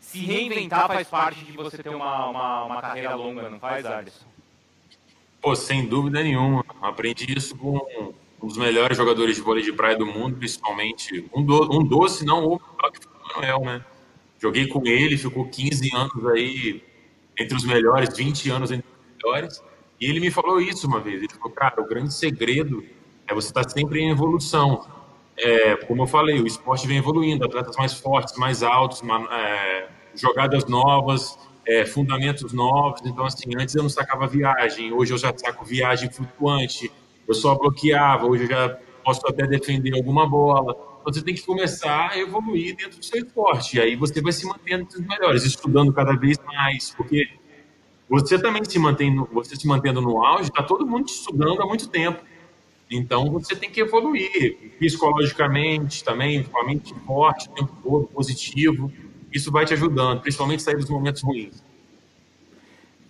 Se 0.00 0.18
reinventar 0.18 0.86
faz 0.88 1.08
parte 1.08 1.44
de 1.44 1.52
você 1.52 1.82
ter 1.82 1.88
uma, 1.88 2.26
uma, 2.26 2.64
uma 2.64 2.80
carreira 2.80 3.14
longa, 3.14 3.48
não 3.48 3.58
faz, 3.58 3.86
Alisson? 3.86 4.26
Pô, 5.40 5.54
sem 5.54 5.86
dúvida 5.86 6.22
nenhuma. 6.22 6.64
Aprendi 6.80 7.36
isso 7.36 7.56
com 7.56 8.14
um 8.44 8.46
dos 8.46 8.58
melhores 8.58 8.96
jogadores 8.96 9.36
de 9.36 9.42
vôlei 9.42 9.64
de 9.64 9.72
praia 9.72 9.96
do 9.96 10.04
mundo, 10.04 10.36
principalmente. 10.36 11.24
Um, 11.34 11.42
do, 11.42 11.74
um 11.74 11.82
doce, 11.82 12.26
não 12.26 12.44
o 12.44 12.60
Manuel, 13.34 13.60
né? 13.60 13.84
Joguei 14.38 14.66
com 14.68 14.86
ele, 14.86 15.16
ficou 15.16 15.48
15 15.48 15.96
anos 15.96 16.26
aí 16.26 16.82
entre 17.38 17.56
os 17.56 17.64
melhores, 17.64 18.14
20 18.14 18.50
anos 18.50 18.70
entre 18.70 18.86
os 18.86 19.16
melhores. 19.16 19.62
E 19.98 20.04
ele 20.04 20.20
me 20.20 20.30
falou 20.30 20.60
isso 20.60 20.86
uma 20.86 21.00
vez. 21.00 21.22
Ele 21.22 21.32
falou, 21.32 21.50
cara, 21.50 21.80
o 21.80 21.88
grande 21.88 22.12
segredo 22.12 22.84
é 23.26 23.34
você 23.34 23.48
estar 23.48 23.66
sempre 23.70 24.00
em 24.00 24.10
evolução. 24.10 24.86
É, 25.38 25.76
como 25.76 26.02
eu 26.02 26.06
falei, 26.06 26.38
o 26.38 26.46
esporte 26.46 26.86
vem 26.86 26.98
evoluindo, 26.98 27.46
atletas 27.46 27.74
mais 27.76 27.94
fortes, 27.94 28.36
mais 28.36 28.62
altos, 28.62 29.02
é, 29.32 29.88
jogadas 30.14 30.66
novas, 30.66 31.38
é, 31.66 31.86
fundamentos 31.86 32.52
novos. 32.52 33.00
Então, 33.06 33.24
assim, 33.24 33.50
antes 33.58 33.74
eu 33.74 33.82
não 33.82 33.90
sacava 33.90 34.26
viagem, 34.26 34.92
hoje 34.92 35.14
eu 35.14 35.18
já 35.18 35.32
saco 35.34 35.64
viagem 35.64 36.10
flutuante, 36.10 36.92
eu 37.26 37.34
só 37.34 37.54
bloqueava, 37.54 38.26
hoje 38.26 38.44
eu 38.44 38.48
já 38.48 38.78
posso 39.04 39.20
até 39.26 39.46
defender 39.46 39.94
alguma 39.94 40.28
bola. 40.28 40.72
Então, 41.00 41.12
você 41.12 41.22
tem 41.22 41.34
que 41.34 41.42
começar 41.42 42.10
a 42.10 42.18
evoluir 42.18 42.76
dentro 42.76 42.98
do 42.98 43.04
seu 43.04 43.20
esporte, 43.20 43.76
e 43.76 43.80
aí 43.80 43.96
você 43.96 44.20
vai 44.22 44.32
se 44.32 44.46
mantendo 44.46 44.84
entre 44.84 45.00
os 45.00 45.06
melhores, 45.06 45.44
estudando 45.44 45.92
cada 45.92 46.16
vez 46.16 46.38
mais, 46.46 46.94
porque 46.94 47.28
você 48.08 48.38
também 48.38 48.64
se 48.64 48.78
mantém, 48.78 49.14
no- 49.14 49.26
você 49.32 49.56
se 49.56 49.66
mantendo 49.66 50.00
no 50.00 50.24
auge, 50.24 50.44
está 50.50 50.62
todo 50.62 50.86
mundo 50.86 51.06
estudando 51.08 51.62
há 51.62 51.66
muito 51.66 51.88
tempo. 51.88 52.22
Então 52.90 53.30
você 53.30 53.56
tem 53.56 53.70
que 53.70 53.80
evoluir 53.80 54.76
psicologicamente 54.78 56.04
também, 56.04 56.42
com 56.44 56.58
a 56.58 56.64
mente 56.66 56.94
forte, 57.06 57.48
o 57.48 57.52
tempo 57.52 57.74
todo, 57.82 58.06
positivo. 58.08 58.92
Isso 59.32 59.50
vai 59.50 59.64
te 59.64 59.74
ajudando, 59.74 60.20
principalmente 60.20 60.62
sair 60.62 60.76
dos 60.76 60.88
momentos 60.88 61.22
ruins. 61.22 61.64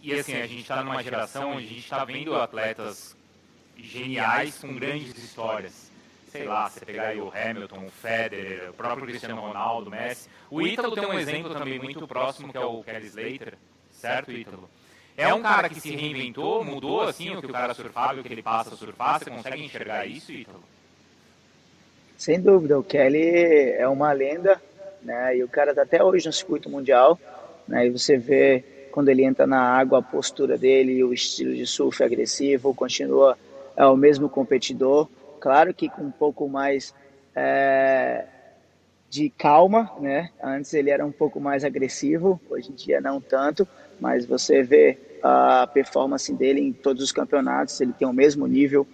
E 0.01 0.13
assim, 0.15 0.35
a 0.35 0.47
gente 0.47 0.61
está 0.61 0.83
numa 0.83 1.03
geração 1.03 1.53
onde 1.53 1.65
a 1.65 1.69
gente 1.69 1.79
está 1.81 2.05
vendo 2.05 2.35
atletas 2.35 3.17
geniais 3.77 4.59
com 4.59 4.75
grandes 4.75 5.17
histórias. 5.17 5.91
Sei 6.31 6.45
lá, 6.45 6.69
você 6.69 6.85
pegar 6.85 7.09
aí 7.09 7.21
o 7.21 7.33
Hamilton, 7.33 7.87
o 7.87 7.91
Federer, 7.91 8.71
o 8.71 8.75
próprio 8.75 9.07
Cristiano 9.07 9.41
Ronaldo, 9.41 9.89
o 9.89 9.91
Messi. 9.91 10.29
O 10.51 10.61
Ítalo 10.61 10.95
tem 10.95 11.07
um 11.07 11.19
exemplo 11.19 11.55
também 11.55 11.79
muito 11.79 12.09
próximo, 12.09 12.51
que 12.51 12.59
é 12.59 12.65
o 12.65 12.83
Kelly 12.83 13.07
Slater, 13.07 13.55
certo, 13.93 14.33
Ítalo? 14.33 14.69
É 15.17 15.33
um 15.33 15.43
cara 15.43 15.69
que 15.69 15.81
se 15.81 15.95
reinventou, 15.95 16.65
mudou 16.65 17.03
assim 17.03 17.31
o 17.31 17.41
que 17.41 17.47
o 17.47 17.53
cara 17.53 17.73
surfava 17.73 18.21
o 18.21 18.25
que 18.25 18.33
ele 18.33 18.43
passa 18.43 18.75
a 18.75 18.77
surfar. 18.77 19.21
Você 19.21 19.31
consegue 19.31 19.65
enxergar 19.65 20.07
isso, 20.07 20.33
Ítalo? 20.33 20.65
Sem 22.17 22.41
dúvida, 22.41 22.79
o 22.79 22.83
Kelly 22.83 23.73
é 23.73 23.87
uma 23.87 24.13
lenda, 24.13 24.61
né? 25.03 25.37
E 25.37 25.45
o 25.45 25.49
cara 25.49 25.73
tá 25.73 25.83
até 25.83 26.03
hoje 26.03 26.27
no 26.27 26.33
circuito 26.33 26.69
mundial, 26.69 27.19
né? 27.69 27.87
E 27.87 27.91
você 27.91 28.17
vê 28.17 28.65
quando 28.91 29.09
ele 29.09 29.25
entra 29.25 29.47
na 29.47 29.61
água 29.61 29.99
a 30.01 30.03
postura 30.03 30.59
dele, 30.59 31.05
o 31.05 31.13
estilo 31.13 31.55
de 31.55 31.67
surf 31.67 32.03
agressivo, 32.03 32.75
continua 32.75 33.39
é 33.77 33.85
o 33.87 33.97
mesmo 33.97 34.29
competidor, 34.29 35.09
claro 35.41 35.73
que 35.75 35.89
com 35.89 36.03
um 36.03 36.11
pouco 36.11 36.49
mais 36.49 36.95
é, 37.35 38.25
de 39.11 39.31
calma, 39.31 39.91
né? 40.01 40.31
Antes 40.43 40.73
ele 40.75 40.91
era 40.91 41.05
um 41.05 41.13
pouco 41.13 41.41
mais 41.41 41.65
agressivo, 41.65 42.41
hoje 42.49 42.71
em 42.71 42.75
dia 42.75 43.01
não 43.01 43.21
tanto, 43.21 43.67
mas 44.01 44.27
você 44.27 44.63
vê 44.63 44.99
a 45.23 45.67
performance 45.67 46.33
dele 46.33 46.61
em 46.61 46.73
todos 46.73 47.03
os 47.03 47.13
campeonatos, 47.13 47.81
ele 47.81 47.93
tem 47.93 48.07
o 48.07 48.13
mesmo 48.13 48.47
nível 48.47 48.87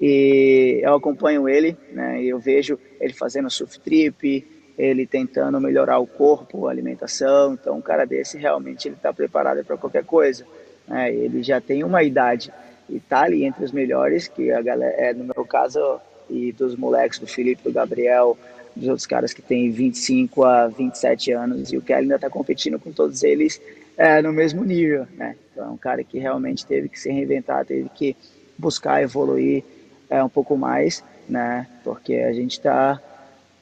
e 0.00 0.80
eu 0.82 0.94
acompanho 0.94 1.48
ele, 1.48 1.76
né? 1.92 2.22
E 2.22 2.28
eu 2.28 2.38
vejo 2.38 2.78
ele 2.98 3.12
fazendo 3.12 3.50
surf 3.50 3.78
trip, 3.80 4.46
ele 4.78 5.06
tentando 5.06 5.60
melhorar 5.60 5.98
o 5.98 6.06
corpo, 6.06 6.66
a 6.66 6.70
alimentação. 6.70 7.52
Então, 7.52 7.76
um 7.76 7.82
cara 7.82 8.06
desse 8.06 8.38
realmente 8.38 8.88
ele 8.88 8.94
está 8.94 9.12
preparado 9.12 9.62
para 9.62 9.76
qualquer 9.76 10.04
coisa. 10.04 10.46
Né? 10.88 11.14
Ele 11.14 11.42
já 11.42 11.60
tem 11.60 11.84
uma 11.84 12.02
idade 12.02 12.50
e 12.90 13.00
tá 13.00 13.22
ali 13.22 13.44
entre 13.44 13.64
os 13.64 13.72
melhores, 13.72 14.28
que 14.28 14.50
a 14.50 14.60
galera, 14.60 14.94
é, 14.96 15.12
no 15.14 15.24
meu 15.24 15.44
caso 15.44 16.00
e 16.28 16.52
dos 16.52 16.76
moleques 16.76 17.18
do 17.18 17.26
Felipe, 17.26 17.62
do 17.62 17.72
Gabriel, 17.72 18.36
dos 18.74 18.88
outros 18.88 19.06
caras 19.06 19.32
que 19.32 19.42
têm 19.42 19.70
25 19.70 20.44
a 20.44 20.68
27 20.68 21.32
anos 21.32 21.72
e 21.72 21.76
o 21.76 21.82
Kelly 21.82 22.02
ainda 22.02 22.16
está 22.16 22.30
competindo 22.30 22.78
com 22.78 22.92
todos 22.92 23.22
eles 23.22 23.60
é, 23.96 24.22
no 24.22 24.32
mesmo 24.32 24.64
nível, 24.64 25.06
né? 25.16 25.36
Então, 25.52 25.66
é 25.66 25.68
um 25.68 25.76
cara 25.76 26.02
que 26.04 26.18
realmente 26.18 26.64
teve 26.64 26.88
que 26.88 26.98
se 26.98 27.10
reinventar, 27.10 27.64
teve 27.64 27.88
que 27.90 28.16
buscar 28.56 29.02
evoluir 29.02 29.64
é, 30.08 30.22
um 30.22 30.28
pouco 30.28 30.56
mais, 30.56 31.04
né? 31.28 31.66
Porque 31.84 32.14
a 32.14 32.32
gente 32.32 32.52
está 32.52 33.00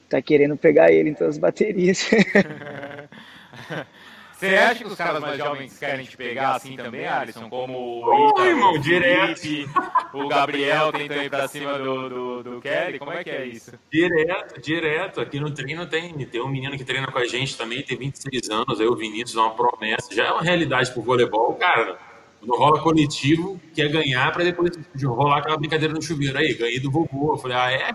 tá 0.08 0.22
querendo 0.22 0.56
pegar 0.56 0.92
ele 0.92 1.10
em 1.10 1.14
todas 1.14 1.36
as 1.36 1.38
baterias. 1.38 2.08
Você 4.38 4.54
acha 4.54 4.84
que 4.84 4.86
os 4.86 4.94
caras 4.94 5.20
mais 5.20 5.36
jovens 5.36 5.76
querem 5.76 6.06
te 6.06 6.16
pegar 6.16 6.54
assim 6.54 6.76
também, 6.76 7.04
Alisson? 7.08 7.48
Como 7.48 8.04
o 8.06 8.30
Ítalo, 8.30 8.46
irmão, 8.46 8.72
o 8.74 8.78
direto. 8.78 9.40
Felipe, 9.40 9.68
o 10.14 10.28
Gabriel 10.28 10.92
tentam 10.92 11.22
ir 11.24 11.28
pra 11.28 11.48
cima 11.48 11.76
do, 11.76 12.08
do, 12.08 12.42
do 12.44 12.60
Kelly? 12.60 13.00
Como 13.00 13.12
é 13.12 13.24
que 13.24 13.30
é 13.30 13.44
isso? 13.44 13.72
Direto, 13.90 14.60
direto. 14.60 15.20
Aqui 15.20 15.40
no 15.40 15.50
treino 15.50 15.86
tem, 15.86 16.16
tem 16.26 16.40
um 16.40 16.48
menino 16.48 16.76
que 16.78 16.84
treina 16.84 17.10
com 17.10 17.18
a 17.18 17.26
gente 17.26 17.58
também, 17.58 17.82
tem 17.82 17.98
26 17.98 18.48
anos, 18.48 18.80
aí 18.80 18.86
o 18.86 18.94
Vinícius 18.94 19.36
é 19.36 19.40
uma 19.40 19.56
promessa. 19.56 20.14
Já 20.14 20.26
é 20.26 20.30
uma 20.30 20.42
realidade 20.42 20.92
pro 20.92 21.02
voleibol, 21.02 21.54
cara. 21.54 21.98
Quando 22.38 22.56
rola 22.56 22.80
coletivo, 22.80 23.60
quer 23.74 23.88
ganhar 23.88 24.30
para 24.30 24.44
depois 24.44 24.70
rolar 25.02 25.38
aquela 25.38 25.56
brincadeira 25.56 25.92
no 25.92 26.00
chuveiro. 26.00 26.38
Aí, 26.38 26.54
ganhei 26.54 26.78
do 26.78 26.92
vovô. 26.92 27.34
Eu 27.34 27.38
falei, 27.38 27.56
ah, 27.56 27.72
é? 27.72 27.90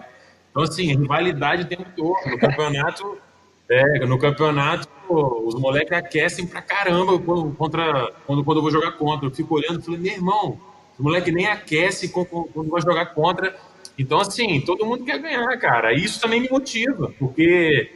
Então, 0.51 0.63
assim, 0.63 0.93
rivalidade 0.93 1.61
o 1.61 1.67
tempo 1.67 1.85
todo. 1.95 2.29
No 2.29 2.37
campeonato, 2.37 3.17
é, 3.71 4.05
no 4.05 4.19
campeonato, 4.19 4.89
os 5.09 5.55
moleques 5.55 5.91
aquecem 5.91 6.45
pra 6.45 6.61
caramba 6.61 7.17
contra, 7.19 8.11
quando, 8.25 8.43
quando 8.43 8.57
eu 8.57 8.61
vou 8.61 8.71
jogar 8.71 8.93
contra. 8.93 9.27
Eu 9.27 9.31
fico 9.31 9.55
olhando 9.55 9.79
e 9.79 9.83
falei, 9.83 9.99
meu 9.99 10.13
irmão, 10.13 10.59
os 10.97 11.03
moleques 11.03 11.33
nem 11.33 11.47
aquecem 11.47 12.09
quando, 12.09 12.69
vai 12.69 12.81
jogar 12.81 13.07
contra. 13.07 13.55
Então, 13.97 14.19
assim, 14.19 14.61
todo 14.61 14.85
mundo 14.85 15.05
quer 15.05 15.19
ganhar, 15.19 15.57
cara. 15.59 15.93
Isso 15.93 16.19
também 16.19 16.39
me 16.39 16.49
motiva, 16.49 17.13
porque 17.19 17.91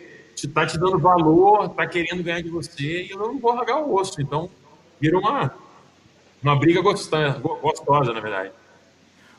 tá 0.53 0.65
te 0.65 0.77
dando 0.77 0.99
valor, 0.99 1.69
tá 1.69 1.87
querendo 1.87 2.23
ganhar 2.23 2.41
de 2.41 2.49
você 2.49 3.03
e 3.03 3.11
eu 3.11 3.17
não 3.17 3.39
vou 3.39 3.55
largar 3.55 3.79
o 3.79 3.95
osso. 3.95 4.21
Então, 4.21 4.49
vira 4.99 5.17
uma, 5.17 5.53
uma 6.43 6.55
briga 6.55 6.81
gostosa, 6.81 7.39
gostosa, 7.39 8.13
na 8.13 8.19
verdade. 8.19 8.51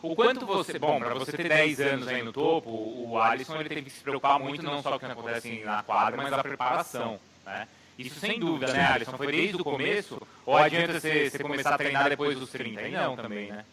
O 0.02 0.14
quanto 0.14 0.46
você. 0.46 0.78
Bom, 0.78 0.98
para 0.98 1.14
você 1.14 1.32
ter 1.32 1.48
10 1.48 1.80
anos 1.80 2.08
aí 2.08 2.22
no 2.22 2.32
topo, 2.32 2.70
o 2.70 3.18
Alisson 3.18 3.56
ele 3.56 3.68
teve 3.68 3.82
que 3.82 3.90
se 3.90 4.00
preocupar 4.00 4.38
muito, 4.38 4.62
não 4.62 4.82
só 4.82 4.90
com 4.90 4.96
o 4.96 5.00
que 5.00 5.06
acontece 5.06 5.60
na 5.64 5.82
quadra, 5.82 6.22
mas 6.22 6.32
a 6.32 6.42
preparação. 6.42 7.18
Né? 7.48 7.68
Isso 7.98 8.20
sem 8.20 8.38
dúvida, 8.38 8.72
né, 8.72 8.86
Alisson? 8.92 9.16
Foi 9.16 9.26
desde 9.32 9.56
o 9.56 9.64
começo? 9.64 10.20
Ou 10.46 10.56
adianta 10.56 11.00
você, 11.00 11.28
você 11.28 11.38
começar 11.38 11.74
a 11.74 11.78
treinar 11.78 12.08
depois 12.08 12.38
dos 12.38 12.50
30? 12.50 12.80
Aí 12.80 12.92
não 12.92 13.16
também, 13.16 13.50
né? 13.50 13.64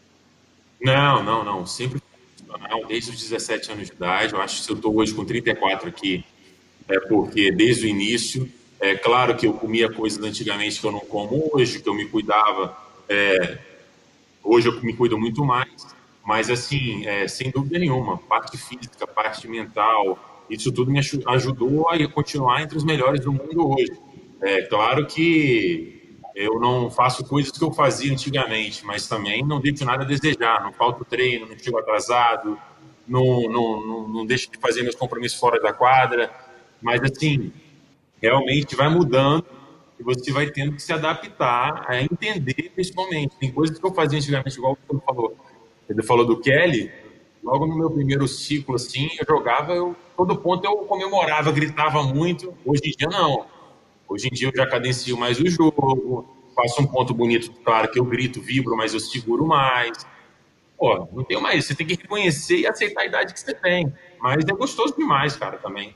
Não, 0.81 1.23
não, 1.23 1.43
não. 1.43 1.65
Sempre 1.65 2.01
profissional, 2.45 2.85
desde 2.85 3.11
os 3.11 3.21
17 3.21 3.71
anos 3.71 3.87
de 3.87 3.93
idade. 3.93 4.33
Eu 4.33 4.41
acho 4.41 4.57
que 4.57 4.63
se 4.63 4.69
eu 4.71 4.75
estou 4.75 4.95
hoje 4.95 5.13
com 5.13 5.25
34 5.25 5.89
aqui, 5.89 6.23
é 6.87 6.99
porque 6.99 7.51
desde 7.51 7.85
o 7.85 7.89
início 7.89 8.49
É 8.79 8.93
claro 8.93 9.35
que 9.37 9.47
eu 9.47 9.53
comia 9.53 9.91
coisas 9.91 10.21
antigamente 10.21 10.79
que 10.81 10.85
eu 10.85 10.91
não 10.91 10.99
como 10.99 11.49
hoje, 11.53 11.81
que 11.81 11.87
eu 11.87 11.93
me 11.93 12.05
cuidava. 12.05 12.77
É, 13.07 13.57
hoje 14.43 14.67
eu 14.67 14.81
me 14.81 14.93
cuido 14.93 15.17
muito 15.17 15.45
mais, 15.45 15.87
mas 16.23 16.49
assim, 16.49 17.05
é, 17.07 17.25
sem 17.27 17.49
dúvida 17.49 17.79
nenhuma, 17.79 18.17
parte 18.17 18.57
física, 18.57 19.07
parte 19.07 19.47
mental, 19.47 20.34
isso 20.49 20.71
tudo 20.71 20.91
me 20.91 20.99
ajudou 20.99 21.89
a 21.89 22.07
continuar 22.09 22.61
entre 22.61 22.77
os 22.77 22.83
melhores 22.83 23.21
do 23.21 23.31
mundo 23.31 23.73
hoje. 23.73 23.91
É 24.41 24.61
claro 24.63 25.05
que 25.05 25.95
eu 26.35 26.59
não 26.59 26.91
faço 26.91 27.25
coisas 27.25 27.51
que 27.51 27.63
eu 27.63 27.71
fazia 27.71 28.11
antigamente, 28.11 28.85
mas 28.85 29.07
também 29.07 29.43
não 29.43 29.59
deixo 29.61 29.85
nada 29.85 30.03
a 30.03 30.07
desejar. 30.07 30.61
Não 30.61 30.73
falto 30.73 31.05
treino, 31.05 31.47
não 31.47 31.57
chego 31.57 31.79
atrasado, 31.79 32.59
não, 33.07 33.43
não, 33.43 33.87
não, 33.87 34.07
não 34.07 34.25
deixo 34.25 34.51
de 34.51 34.57
fazer 34.57 34.83
meus 34.83 34.95
compromissos 34.95 35.39
fora 35.39 35.61
da 35.61 35.71
quadra. 35.71 36.29
Mas, 36.81 37.01
assim, 37.01 37.53
realmente 38.21 38.75
vai 38.75 38.89
mudando 38.89 39.45
e 39.97 40.03
você 40.03 40.31
vai 40.31 40.47
tendo 40.51 40.73
que 40.73 40.81
se 40.81 40.91
adaptar 40.91 41.85
a 41.87 42.01
entender, 42.01 42.71
principalmente. 42.73 43.37
Tem 43.37 43.51
coisas 43.51 43.79
que 43.79 43.85
eu 43.85 43.93
fazia 43.93 44.19
antigamente, 44.19 44.57
igual 44.57 44.77
você 44.87 44.99
falou. 45.05 45.37
Ele 45.89 46.03
falou 46.03 46.25
do 46.25 46.39
Kelly. 46.39 46.91
Logo 47.45 47.67
no 47.67 47.77
meu 47.77 47.91
primeiro 47.91 48.27
ciclo, 48.27 48.75
assim, 48.75 49.07
eu 49.19 49.25
jogava, 49.27 49.71
eu, 49.71 49.95
todo 50.17 50.35
ponto 50.35 50.65
eu 50.65 50.77
comemorava, 50.79 51.51
gritava 51.51 52.01
muito. 52.01 52.53
Hoje 52.65 52.81
em 52.85 52.91
dia, 52.91 53.07
não 53.07 53.45
Hoje 54.07 54.27
em 54.27 54.31
dia 54.31 54.47
eu 54.49 54.55
já 54.55 54.67
cadencio 54.67 55.17
mais 55.17 55.39
o 55.39 55.47
jogo, 55.47 56.27
faço 56.55 56.81
um 56.81 56.87
ponto 56.87 57.13
bonito, 57.13 57.51
claro 57.63 57.89
que 57.89 57.99
eu 57.99 58.05
grito, 58.05 58.41
vibro, 58.41 58.77
mas 58.77 58.93
eu 58.93 58.99
seguro 58.99 59.45
mais. 59.45 60.05
Pô, 60.77 61.07
não 61.11 61.23
tem 61.23 61.41
mais, 61.41 61.65
você 61.65 61.73
tem 61.73 61.87
que 61.87 61.95
reconhecer 61.95 62.57
e 62.57 62.67
aceitar 62.67 63.01
a 63.01 63.05
idade 63.05 63.33
que 63.33 63.39
você 63.39 63.53
tem. 63.53 63.91
Mas 64.19 64.45
é 64.45 64.51
gostoso 64.51 64.95
demais, 64.95 65.35
cara, 65.35 65.57
também. 65.57 65.95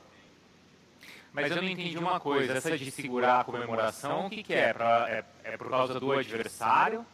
Mas 1.31 1.51
eu 1.51 1.61
não 1.61 1.69
entendi 1.69 1.97
uma 1.97 2.19
coisa, 2.19 2.53
essa 2.53 2.77
de 2.77 2.89
segurar 2.89 3.41
a 3.41 3.43
comemoração, 3.43 4.25
o 4.25 4.29
que, 4.29 4.41
que 4.41 4.53
é? 4.53 4.73
Pra, 4.73 5.05
é? 5.09 5.23
é? 5.43 5.57
por 5.57 5.69
causa 5.69 5.99
do 5.99 6.11
adversário? 6.11 7.05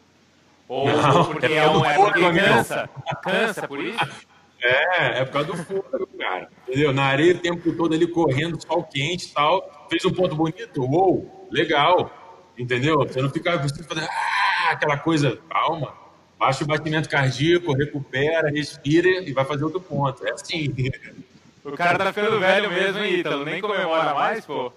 Ou 0.68 0.88
não, 0.88 1.26
porque, 1.26 1.46
é, 1.46 1.70
um, 1.70 1.86
é 1.86 1.96
porque 1.96 2.34
cansa? 2.34 2.90
Cansa 3.22 3.68
por 3.68 3.80
isso? 3.80 4.26
É, 4.62 5.20
é 5.20 5.26
por 5.26 5.34
causa 5.34 5.52
do 5.52 5.58
fôlego, 5.58 6.08
cara. 6.18 6.50
Entendeu? 6.68 6.92
Na 6.92 7.04
areia 7.04 7.36
o 7.36 7.40
tempo 7.40 7.72
todo 7.74 7.94
ali 7.94 8.08
correndo, 8.08 8.60
sol 8.66 8.84
quente 8.84 9.28
e 9.28 9.30
tal. 9.30 9.88
Fez 9.90 10.04
um 10.06 10.12
ponto 10.12 10.36
bonito, 10.36 10.84
uou, 10.84 11.48
legal. 11.52 12.12
Entendeu? 12.58 12.98
Você 13.00 13.22
não 13.22 13.30
fica 13.30 13.58
você 13.58 13.84
fazer 13.84 14.08
ah, 14.10 14.72
aquela 14.72 14.98
coisa, 14.98 15.38
calma. 15.50 15.94
Baixa 16.40 16.64
o 16.64 16.68
batimento 16.68 17.08
cardíaco, 17.08 17.74
recupera, 17.74 18.50
respira 18.50 19.08
e 19.08 19.32
vai 19.32 19.46
fazer 19.46 19.66
outro 19.66 19.80
ponto. 19.80 20.26
É 20.26 20.32
assim. 20.32 20.74
O 21.64 21.72
cara 21.74 21.98
tá 21.98 22.12
ficando 22.12 22.40
velho 22.40 22.70
mesmo, 22.70 23.04
hein, 23.04 23.20
Ítalo? 23.20 23.46
Nem 23.46 23.62
comemora 23.62 24.14
mais, 24.16 24.46
pô. 24.46 24.72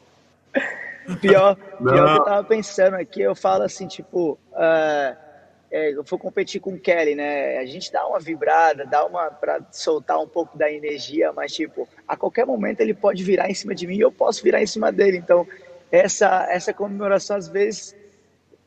Pior, 1.20 1.56
pior 1.56 2.12
que 2.12 2.20
eu 2.20 2.24
tava 2.24 2.44
pensando 2.44 2.94
aqui, 2.94 3.22
eu 3.22 3.34
falo 3.34 3.62
assim, 3.62 3.88
tipo. 3.88 4.38
Uh 4.52 5.27
é, 5.70 5.92
eu 5.92 6.04
for 6.04 6.18
competir 6.18 6.60
com 6.60 6.72
o 6.72 6.78
Kelly, 6.78 7.14
né? 7.14 7.58
A 7.58 7.66
gente 7.66 7.92
dá 7.92 8.06
uma 8.06 8.18
vibrada, 8.18 8.86
dá 8.86 9.04
uma 9.04 9.30
para 9.30 9.60
soltar 9.70 10.18
um 10.18 10.26
pouco 10.26 10.56
da 10.56 10.70
energia, 10.70 11.32
mas 11.32 11.52
tipo, 11.52 11.86
a 12.06 12.16
qualquer 12.16 12.46
momento 12.46 12.80
ele 12.80 12.94
pode 12.94 13.22
virar 13.22 13.50
em 13.50 13.54
cima 13.54 13.74
de 13.74 13.86
mim 13.86 13.96
e 13.96 14.00
eu 14.00 14.10
posso 14.10 14.42
virar 14.42 14.62
em 14.62 14.66
cima 14.66 14.90
dele. 14.90 15.18
Então, 15.18 15.46
essa 15.90 16.46
essa 16.50 16.72
comemoração 16.72 17.36
às 17.36 17.48
vezes 17.48 17.94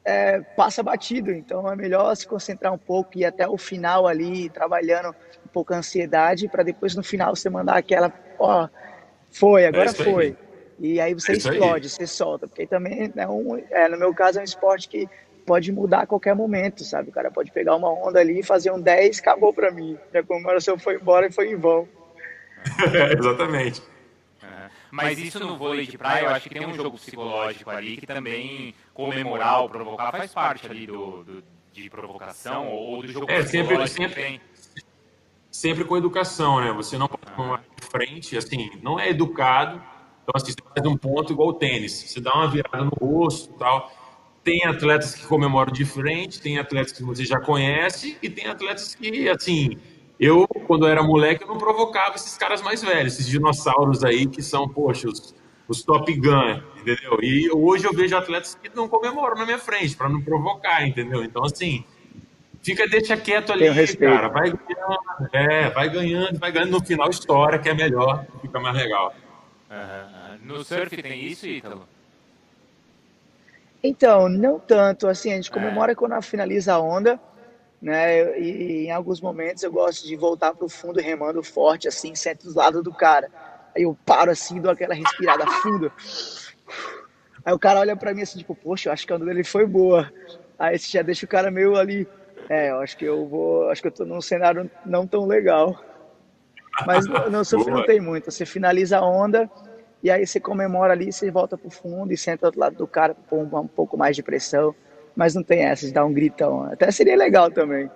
é, 0.05 0.41
passa 0.55 0.83
batido. 0.83 1.31
Então, 1.31 1.67
é 1.71 1.75
melhor 1.75 2.15
se 2.15 2.27
concentrar 2.27 2.71
um 2.71 2.77
pouco 2.77 3.17
e 3.17 3.25
até 3.25 3.47
o 3.47 3.57
final 3.57 4.07
ali 4.07 4.49
trabalhando 4.49 5.09
um 5.09 5.49
pouco 5.51 5.73
a 5.73 5.77
ansiedade 5.77 6.47
para 6.47 6.63
depois 6.63 6.95
no 6.95 7.03
final 7.03 7.35
você 7.35 7.49
mandar 7.49 7.77
aquela, 7.77 8.13
ó, 8.37 8.67
foi, 9.31 9.65
agora 9.65 9.89
é 9.89 9.93
foi. 9.93 10.37
E 10.79 10.99
aí 10.99 11.13
você 11.13 11.33
é 11.33 11.35
explode, 11.35 11.85
aí. 11.85 11.89
você 11.89 12.07
solta, 12.07 12.47
porque 12.47 12.65
também 12.65 13.11
é 13.15 13.27
um, 13.27 13.57
é, 13.69 13.87
no 13.87 13.97
meu 13.97 14.13
caso 14.13 14.39
é 14.39 14.41
um 14.41 14.45
esporte 14.45 14.89
que 14.89 15.07
pode 15.45 15.71
mudar 15.71 16.01
a 16.01 16.07
qualquer 16.07 16.35
momento, 16.35 16.83
sabe? 16.83 17.09
O 17.09 17.13
cara 17.13 17.31
pode 17.31 17.51
pegar 17.51 17.75
uma 17.75 17.89
onda 17.89 18.19
ali 18.19 18.39
e 18.39 18.43
fazer 18.43 18.71
um 18.71 18.79
10, 18.79 19.19
acabou 19.19 19.53
para 19.53 19.71
mim. 19.71 19.97
A 20.13 20.23
comemoração 20.23 20.77
foi 20.77 20.95
embora 20.95 21.27
e 21.27 21.31
foi 21.31 21.51
em 21.51 21.55
vão. 21.55 21.87
Exatamente. 23.17 23.81
É. 24.43 24.69
Mas 24.91 25.17
isso 25.19 25.39
no 25.39 25.57
vôlei 25.57 25.85
de 25.85 25.97
praia, 25.97 26.25
eu 26.25 26.29
acho 26.29 26.47
que 26.47 26.55
tem 26.55 26.67
um 26.67 26.73
jogo 26.73 26.97
psicológico 26.97 27.69
ali 27.69 27.97
que 27.97 28.07
também 28.07 28.73
comemorar 28.93 29.61
ou 29.61 29.69
provocar 29.69 30.11
faz 30.11 30.33
parte 30.33 30.67
ali 30.67 30.85
do, 30.87 31.23
do 31.23 31.43
de 31.71 31.89
provocação 31.89 32.67
ou 32.67 33.01
do 33.01 33.07
jogo 33.07 33.31
é, 33.31 33.45
sempre, 33.45 33.87
sempre, 33.87 34.41
sempre 35.49 35.85
com 35.85 35.95
educação, 35.95 36.59
né? 36.59 36.73
Você 36.73 36.97
não 36.97 37.07
pode 37.07 37.23
ah. 37.37 37.59
de 37.79 37.87
frente, 37.87 38.37
assim, 38.37 38.69
não 38.81 38.99
é 38.99 39.09
educado. 39.09 39.81
Então, 40.21 40.33
assim, 40.35 40.51
você 40.51 40.73
faz 40.75 40.85
um 40.85 40.97
ponto 40.97 41.31
igual 41.31 41.49
o 41.49 41.53
tênis. 41.53 41.93
Você 41.93 42.19
dá 42.19 42.33
uma 42.33 42.49
virada 42.49 42.83
no 42.83 42.91
rosto 42.91 43.53
e 43.55 43.57
tal 43.57 44.00
tem 44.43 44.65
atletas 44.65 45.13
que 45.13 45.25
comemoram 45.25 45.71
de 45.71 45.85
frente, 45.85 46.41
tem 46.41 46.57
atletas 46.57 46.91
que 46.91 47.03
você 47.03 47.23
já 47.23 47.39
conhece 47.39 48.17
e 48.21 48.29
tem 48.29 48.47
atletas 48.47 48.95
que, 48.95 49.29
assim, 49.29 49.77
eu, 50.19 50.47
quando 50.67 50.85
eu 50.85 50.89
era 50.91 51.03
moleque, 51.03 51.43
eu 51.43 51.47
não 51.47 51.57
provocava 51.57 52.15
esses 52.15 52.37
caras 52.37 52.61
mais 52.61 52.81
velhos, 52.81 53.13
esses 53.13 53.27
dinossauros 53.27 54.03
aí 54.03 54.27
que 54.27 54.41
são, 54.41 54.67
poxa, 54.67 55.07
os, 55.07 55.35
os 55.67 55.83
Top 55.83 56.11
Gun, 56.13 56.61
entendeu? 56.79 57.19
E 57.21 57.51
hoje 57.51 57.85
eu 57.85 57.93
vejo 57.93 58.15
atletas 58.15 58.57
que 58.61 58.69
não 58.75 58.87
comemoram 58.87 59.35
na 59.35 59.45
minha 59.45 59.59
frente, 59.59 59.95
para 59.95 60.09
não 60.09 60.21
provocar, 60.21 60.87
entendeu? 60.87 61.23
Então, 61.23 61.43
assim, 61.43 61.83
fica, 62.61 62.87
deixa 62.87 63.15
quieto 63.17 63.51
ali, 63.51 63.65
cara, 63.97 64.27
vai 64.27 64.51
ganhando, 64.51 65.29
é, 65.33 65.69
vai 65.69 65.89
ganhando, 65.89 66.39
vai 66.39 66.51
ganhando, 66.51 66.71
no 66.71 66.85
final 66.85 67.09
história, 67.09 67.59
que 67.59 67.69
é 67.69 67.73
melhor, 67.73 68.25
fica 68.41 68.59
mais 68.59 68.75
legal. 68.75 69.13
Uhum. 69.69 70.21
No 70.43 70.63
surf 70.63 71.01
tem 71.01 71.25
isso, 71.25 71.47
Ítalo? 71.47 71.87
Então, 73.83 74.29
não 74.29 74.59
tanto. 74.59 75.07
Assim, 75.07 75.31
a 75.31 75.35
gente 75.35 75.49
é. 75.49 75.53
comemora 75.53 75.95
quando 75.95 76.19
finaliza 76.21 76.73
a 76.73 76.79
onda, 76.79 77.19
né? 77.81 78.39
E, 78.39 78.85
em 78.85 78.91
alguns 78.91 79.19
momentos 79.19 79.63
eu 79.63 79.71
gosto 79.71 80.05
de 80.05 80.15
voltar 80.15 80.53
para 80.53 80.65
o 80.65 80.69
fundo 80.69 80.99
remando 80.99 81.41
forte, 81.41 81.87
assim, 81.87 82.13
sento 82.15 82.47
do 82.47 82.57
lado 82.57 82.83
do 82.83 82.93
cara. 82.93 83.29
Aí 83.75 83.83
eu 83.83 83.97
paro 84.05 84.31
assim, 84.31 84.59
dou 84.59 84.71
aquela 84.71 84.93
respirada 84.93 85.47
fundo. 85.47 85.91
Aí 87.43 87.53
o 87.53 87.59
cara 87.59 87.79
olha 87.79 87.95
para 87.95 88.13
mim 88.13 88.21
assim, 88.21 88.39
tipo, 88.39 88.53
poxa, 88.53 88.89
eu 88.89 88.93
acho 88.93 89.07
que 89.07 89.13
a 89.13 89.15
onda 89.15 89.25
dele 89.25 89.43
foi 89.43 89.65
boa. 89.65 90.11
Aí 90.59 90.77
você 90.77 90.89
já 90.89 91.01
deixa 91.01 91.25
o 91.25 91.29
cara 91.29 91.49
meio 91.49 91.75
ali. 91.75 92.07
É, 92.49 92.69
eu 92.69 92.81
acho 92.81 92.97
que 92.97 93.05
eu 93.05 93.27
vou. 93.27 93.69
Acho 93.69 93.81
que 93.81 93.87
eu 93.87 93.91
tô 93.91 94.05
num 94.05 94.21
cenário 94.21 94.69
não 94.85 95.07
tão 95.07 95.25
legal. 95.25 95.81
Mas 96.85 97.05
não 97.05 97.43
sofri 97.43 97.71
não 97.71 97.85
tem 97.85 97.99
muito. 97.99 98.29
Você 98.29 98.45
finaliza 98.45 98.99
a 98.99 99.05
onda 99.05 99.49
e 100.03 100.09
aí 100.09 100.25
você 100.25 100.39
comemora 100.39 100.93
ali, 100.93 101.11
você 101.11 101.29
volta 101.29 101.57
pro 101.57 101.69
fundo 101.69 102.11
e 102.11 102.17
senta 102.17 102.49
do 102.49 102.59
lado 102.59 102.75
do 102.75 102.87
cara 102.87 103.13
para 103.13 103.37
um, 103.37 103.59
um 103.59 103.67
pouco 103.67 103.97
mais 103.97 104.15
de 104.15 104.23
pressão. 104.23 104.73
Mas 105.15 105.35
não 105.35 105.43
tem 105.43 105.63
essa 105.63 105.85
de 105.85 105.91
dar 105.91 106.05
um 106.05 106.13
gritão. 106.13 106.63
Até 106.63 106.89
seria 106.89 107.17
legal 107.17 107.51
também. 107.51 107.89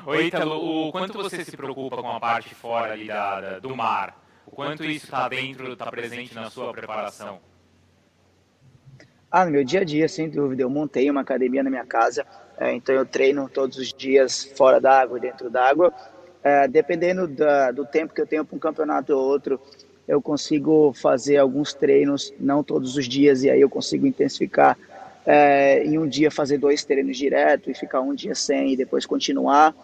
Oi, 0.05 0.27
Ítalo, 0.27 0.89
o 0.89 0.93
quanto 0.93 1.13
você 1.15 1.45
se 1.45 1.57
preocupa 1.57 1.99
com 1.99 2.11
a 2.11 2.19
parte 2.19 2.55
fora 2.55 2.93
ali 2.95 3.07
da, 3.07 3.41
da 3.41 3.59
do 3.59 3.77
mar? 3.77 4.21
O 4.47 4.51
quanto 4.51 4.85
isso 4.85 5.05
está 5.05 5.29
dentro, 5.29 5.73
está 5.73 5.91
presente 5.91 6.35
na 6.35 6.49
sua 6.51 6.73
preparação? 6.73 7.39
Ah, 9.31 9.45
no 9.45 9.51
meu 9.51 9.63
dia 9.63 9.81
a 9.81 9.85
dia, 9.85 10.09
sem 10.09 10.31
dúvida. 10.31 10.63
Eu 10.63 10.71
montei 10.71 11.11
uma 11.11 11.21
academia 11.21 11.63
na 11.63 11.69
minha 11.69 11.85
casa, 11.85 12.27
é, 12.57 12.73
então 12.73 12.95
eu 12.95 13.05
treino 13.05 13.49
todos 13.49 13.77
os 13.77 13.93
dias 13.93 14.45
fora 14.57 14.81
d'água 14.81 15.19
e 15.19 15.21
dentro 15.21 15.51
d'água. 15.51 15.93
É, 16.43 16.69
dependendo 16.69 17.27
da, 17.27 17.71
do 17.71 17.85
tempo 17.85 18.15
que 18.15 18.21
eu 18.21 18.27
tenho 18.27 18.45
para 18.45 18.57
um 18.57 18.61
campeonato 18.61 19.13
ou 19.13 19.21
outro, 19.21 19.61
eu 20.07 20.23
consigo 20.23 20.93
fazer 20.95 21.37
alguns 21.37 21.75
treinos, 21.75 22.33
não 22.39 22.63
todos 22.63 22.97
os 22.97 23.07
dias, 23.07 23.43
e 23.43 23.51
aí 23.51 23.61
eu 23.61 23.69
consigo 23.69 24.07
intensificar 24.07 24.79
é, 25.27 25.85
em 25.85 25.99
um 25.99 26.09
dia 26.09 26.31
fazer 26.31 26.57
dois 26.57 26.85
treinos 26.85 27.17
direto 27.17 27.71
e 27.71 27.75
ficar 27.75 28.01
um 28.01 28.15
dia 28.15 28.35
sem 28.35 28.73
e 28.73 28.77
depois 28.77 29.05
continuar, 29.05 29.75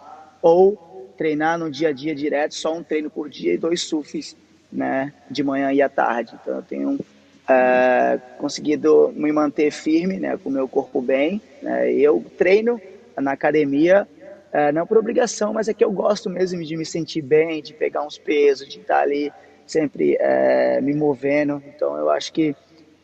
ou 0.41 1.11
treinar 1.15 1.59
no 1.59 1.69
dia 1.69 1.89
a 1.89 1.91
dia 1.93 2.15
direto, 2.15 2.55
só 2.55 2.73
um 2.73 2.81
treino 2.81 3.09
por 3.09 3.29
dia 3.29 3.53
e 3.53 3.57
dois 3.57 3.81
surfs, 3.81 4.35
né, 4.71 5.13
de 5.29 5.43
manhã 5.43 5.71
e 5.71 5.81
à 5.81 5.87
tarde. 5.87 6.33
Então 6.41 6.55
eu 6.55 6.61
tenho 6.63 6.99
é, 7.47 8.19
conseguido 8.39 9.13
me 9.15 9.31
manter 9.31 9.71
firme, 9.71 10.17
né, 10.19 10.37
com 10.37 10.49
o 10.49 10.51
meu 10.51 10.67
corpo 10.67 11.01
bem. 11.01 11.39
Né, 11.61 11.93
eu 11.93 12.25
treino 12.37 12.81
na 13.15 13.31
academia 13.31 14.07
é, 14.55 14.71
não 14.71 14.87
por 14.87 14.97
obrigação, 14.97 15.51
mas 15.51 15.67
é 15.67 15.73
que 15.73 15.83
eu 15.83 15.91
gosto 15.91 16.29
mesmo 16.29 16.63
de 16.63 16.77
me 16.77 16.85
sentir 16.85 17.21
bem, 17.21 17.61
de 17.61 17.73
pegar 17.73 18.03
uns 18.03 18.17
pesos, 18.17 18.69
de 18.69 18.79
estar 18.79 19.01
ali 19.01 19.29
sempre 19.67 20.15
é, 20.17 20.79
me 20.79 20.93
movendo. 20.93 21.61
Então 21.67 21.97
eu 21.97 22.09
acho 22.09 22.31
que 22.31 22.55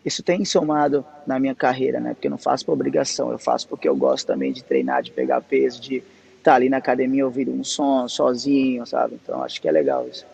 isso 0.06 0.24
tem 0.24 0.45
somado 0.45 1.06
na 1.28 1.38
minha 1.38 1.54
carreira, 1.54 1.99
né? 1.99 2.14
Porque 2.14 2.28
eu 2.28 2.32
não 2.32 2.38
faço 2.38 2.66
por 2.66 2.72
obrigação, 2.72 3.34
eu 3.34 3.38
faço 3.38 3.68
porque 3.68 3.86
eu 3.86 3.93
gosto 3.97 4.28
também 4.28 4.54
de 4.54 4.64
treinar, 4.64 5.04
de 5.04 5.12
pegar 5.12 5.41
peso, 5.41 5.82
de 5.82 6.02
estar 6.38 6.56
ali 6.56 6.70
na 6.70 6.78
academia 6.78 7.26
ouvindo 7.26 7.52
um 7.52 7.66
som 7.66 8.08
sozinho, 8.08 8.86
sabe? 8.86 9.20
Então 9.22 9.43
acho 9.43 9.62
que 9.62 9.68
é 9.68 9.72
legal 9.74 10.08
isso. 10.08 10.26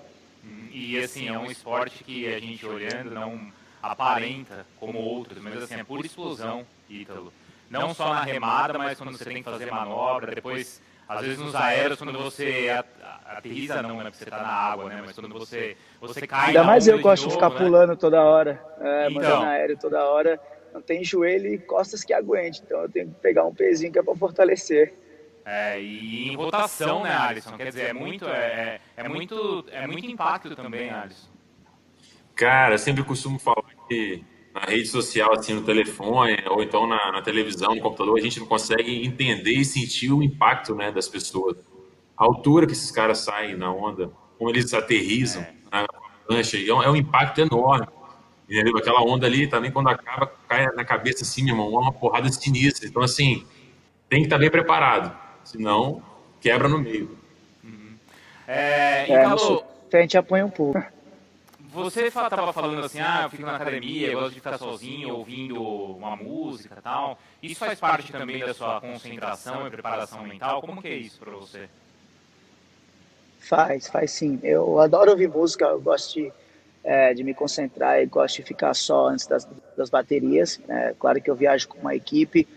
E 0.71 0.99
assim, 0.99 1.29
é 1.29 1.39
um 1.39 1.49
esporte 1.49 2.03
que 2.03 2.31
a 2.31 2.39
gente 2.39 2.63
olhando 2.63 3.09
não 3.09 3.39
aparenta 3.81 4.67
como 4.79 4.99
outros, 4.99 5.41
mas 5.41 5.63
assim, 5.63 5.79
é 5.79 5.83
pura 5.83 6.05
explosão, 6.05 6.63
Ítalo. 6.87 7.33
Não 7.71 7.91
só 7.95 8.13
na 8.13 8.21
remada, 8.21 8.77
mas 8.77 8.99
quando 8.99 9.17
você 9.17 9.25
tem 9.25 9.37
que 9.37 9.43
fazer 9.43 9.71
manobra, 9.71 10.35
depois 10.35 10.79
às 11.07 11.21
vezes 11.21 11.39
nos 11.39 11.55
aéreos, 11.55 11.97
quando 11.97 12.17
você 12.17 12.67
aterriza 13.25 13.81
não, 13.81 13.97
né? 13.97 14.05
Porque 14.05 14.25
você 14.25 14.29
tá 14.29 14.41
na 14.41 14.49
água, 14.49 14.89
né? 14.89 15.01
Mas 15.05 15.15
quando 15.15 15.29
você, 15.29 15.77
você 16.01 16.27
cai 16.27 16.47
Ainda 16.47 16.63
mais 16.63 16.87
eu 16.87 16.99
gosto 16.99 17.27
de, 17.27 17.33
ficar 17.33 17.49
né? 17.49 17.57
pulando 17.57 17.95
toda 17.95 18.21
hora, 18.21 18.61
é, 18.79 19.09
então, 19.09 19.21
mandando 19.21 19.45
aéreo 19.45 19.77
toda 19.77 20.03
hora. 20.05 20.39
Não 20.73 20.81
tem 20.81 21.03
joelho 21.03 21.47
e 21.47 21.57
costas 21.57 22.03
que 22.03 22.13
aguente, 22.13 22.61
então 22.63 22.81
eu 22.81 22.89
tenho 22.89 23.07
que 23.07 23.15
pegar 23.21 23.45
um 23.45 23.53
pezinho 23.53 23.91
que 23.91 23.97
é 23.97 24.03
para 24.03 24.15
fortalecer. 24.15 24.93
É, 25.45 25.81
e 25.81 26.27
em 26.27 26.35
rotação, 26.35 27.03
né, 27.03 27.15
Alisson? 27.15 27.55
Quer 27.55 27.67
dizer, 27.67 27.85
é 27.85 27.93
muito, 27.93 28.27
é, 28.27 28.81
é, 28.97 29.07
muito, 29.07 29.65
é 29.71 29.87
muito 29.87 30.05
impacto 30.05 30.55
também, 30.55 30.89
Alisson. 30.89 31.29
Cara, 32.35 32.75
eu 32.75 32.79
sempre 32.79 33.03
costumo 33.03 33.39
falar 33.39 33.63
que 33.87 34.23
na 34.59 34.65
rede 34.65 34.87
social, 34.87 35.33
assim, 35.33 35.53
no 35.53 35.61
telefone, 35.61 36.35
ou 36.49 36.63
então 36.63 36.87
na, 36.87 37.11
na, 37.11 37.21
televisão, 37.21 37.75
no 37.75 37.81
computador, 37.81 38.17
a 38.17 38.21
gente 38.21 38.39
não 38.39 38.47
consegue 38.47 39.05
entender 39.05 39.53
e 39.53 39.63
sentir 39.63 40.11
o 40.11 40.23
impacto 40.23 40.73
né, 40.73 40.91
das 40.91 41.07
pessoas. 41.07 41.55
A 42.17 42.23
altura 42.23 42.65
que 42.65 42.73
esses 42.73 42.89
caras 42.89 43.19
saem 43.19 43.55
na 43.55 43.71
onda, 43.71 44.09
como 44.37 44.49
eles 44.49 44.73
aterrizam 44.73 45.43
é. 45.43 45.53
na 45.71 45.87
lancha, 46.27 46.57
é 46.57 46.73
um, 46.73 46.81
é 46.81 46.89
um 46.89 46.95
impacto 46.95 47.39
enorme. 47.39 47.87
Entendeu? 48.49 48.77
Aquela 48.77 49.01
onda 49.01 49.27
ali 49.27 49.45
também, 49.45 49.71
quando 49.71 49.89
acaba, 49.89 50.31
cai 50.47 50.65
na 50.73 50.83
cabeça 50.83 51.23
assim, 51.23 51.43
meu 51.43 51.53
irmão, 51.53 51.67
é 51.75 51.83
uma 51.83 51.93
porrada 51.93 52.31
sinistra. 52.31 52.87
Então, 52.87 53.03
assim, 53.03 53.45
tem 54.09 54.21
que 54.21 54.25
estar 54.25 54.39
bem 54.39 54.49
preparado 54.49 55.15
senão 55.43 56.01
quebra 56.41 56.67
no 56.67 56.79
meio. 56.79 57.15
Uhum. 57.63 57.95
É, 58.47 59.05
é, 59.09 59.25
então, 59.25 59.63
a 59.93 59.97
gente 59.97 60.17
apanha 60.17 60.45
um 60.45 60.49
pouco. 60.49 60.81
Você 61.83 62.07
estava 62.07 62.51
falando 62.51 62.83
assim, 62.83 62.99
ah, 62.99 63.21
eu 63.23 63.29
fico 63.29 63.43
na 63.43 63.55
academia, 63.55 64.07
eu 64.07 64.19
gosto 64.19 64.33
de 64.33 64.35
ficar 64.35 64.57
sozinho, 64.57 65.15
ouvindo 65.15 65.61
uma 65.63 66.15
música 66.15 66.75
e 66.77 66.81
tal. 66.81 67.19
Isso 67.41 67.59
faz 67.59 67.79
parte 67.79 68.11
também 68.11 68.39
da 68.39 68.53
sua 68.53 68.81
concentração 68.81 69.67
e 69.67 69.69
preparação 69.69 70.23
mental? 70.23 70.61
Como 70.61 70.81
que 70.81 70.87
é 70.87 70.95
isso 70.95 71.19
para 71.19 71.31
você? 71.31 71.69
Faz, 73.39 73.87
faz 73.87 74.11
sim. 74.11 74.39
Eu 74.43 74.79
adoro 74.79 75.11
ouvir 75.11 75.29
música, 75.29 75.65
eu 75.65 75.79
gosto 75.79 76.15
de, 76.15 76.33
é, 76.83 77.13
de 77.13 77.23
me 77.23 77.33
concentrar 77.33 78.01
e 78.01 78.05
gosto 78.05 78.37
de 78.37 78.43
ficar 78.43 78.73
só 78.73 79.07
antes 79.07 79.27
das, 79.27 79.47
das 79.77 79.89
baterias. 79.89 80.59
É, 80.67 80.95
claro 80.99 81.21
que 81.21 81.29
eu 81.29 81.35
viajo 81.35 81.67
com 81.67 81.79
uma 81.79 81.95
equipe, 81.95 82.47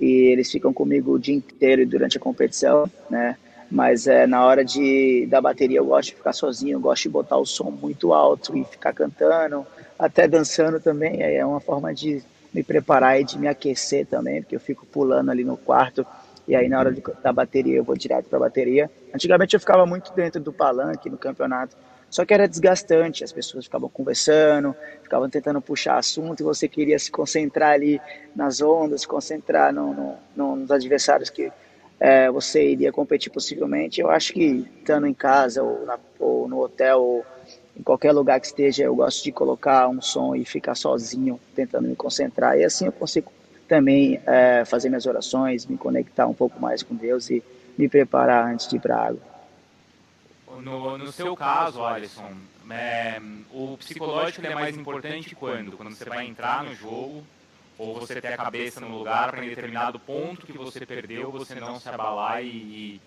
e 0.00 0.32
eles 0.32 0.50
ficam 0.50 0.72
comigo 0.72 1.12
o 1.12 1.18
dia 1.18 1.34
inteiro 1.34 1.84
durante 1.84 2.16
a 2.16 2.20
competição, 2.20 2.90
né? 3.10 3.36
Mas 3.70 4.06
é 4.06 4.26
na 4.26 4.44
hora 4.44 4.64
de 4.64 5.26
da 5.26 5.40
bateria 5.40 5.78
eu 5.78 5.84
gosto 5.84 6.10
de 6.10 6.14
ficar 6.16 6.32
sozinho, 6.32 6.76
eu 6.76 6.80
gosto 6.80 7.02
de 7.02 7.08
botar 7.10 7.36
o 7.36 7.44
som 7.44 7.70
muito 7.70 8.14
alto 8.14 8.56
e 8.56 8.64
ficar 8.64 8.94
cantando, 8.94 9.66
até 9.98 10.26
dançando 10.26 10.80
também. 10.80 11.22
É 11.22 11.44
uma 11.44 11.60
forma 11.60 11.92
de 11.94 12.22
me 12.52 12.62
preparar 12.62 13.20
e 13.20 13.24
de 13.24 13.38
me 13.38 13.46
aquecer 13.46 14.06
também, 14.06 14.42
porque 14.42 14.56
eu 14.56 14.60
fico 14.60 14.86
pulando 14.86 15.30
ali 15.30 15.44
no 15.44 15.56
quarto 15.56 16.06
e 16.46 16.56
aí 16.56 16.66
na 16.66 16.78
hora 16.78 16.90
de, 16.90 17.02
da 17.22 17.32
bateria 17.32 17.76
eu 17.76 17.84
vou 17.84 17.96
direto 17.96 18.26
para 18.26 18.38
a 18.38 18.40
bateria. 18.40 18.90
Antigamente 19.14 19.54
eu 19.54 19.60
ficava 19.60 19.84
muito 19.84 20.12
dentro 20.14 20.40
do 20.40 20.52
palanque 20.52 21.10
no 21.10 21.18
campeonato, 21.18 21.76
só 22.10 22.24
que 22.24 22.32
era 22.32 22.48
desgastante, 22.48 23.22
as 23.22 23.32
pessoas 23.32 23.66
ficavam 23.66 23.88
conversando, 23.90 24.74
ficavam 25.02 25.28
tentando 25.28 25.60
puxar 25.60 25.98
assunto 25.98 26.40
e 26.40 26.42
você 26.42 26.66
queria 26.66 26.98
se 26.98 27.10
concentrar 27.10 27.72
ali 27.72 28.00
nas 28.34 28.62
ondas, 28.62 29.02
se 29.02 29.08
concentrar 29.08 29.74
no, 29.74 29.92
no, 29.92 30.14
no, 30.34 30.56
nos 30.56 30.70
adversários 30.70 31.28
que 31.28 31.52
é, 32.00 32.30
você 32.30 32.70
iria 32.72 32.92
competir 32.92 33.30
possivelmente. 33.30 34.00
Eu 34.00 34.10
acho 34.10 34.32
que 34.32 34.66
estando 34.78 35.06
em 35.06 35.14
casa 35.14 35.62
ou, 35.62 35.84
na, 35.86 35.98
ou 36.18 36.48
no 36.48 36.60
hotel 36.60 37.00
ou 37.00 37.26
em 37.78 37.82
qualquer 37.82 38.12
lugar 38.12 38.40
que 38.40 38.46
esteja, 38.46 38.84
eu 38.84 38.94
gosto 38.94 39.22
de 39.22 39.32
colocar 39.32 39.88
um 39.88 40.00
som 40.00 40.34
e 40.34 40.44
ficar 40.44 40.74
sozinho, 40.74 41.38
tentando 41.54 41.88
me 41.88 41.96
concentrar. 41.96 42.58
E 42.58 42.64
assim 42.64 42.86
eu 42.86 42.92
consigo 42.92 43.32
também 43.68 44.20
é, 44.26 44.64
fazer 44.64 44.88
minhas 44.88 45.06
orações, 45.06 45.66
me 45.66 45.76
conectar 45.76 46.26
um 46.26 46.34
pouco 46.34 46.60
mais 46.60 46.82
com 46.82 46.94
Deus 46.94 47.30
e 47.30 47.42
me 47.76 47.88
preparar 47.88 48.46
antes 48.52 48.66
de 48.66 48.76
ir 48.76 48.80
para 48.80 48.96
a 48.96 49.06
água 49.06 49.28
no, 50.60 50.98
no 50.98 51.12
seu 51.12 51.36
caso, 51.36 51.84
Alisson, 51.84 52.32
é, 52.70 53.20
o 53.52 53.76
psicológico 53.78 54.46
é 54.46 54.54
mais 54.54 54.76
importante 54.76 55.34
quando? 55.34 55.72
Quando 55.72 55.94
você 55.94 56.04
vai 56.04 56.26
entrar 56.26 56.64
no 56.64 56.74
jogo 56.74 57.24
ou 57.78 58.00
você 58.00 58.20
ter 58.20 58.32
a 58.34 58.36
cabeça 58.36 58.80
no 58.80 58.98
lugar 58.98 59.30
para 59.30 59.44
em 59.44 59.48
determinado 59.48 59.98
ponto 59.98 60.44
que 60.44 60.58
você 60.58 60.84
perdeu, 60.84 61.30
você 61.30 61.54
não 61.54 61.78
se 61.78 61.88
abalar 61.88 62.42
e, 62.42 62.48
e 62.48 63.00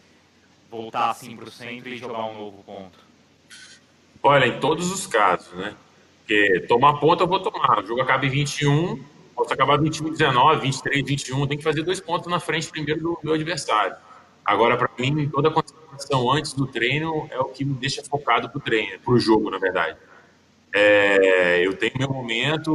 voltar 0.70 1.10
assim 1.10 1.36
para 1.36 1.46
o 1.46 1.52
centro 1.52 1.90
e 1.90 1.98
jogar 1.98 2.26
um 2.26 2.38
novo 2.38 2.64
ponto? 2.64 2.98
Olha, 4.24 4.46
em 4.46 4.60
todos 4.60 4.92
os 4.92 5.06
casos, 5.06 5.52
né? 5.54 5.76
Porque 6.20 6.62
tomar 6.68 6.94
ponto 7.00 7.22
eu 7.22 7.28
vou 7.28 7.40
tomar. 7.40 7.84
O 7.84 7.86
jogo 7.86 8.02
acaba 8.02 8.26
em 8.26 8.30
21, 8.30 9.04
posso 9.36 9.54
acabar 9.54 9.78
21, 9.78 10.12
19, 10.12 10.62
23, 10.62 11.06
21. 11.06 11.48
Tem 11.48 11.58
que 11.58 11.64
fazer 11.64 11.84
dois 11.84 12.00
pontos 12.00 12.32
na 12.32 12.40
frente 12.40 12.70
primeiro 12.70 13.02
do 13.02 13.20
meu 13.22 13.34
adversário. 13.34 13.96
Agora, 14.46 14.78
para 14.78 14.90
mim, 14.98 15.30
toda 15.30 15.50
a 15.50 15.52
concentração 15.52 16.32
antes 16.32 16.54
do 16.54 16.66
treino 16.66 17.28
é 17.32 17.40
o 17.40 17.46
que 17.46 17.66
me 17.66 17.74
deixa 17.74 18.04
focado 18.04 18.50
para 18.50 18.58
o 18.58 18.62
treino, 18.62 19.00
para 19.00 19.14
o 19.14 19.20
jogo, 19.20 19.50
na 19.50 19.58
verdade. 19.58 19.98
É, 20.74 21.66
eu 21.66 21.74
tenho 21.76 21.94
meu 21.98 22.10
momento, 22.10 22.74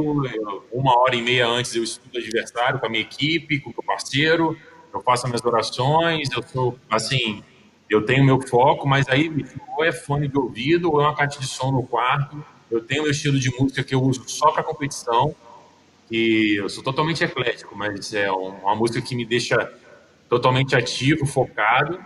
uma 0.71 0.99
hora 0.99 1.15
e 1.15 1.21
meia 1.21 1.47
antes 1.47 1.75
eu 1.75 1.83
estudo 1.83 2.17
adversário 2.17 2.79
com 2.79 2.85
a 2.85 2.89
minha 2.89 3.01
equipe, 3.01 3.59
com 3.59 3.71
o 3.71 3.73
meu 3.73 3.83
parceiro, 3.83 4.57
eu 4.93 5.01
faço 5.01 5.25
as 5.25 5.31
minhas 5.31 5.45
orações, 5.45 6.29
eu 6.31 6.43
sou, 6.43 6.77
assim, 6.89 7.43
eu 7.89 8.05
tenho 8.05 8.23
meu 8.23 8.39
foco, 8.39 8.87
mas 8.87 9.07
aí 9.09 9.31
ou 9.75 9.83
é 9.83 9.91
fone 9.91 10.27
de 10.27 10.37
ouvido 10.37 10.91
ou 10.91 11.01
é 11.01 11.05
uma 11.05 11.15
caixa 11.15 11.39
de 11.39 11.47
som 11.47 11.71
no 11.71 11.83
quarto, 11.83 12.43
eu 12.69 12.81
tenho 12.81 13.03
meu 13.03 13.11
estilo 13.11 13.39
de 13.39 13.49
música 13.59 13.83
que 13.83 13.95
eu 13.95 14.01
uso 14.01 14.23
só 14.27 14.51
para 14.51 14.61
competição, 14.61 15.35
e 16.09 16.59
eu 16.59 16.69
sou 16.69 16.83
totalmente 16.83 17.23
eclético, 17.23 17.75
mas 17.75 18.13
é 18.13 18.31
uma 18.31 18.75
música 18.75 19.01
que 19.01 19.15
me 19.15 19.25
deixa 19.25 19.71
totalmente 20.29 20.75
ativo, 20.75 21.25
focado. 21.25 21.99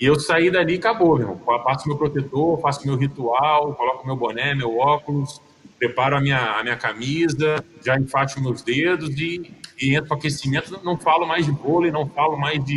E 0.00 0.06
eu 0.06 0.18
saí 0.18 0.50
dali 0.50 0.74
e 0.74 0.78
acabou, 0.78 1.18
meu. 1.18 1.36
Passo 1.64 1.88
meu 1.88 1.96
protetor, 1.96 2.60
faço 2.60 2.86
meu 2.86 2.96
ritual, 2.96 3.74
coloco 3.74 4.06
meu 4.06 4.14
boné, 4.14 4.54
meu 4.54 4.78
óculos, 4.78 5.40
preparo 5.78 6.16
a 6.16 6.20
minha, 6.20 6.58
a 6.58 6.62
minha 6.62 6.76
camisa, 6.76 7.64
já 7.84 7.98
enfaixo 7.98 8.40
meus 8.40 8.62
dedos 8.62 9.18
e, 9.18 9.52
e 9.80 9.94
entro 9.94 10.08
para 10.08 10.16
aquecimento. 10.16 10.80
Não 10.84 10.96
falo 10.96 11.26
mais 11.26 11.46
de 11.46 11.52
vôlei, 11.52 11.90
não 11.90 12.08
falo 12.08 12.36
mais 12.36 12.62
de 12.64 12.76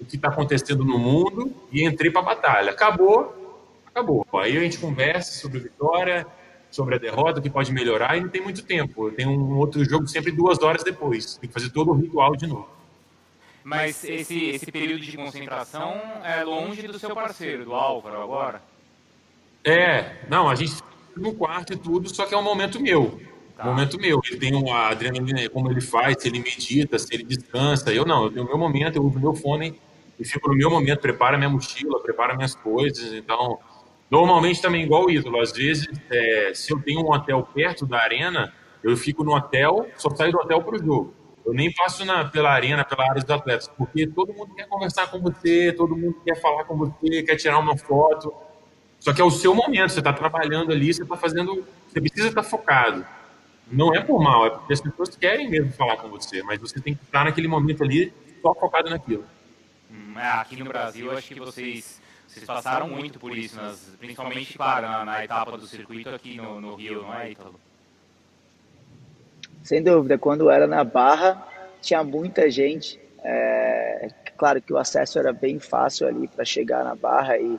o 0.00 0.04
que 0.04 0.16
está 0.16 0.28
acontecendo 0.28 0.84
no 0.84 0.98
mundo 0.98 1.52
e 1.72 1.84
entrei 1.84 2.10
para 2.10 2.20
a 2.20 2.24
batalha. 2.24 2.70
Acabou, 2.70 3.64
acabou. 3.86 4.26
Aí 4.34 4.56
a 4.56 4.60
gente 4.60 4.78
conversa 4.78 5.40
sobre 5.40 5.58
a 5.58 5.62
vitória, 5.62 6.26
sobre 6.70 6.94
a 6.96 6.98
derrota, 6.98 7.40
o 7.40 7.42
que 7.42 7.50
pode 7.50 7.72
melhorar 7.72 8.16
e 8.16 8.20
não 8.20 8.28
tem 8.28 8.42
muito 8.42 8.62
tempo. 8.64 9.08
Eu 9.08 9.12
tenho 9.12 9.30
um 9.30 9.56
outro 9.56 9.84
jogo 9.84 10.06
sempre 10.06 10.30
duas 10.30 10.60
horas 10.62 10.84
depois. 10.84 11.36
Tem 11.36 11.48
que 11.48 11.54
fazer 11.54 11.70
todo 11.70 11.90
o 11.90 11.94
ritual 11.94 12.36
de 12.36 12.46
novo. 12.46 12.68
Mas 13.64 14.04
esse, 14.04 14.44
esse 14.50 14.70
período 14.70 15.00
de 15.00 15.16
concentração 15.16 15.98
é 16.22 16.44
longe 16.44 16.86
do 16.86 16.98
seu 16.98 17.14
parceiro, 17.14 17.64
do 17.64 17.74
Álvaro, 17.74 18.20
agora? 18.20 18.62
É, 19.64 20.16
não, 20.28 20.50
a 20.50 20.54
gente 20.54 20.74
no 21.16 21.32
quarto 21.32 21.72
e 21.72 21.76
tudo, 21.76 22.14
só 22.14 22.26
que 22.26 22.34
é 22.34 22.36
um 22.36 22.42
momento 22.42 22.78
meu. 22.78 23.18
Tá. 23.56 23.64
momento 23.64 23.98
meu. 23.98 24.20
Ele 24.28 24.38
tem 24.38 24.54
uma 24.54 24.88
adrenalina, 24.88 25.48
como 25.48 25.70
ele 25.70 25.80
faz, 25.80 26.16
se 26.20 26.28
ele 26.28 26.40
medita, 26.40 26.98
se 26.98 27.14
ele 27.14 27.24
descansa. 27.24 27.92
Eu 27.92 28.04
não, 28.04 28.24
eu 28.24 28.30
tenho 28.30 28.44
o 28.44 28.48
meu 28.48 28.58
momento, 28.58 28.96
eu 28.96 29.02
uso 29.02 29.18
meu 29.18 29.34
fone 29.34 29.80
e 30.18 30.24
fico 30.24 30.48
no 30.48 30.54
meu 30.54 30.68
momento, 30.68 31.00
preparo 31.00 31.38
minha 31.38 31.48
mochila, 31.48 32.00
preparo 32.00 32.36
minhas 32.36 32.54
coisas. 32.54 33.12
Então, 33.12 33.58
normalmente 34.10 34.60
também 34.60 34.82
igual 34.82 35.06
o 35.06 35.10
ídolo. 35.10 35.40
Às 35.40 35.52
vezes, 35.52 35.88
é, 36.10 36.52
se 36.54 36.72
eu 36.72 36.80
tenho 36.82 37.00
um 37.00 37.12
hotel 37.12 37.48
perto 37.54 37.86
da 37.86 37.98
arena, 37.98 38.52
eu 38.82 38.96
fico 38.96 39.24
no 39.24 39.34
hotel, 39.34 39.88
só 39.96 40.10
saio 40.10 40.32
do 40.32 40.38
hotel 40.38 40.60
para 40.62 40.76
o 40.76 40.78
jogo. 40.78 41.14
Eu 41.44 41.52
nem 41.52 41.72
passo 41.72 42.04
na, 42.04 42.24
pela 42.24 42.50
arena, 42.50 42.84
pela 42.84 43.04
área 43.04 43.20
dos 43.20 43.30
atletas, 43.30 43.68
porque 43.76 44.06
todo 44.06 44.32
mundo 44.32 44.54
quer 44.54 44.66
conversar 44.66 45.08
com 45.08 45.20
você, 45.20 45.72
todo 45.72 45.94
mundo 45.94 46.16
quer 46.24 46.40
falar 46.40 46.64
com 46.64 46.76
você, 46.76 47.22
quer 47.22 47.36
tirar 47.36 47.58
uma 47.58 47.76
foto. 47.76 48.32
Só 48.98 49.12
que 49.12 49.20
é 49.20 49.24
o 49.24 49.30
seu 49.30 49.54
momento, 49.54 49.90
você 49.90 49.98
está 49.98 50.12
trabalhando 50.12 50.72
ali, 50.72 50.92
você 50.92 51.02
está 51.02 51.16
fazendo. 51.16 51.66
Você 51.88 52.00
precisa 52.00 52.28
estar 52.28 52.42
tá 52.42 52.48
focado. 52.48 53.06
Não 53.70 53.94
é 53.94 54.00
por 54.00 54.22
mal, 54.22 54.46
é 54.46 54.50
porque 54.50 54.72
as 54.72 54.80
pessoas 54.80 55.16
querem 55.16 55.48
mesmo 55.48 55.72
falar 55.72 55.96
com 55.96 56.08
você, 56.08 56.42
mas 56.42 56.60
você 56.60 56.80
tem 56.80 56.94
que 56.94 57.02
estar 57.02 57.24
naquele 57.24 57.48
momento 57.48 57.82
ali 57.82 58.12
só 58.40 58.54
focado 58.54 58.90
naquilo. 58.90 59.24
Hum, 59.90 60.18
é, 60.18 60.28
aqui 60.32 60.56
no 60.56 60.66
Brasil, 60.66 61.10
acho 61.16 61.28
que 61.28 61.40
vocês, 61.40 62.00
vocês 62.26 62.44
passaram 62.44 62.88
muito 62.88 63.18
por 63.18 63.36
isso, 63.36 63.56
nas, 63.56 63.94
principalmente, 63.98 64.56
claro, 64.56 64.86
na, 64.86 65.04
na, 65.04 65.24
etapa 65.24 65.56
do 65.56 65.66
circuito 65.66 66.10
aqui 66.10 66.36
no, 66.36 66.60
no 66.60 66.74
Rio, 66.74 67.02
não 67.02 67.14
é, 67.14 67.30
Ítalo? 67.30 67.58
Sem 69.64 69.82
dúvida, 69.82 70.18
quando 70.18 70.50
era 70.50 70.66
na 70.66 70.84
Barra, 70.84 71.42
tinha 71.80 72.04
muita 72.04 72.50
gente. 72.50 73.00
É, 73.24 74.08
claro 74.36 74.60
que 74.60 74.70
o 74.70 74.76
acesso 74.76 75.18
era 75.18 75.32
bem 75.32 75.58
fácil 75.58 76.06
ali 76.06 76.28
para 76.28 76.44
chegar 76.44 76.84
na 76.84 76.94
Barra 76.94 77.38
e, 77.38 77.58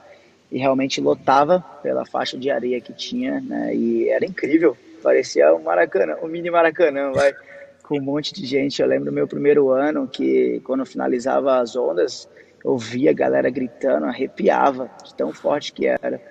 e, 0.52 0.60
realmente 0.60 1.02
lotava 1.02 1.66
pela 1.82 2.06
faixa 2.06 2.38
de 2.38 2.52
areia 2.52 2.80
que 2.80 2.94
tinha, 2.94 3.42
né? 3.42 3.76
E 3.76 4.08
era 4.08 4.24
incrível, 4.24 4.78
parecia 5.02 5.54
um 5.56 5.64
Maracanã, 5.64 6.16
um 6.22 6.28
mini 6.28 6.52
Maracanã, 6.52 7.12
vai, 7.12 7.34
com 7.82 7.98
um 7.98 8.04
monte 8.04 8.32
de 8.36 8.46
gente. 8.46 8.80
Eu 8.84 8.88
lembro 8.88 9.06
do 9.06 9.12
meu 9.12 9.28
primeiro 9.28 9.72
ano 9.72 10.08
que 10.08 10.62
quando 10.64 10.86
finalizava 10.86 11.58
as 11.58 11.76
ondas, 11.76 12.30
eu 12.64 12.78
via 12.78 13.10
a 13.10 13.16
galera 13.16 13.50
gritando, 13.50 14.06
arrepiava 14.06 14.92
de 15.04 15.16
tão 15.16 15.34
forte 15.34 15.74
que 15.74 15.88
era. 15.88 16.22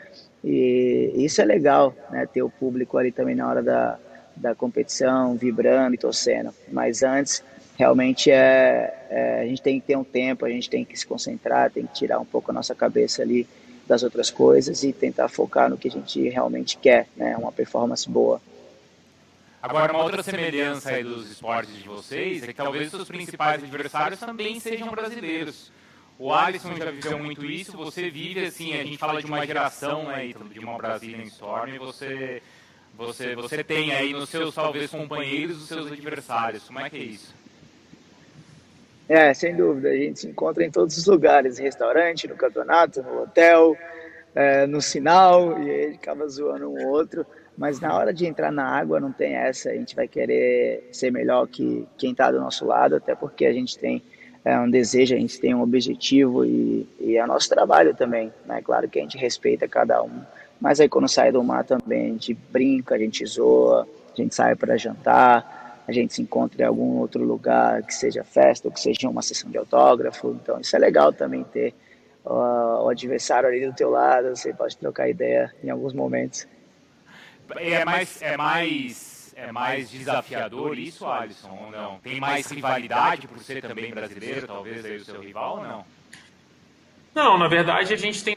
E 0.44 1.14
isso 1.16 1.42
é 1.42 1.44
legal, 1.44 1.92
né? 2.12 2.28
Ter 2.32 2.44
o 2.44 2.50
público 2.50 2.96
ali 2.96 3.10
também 3.10 3.34
na 3.34 3.48
hora 3.48 3.62
da, 3.62 3.98
da 4.36 4.54
competição, 4.54 5.36
vibrando 5.36 5.94
e 5.94 5.98
torcendo. 5.98 6.54
Mas 6.72 7.02
antes 7.02 7.42
realmente 7.76 8.30
é, 8.30 9.06
é, 9.10 9.40
a 9.42 9.46
gente 9.46 9.62
tem 9.62 9.80
que 9.80 9.86
ter 9.86 9.96
um 9.96 10.04
tempo, 10.04 10.44
a 10.44 10.48
gente 10.48 10.70
tem 10.70 10.84
que 10.84 10.96
se 10.96 11.06
concentrar, 11.06 11.70
tem 11.70 11.86
que 11.86 11.94
tirar 11.94 12.20
um 12.20 12.24
pouco 12.24 12.50
a 12.50 12.54
nossa 12.54 12.74
cabeça 12.74 13.22
ali 13.22 13.46
das 13.86 14.02
outras 14.02 14.30
coisas 14.30 14.82
e 14.82 14.92
tentar 14.92 15.28
focar 15.28 15.68
no 15.68 15.76
que 15.76 15.88
a 15.88 15.90
gente 15.90 16.28
realmente 16.28 16.76
quer, 16.78 17.06
né? 17.16 17.36
Uma 17.36 17.52
performance 17.52 18.08
boa. 18.08 18.40
Agora, 19.62 19.92
uma 19.92 20.04
outra 20.04 20.22
semelhança 20.22 20.90
aí 20.90 21.02
dos 21.02 21.30
esportes 21.30 21.74
de 21.74 21.88
vocês 21.88 22.42
é 22.42 22.48
que 22.48 22.54
talvez 22.54 22.86
os 22.86 22.90
seus 22.90 23.08
principais 23.08 23.62
adversários 23.62 24.20
também 24.20 24.60
sejam 24.60 24.88
brasileiros. 24.90 25.72
O 26.18 26.32
Alisson 26.32 26.76
já 26.76 26.90
viveu 26.90 27.18
muito 27.18 27.44
isso, 27.44 27.76
você 27.76 28.08
vive 28.10 28.46
assim, 28.46 28.74
a 28.74 28.84
gente 28.84 28.98
fala 28.98 29.20
de 29.20 29.26
uma 29.26 29.44
geração, 29.44 30.04
né, 30.04 30.32
de 30.52 30.58
uma 30.60 30.76
Brazilian 30.76 31.24
Storm, 31.24 31.74
e 31.74 31.78
você, 31.78 32.42
você, 32.96 33.34
você 33.34 33.64
tem 33.64 33.92
aí 33.92 34.12
nos 34.12 34.28
seus, 34.28 34.54
talvez, 34.54 34.90
companheiros 34.90 35.62
os 35.62 35.68
seus 35.68 35.90
adversários. 35.90 36.64
Como 36.64 36.80
é 36.80 36.88
que 36.88 36.96
é 36.96 37.00
isso? 37.00 37.34
É, 39.08 39.34
sem 39.34 39.54
dúvida. 39.54 39.90
A 39.90 39.96
gente 39.96 40.20
se 40.20 40.28
encontra 40.28 40.64
em 40.64 40.70
todos 40.70 40.96
os 40.96 41.06
lugares, 41.06 41.58
no 41.58 41.64
restaurante, 41.64 42.28
no 42.28 42.36
campeonato, 42.36 43.02
no 43.02 43.22
hotel, 43.22 43.76
é, 44.34 44.66
no 44.66 44.80
sinal, 44.80 45.60
e 45.62 45.70
aí 45.70 45.94
acaba 45.94 46.26
zoando 46.28 46.70
um 46.70 46.86
outro. 46.88 47.26
Mas 47.56 47.80
na 47.80 47.96
hora 47.96 48.12
de 48.12 48.26
entrar 48.26 48.50
na 48.50 48.66
água 48.66 48.98
não 48.98 49.12
tem 49.12 49.34
essa, 49.34 49.70
a 49.70 49.74
gente 49.74 49.94
vai 49.94 50.08
querer 50.08 50.88
ser 50.90 51.12
melhor 51.12 51.46
que 51.46 51.86
quem 51.96 52.10
está 52.10 52.30
do 52.30 52.40
nosso 52.40 52.66
lado, 52.66 52.96
até 52.96 53.14
porque 53.14 53.46
a 53.46 53.52
gente 53.52 53.78
tem 53.78 54.02
é, 54.44 54.58
um 54.58 54.68
desejo, 54.68 55.14
a 55.14 55.18
gente 55.18 55.40
tem 55.40 55.54
um 55.54 55.62
objetivo 55.62 56.44
e, 56.44 56.86
e 56.98 57.16
é 57.16 57.26
nosso 57.26 57.48
trabalho 57.48 57.94
também. 57.94 58.32
Né? 58.44 58.60
Claro 58.62 58.88
que 58.88 58.98
a 58.98 59.02
gente 59.02 59.16
respeita 59.16 59.68
cada 59.68 60.02
um, 60.02 60.22
mas 60.64 60.80
aí 60.80 60.88
quando 60.88 61.06
sai 61.06 61.30
do 61.30 61.44
mar 61.44 61.62
também 61.62 62.06
a 62.06 62.12
gente 62.12 62.32
brinca, 62.32 62.94
a 62.94 62.98
gente 62.98 63.22
zoa, 63.26 63.86
a 64.10 64.16
gente 64.16 64.34
sai 64.34 64.56
para 64.56 64.78
jantar, 64.78 65.84
a 65.86 65.92
gente 65.92 66.14
se 66.14 66.22
encontra 66.22 66.62
em 66.62 66.64
algum 66.64 67.00
outro 67.00 67.22
lugar, 67.22 67.82
que 67.82 67.92
seja 67.92 68.24
festa 68.24 68.68
ou 68.68 68.72
que 68.72 68.80
seja 68.80 69.10
uma 69.10 69.20
sessão 69.20 69.50
de 69.50 69.58
autógrafo. 69.58 70.30
Então, 70.42 70.58
isso 70.58 70.74
é 70.74 70.78
legal 70.78 71.12
também 71.12 71.44
ter 71.44 71.74
uh, 72.24 72.82
o 72.82 72.88
adversário 72.88 73.46
ali 73.46 73.66
do 73.66 73.74
teu 73.74 73.90
lado, 73.90 74.34
você 74.34 74.54
pode 74.54 74.74
trocar 74.78 75.06
ideia 75.06 75.54
em 75.62 75.68
alguns 75.68 75.92
momentos. 75.92 76.48
É 77.56 77.84
mais, 77.84 78.22
é 78.22 78.34
mais, 78.34 79.34
é 79.36 79.52
mais 79.52 79.90
desafiador 79.90 80.78
isso, 80.78 81.06
Alisson, 81.06 81.58
ou 81.62 81.70
não? 81.70 81.98
Tem 81.98 82.18
mais 82.18 82.46
rivalidade 82.46 83.28
por 83.28 83.38
ser 83.40 83.60
também 83.60 83.92
brasileiro, 83.92 84.46
talvez 84.46 84.82
aí 84.82 84.96
o 84.96 85.04
seu 85.04 85.20
rival 85.20 85.58
ou 85.58 85.62
não? 85.62 85.84
Não, 87.14 87.36
na 87.36 87.48
verdade 87.48 87.92
a 87.92 87.96
gente 87.98 88.24
tem 88.24 88.34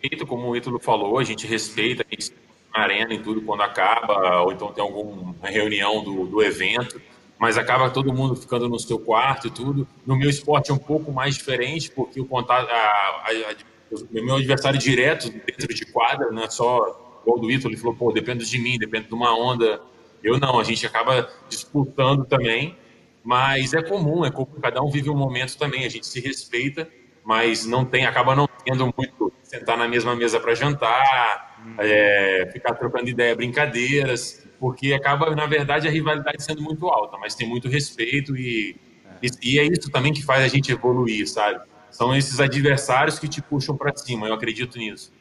respeito, 0.00 0.26
como 0.26 0.48
o 0.48 0.56
Ítalo 0.56 0.78
falou, 0.78 1.18
a 1.18 1.24
gente 1.24 1.46
respeita, 1.46 2.04
a 2.08 2.14
gente 2.14 2.32
arena 2.72 3.12
e 3.14 3.18
tudo 3.18 3.42
quando 3.42 3.62
acaba, 3.62 4.42
ou 4.42 4.52
então 4.52 4.72
tem 4.72 4.82
alguma 4.82 5.34
reunião 5.42 6.02
do, 6.02 6.26
do 6.26 6.42
evento, 6.42 7.00
mas 7.38 7.56
acaba 7.56 7.90
todo 7.90 8.12
mundo 8.12 8.36
ficando 8.36 8.68
no 8.68 8.78
seu 8.78 8.98
quarto 8.98 9.48
e 9.48 9.50
tudo. 9.50 9.86
No 10.06 10.16
meu 10.16 10.28
esporte 10.28 10.70
é 10.70 10.74
um 10.74 10.78
pouco 10.78 11.12
mais 11.12 11.36
diferente, 11.36 11.90
porque 11.90 12.20
o 12.20 12.26
contato, 12.26 12.68
a, 12.68 12.74
a, 12.74 13.30
a, 13.30 13.94
o 13.94 14.24
meu 14.24 14.36
adversário 14.36 14.78
direto 14.78 15.30
dentro 15.30 15.74
de 15.74 15.86
quadra, 15.86 16.30
não 16.30 16.42
é 16.42 16.50
só 16.50 17.20
igual 17.22 17.38
do 17.38 17.50
Ítalo, 17.50 17.72
ele 17.74 17.80
falou, 17.80 17.96
pô, 17.96 18.12
depende 18.12 18.48
de 18.48 18.58
mim, 18.58 18.78
depende 18.78 19.08
de 19.08 19.14
uma 19.14 19.36
onda. 19.36 19.80
Eu 20.22 20.38
não, 20.38 20.58
a 20.58 20.64
gente 20.64 20.84
acaba 20.84 21.30
disputando 21.48 22.24
também, 22.24 22.76
mas 23.22 23.72
é 23.72 23.82
comum, 23.82 24.24
é 24.24 24.30
comum, 24.30 24.60
cada 24.60 24.82
um 24.82 24.90
vive 24.90 25.10
um 25.10 25.16
momento 25.16 25.56
também, 25.56 25.84
a 25.84 25.88
gente 25.88 26.06
se 26.06 26.20
respeita, 26.20 26.88
mas 27.24 27.64
não 27.66 27.84
tem, 27.84 28.04
acaba 28.04 28.34
não 28.34 28.48
tendo 28.64 28.92
muito 28.96 29.32
sentar 29.48 29.78
na 29.78 29.88
mesma 29.88 30.14
mesa 30.14 30.38
para 30.38 30.54
jantar, 30.54 31.56
é, 31.78 32.48
ficar 32.52 32.74
trocando 32.74 33.08
ideia, 33.08 33.34
brincadeiras, 33.34 34.46
porque 34.60 34.92
acaba, 34.92 35.34
na 35.34 35.46
verdade, 35.46 35.88
a 35.88 35.90
rivalidade 35.90 36.42
sendo 36.42 36.62
muito 36.62 36.86
alta, 36.88 37.16
mas 37.16 37.34
tem 37.34 37.48
muito 37.48 37.66
respeito 37.68 38.36
e, 38.36 38.76
e, 39.22 39.28
e 39.42 39.58
é 39.58 39.64
isso 39.64 39.90
também 39.90 40.12
que 40.12 40.22
faz 40.22 40.44
a 40.44 40.48
gente 40.48 40.70
evoluir, 40.70 41.26
sabe? 41.26 41.60
São 41.90 42.14
esses 42.14 42.38
adversários 42.38 43.18
que 43.18 43.26
te 43.26 43.40
puxam 43.40 43.76
para 43.76 43.96
cima, 43.96 44.28
eu 44.28 44.34
acredito 44.34 44.78
nisso. 44.78 45.12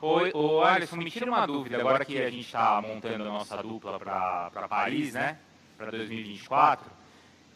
Ô, 0.00 0.20
ô 0.34 0.62
Alisson, 0.62 0.96
me 0.96 1.10
tira 1.10 1.26
uma 1.26 1.46
dúvida, 1.46 1.78
agora 1.78 2.04
que 2.04 2.20
a 2.20 2.28
gente 2.28 2.44
está 2.44 2.82
montando 2.82 3.22
a 3.22 3.26
nossa 3.26 3.56
dupla 3.62 3.98
para 3.98 4.68
Paris, 4.68 5.14
né? 5.14 5.38
Para 5.78 5.90
2024. 5.90 6.90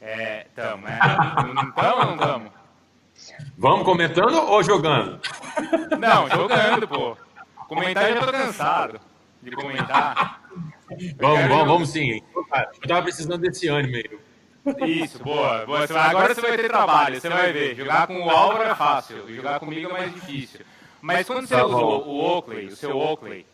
É, 0.00 0.46
tamo, 0.54 0.86
né? 0.86 0.98
Não 1.54 1.72
tamo 1.72 1.96
ou 1.96 2.06
não 2.06 2.16
tamo? 2.16 2.59
Vamos 3.56 3.84
comentando 3.84 4.36
ou 4.36 4.62
jogando? 4.62 5.20
Não, 5.98 6.28
jogando, 6.28 6.88
pô. 6.88 7.16
Comentar 7.68 8.10
eu 8.10 8.16
já 8.16 8.26
tô 8.26 8.32
cansado 8.32 9.00
de 9.42 9.50
comentar. 9.52 10.42
vamos, 11.18 11.48
vamos, 11.48 11.66
vamos 11.66 11.90
sim. 11.90 12.20
Eu 12.82 12.88
tava 12.88 13.02
precisando 13.02 13.38
desse 13.38 13.68
ânimo 13.68 13.96
aí. 13.96 14.20
Isso, 14.90 15.22
boa. 15.22 15.64
boa. 15.64 15.84
Agora 15.84 16.34
você 16.34 16.40
vai 16.40 16.56
ter 16.56 16.68
trabalho, 16.68 17.20
você 17.20 17.28
vai 17.28 17.52
ver. 17.52 17.74
Jogar 17.74 18.06
com 18.06 18.20
o 18.20 18.30
Álvaro 18.30 18.64
é 18.64 18.74
fácil, 18.74 19.34
jogar 19.34 19.58
comigo 19.58 19.88
é 19.90 19.92
mais 19.92 20.14
difícil. 20.14 20.60
Mas 21.00 21.26
quando 21.26 21.46
você 21.46 21.56
tá 21.56 21.64
usou 21.64 22.06
o 22.06 22.36
Oakley, 22.36 22.66
o 22.66 22.76
seu 22.76 22.96
Oakley, 22.96 23.46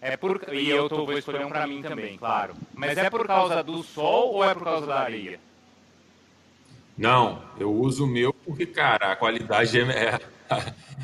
é 0.00 0.16
por, 0.16 0.40
e 0.52 0.70
eu 0.70 0.88
tô, 0.88 1.04
vou 1.04 1.18
escolher 1.18 1.44
um 1.44 1.48
para 1.48 1.66
mim 1.66 1.82
também, 1.82 2.16
claro. 2.16 2.54
Mas 2.72 2.96
é 2.96 3.10
por 3.10 3.26
causa 3.26 3.62
do 3.62 3.82
sol 3.82 4.34
ou 4.34 4.44
é 4.44 4.54
por 4.54 4.62
causa 4.62 4.86
da 4.86 5.00
areia? 5.00 5.40
Não, 6.96 7.42
eu 7.58 7.72
uso 7.72 8.04
o 8.04 8.06
meu 8.06 8.32
porque, 8.32 8.66
cara, 8.66 9.12
a 9.12 9.16
qualidade 9.16 9.78
é 9.80 10.18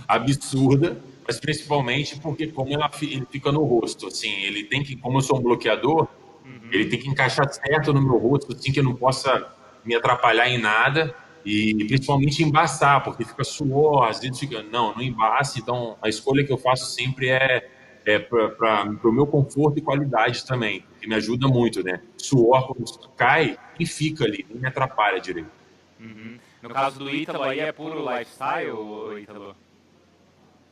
absurda 0.09 0.97
mas 1.27 1.39
principalmente 1.39 2.19
porque 2.21 2.49
como 2.49 2.73
ela, 2.73 2.91
ele 3.01 3.27
fica 3.31 3.53
no 3.53 3.65
rosto, 3.65 4.09
assim, 4.09 4.31
ele 4.43 4.65
tem 4.65 4.83
que, 4.83 4.97
como 4.97 5.19
eu 5.19 5.23
sou 5.23 5.39
um 5.39 5.43
bloqueador, 5.43 6.09
uhum. 6.45 6.69
ele 6.71 6.87
tem 6.87 6.99
que 6.99 7.09
encaixar 7.09 7.49
certo 7.53 7.93
no 7.93 8.03
meu 8.03 8.19
rosto, 8.19 8.53
assim, 8.53 8.73
que 8.73 8.81
eu 8.81 8.85
não 8.85 8.95
possa 8.95 9.51
me 9.85 9.95
atrapalhar 9.95 10.49
em 10.49 10.59
nada 10.59 11.15
e 11.45 11.85
principalmente 11.87 12.43
embaçar, 12.43 13.03
porque 13.03 13.25
fica 13.25 13.43
suor, 13.45 14.09
às 14.09 14.21
vezes 14.21 14.39
fica, 14.39 14.63
não, 14.63 14.95
não 14.95 15.03
embaça, 15.03 15.59
então 15.59 15.97
a 16.01 16.09
escolha 16.09 16.45
que 16.45 16.53
eu 16.53 16.59
faço 16.59 16.87
sempre 16.87 17.31
é, 17.31 17.69
é 18.05 18.19
para 18.19 18.85
o 19.05 19.13
meu 19.13 19.27
conforto 19.27 19.79
e 19.79 19.83
qualidade 19.83 20.45
também, 20.45 20.85
que 21.01 21.09
me 21.09 21.15
ajuda 21.15 21.49
muito, 21.49 21.83
né? 21.83 22.01
Suor, 22.17 22.67
quando 22.67 22.85
cai, 23.17 23.57
e 23.79 23.87
fica 23.87 24.25
ali, 24.25 24.47
não 24.49 24.61
me 24.61 24.69
atrapalha 24.69 25.21
direito. 25.21 25.62
Uhum. 26.03 26.39
No 26.61 26.71
caso 26.71 26.99
do 26.99 27.09
Ítalo, 27.09 27.45
aí 27.45 27.61
é 27.61 27.71
puro 27.71 28.05
lifestyle, 28.05 29.21
Ítalo? 29.21 29.57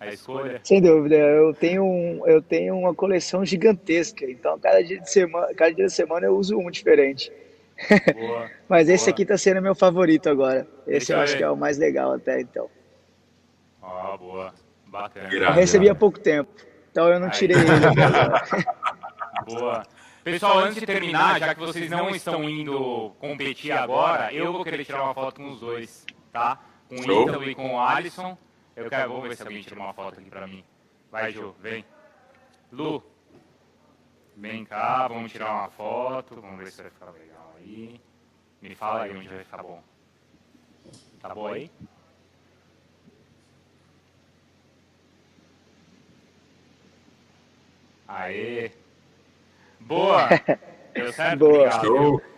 a 0.01 0.09
escolha? 0.09 0.61
Sem 0.65 0.81
dúvida, 0.81 1.15
eu 1.15 1.55
tenho, 1.55 1.85
um, 1.85 2.27
eu 2.27 2.41
tenho 2.41 2.77
uma 2.77 2.95
coleção 2.95 3.45
gigantesca, 3.45 4.25
então 4.25 4.59
cada 4.59 4.83
dia 4.83 4.99
de 4.99 5.11
semana, 5.11 5.55
cada 5.55 5.73
dia 5.73 5.87
de 5.87 5.93
semana 5.93 6.27
eu 6.27 6.37
uso 6.37 6.59
um 6.59 6.71
diferente. 6.71 7.31
Boa, 8.15 8.51
Mas 8.69 8.89
esse 8.89 9.05
boa. 9.05 9.15
aqui 9.15 9.23
está 9.23 9.39
sendo 9.39 9.63
meu 9.63 9.75
favorito 9.75 10.29
agora. 10.29 10.67
Esse 10.87 11.09
Deixa 11.09 11.13
eu 11.13 11.21
acho 11.21 11.37
que 11.37 11.45
é 11.45 11.51
o 11.51 11.57
mais 11.57 11.79
legal 11.79 12.13
até 12.13 12.41
então. 12.41 12.69
Ó, 13.83 14.15
oh, 14.15 14.19
boa. 14.19 14.55
Bacana. 14.87 15.33
Eu 15.33 15.53
recebi 15.53 15.89
há 15.89 15.95
pouco 15.95 16.19
tempo, 16.19 16.51
então 16.91 17.09
eu 17.09 17.21
não 17.21 17.29
Aí. 17.29 17.33
tirei 17.33 17.57
ele. 17.57 17.67
boa. 19.47 19.83
Pessoal, 20.31 20.59
antes 20.61 20.79
de 20.79 20.87
terminar, 20.87 21.41
já 21.41 21.55
que 21.55 21.61
vocês 21.61 21.91
não 21.91 22.11
estão 22.11 22.49
indo 22.49 23.11
competir 23.19 23.73
agora, 23.73 24.33
eu 24.33 24.53
vou 24.53 24.63
querer 24.63 24.85
tirar 24.85 25.03
uma 25.03 25.13
foto 25.15 25.41
com 25.41 25.51
os 25.51 25.59
dois, 25.59 26.07
tá? 26.33 26.61
Com 26.89 26.95
o 26.95 27.23
Ítalo 27.23 27.45
e 27.51 27.55
com 27.55 27.75
o 27.75 27.81
Alisson. 27.81 28.39
Eu 28.77 28.89
quero, 28.89 29.09
vamos 29.09 29.29
ver 29.29 29.37
se 29.37 29.43
alguém 29.43 29.63
tira 29.63 29.81
uma 29.81 29.93
foto 29.93 30.21
aqui 30.21 30.31
pra 30.31 30.47
mim. 30.47 30.65
Vai, 31.11 31.33
Ju, 31.33 31.55
vem. 31.61 31.85
Lu, 32.71 33.03
vem 34.37 34.65
cá, 34.65 35.09
vamos 35.09 35.33
tirar 35.33 35.53
uma 35.53 35.69
foto. 35.71 36.41
Vamos 36.41 36.59
ver 36.59 36.71
se 36.71 36.83
vai 36.83 36.91
ficar 36.91 37.11
legal 37.11 37.55
aí. 37.59 38.01
Me 38.63 38.75
fala 38.77 39.03
aí 39.03 39.17
onde 39.17 39.29
vai 39.29 39.43
ficar 39.43 39.63
bom. 39.63 39.83
Tá 41.21 41.35
bom 41.35 41.49
aí? 41.49 41.71
Aê! 48.07 48.73
Boa! 49.87 50.29
Deu 50.95 51.13
certo? 51.13 51.39
Boa! 51.39 51.75
Obrigado. 51.77 52.31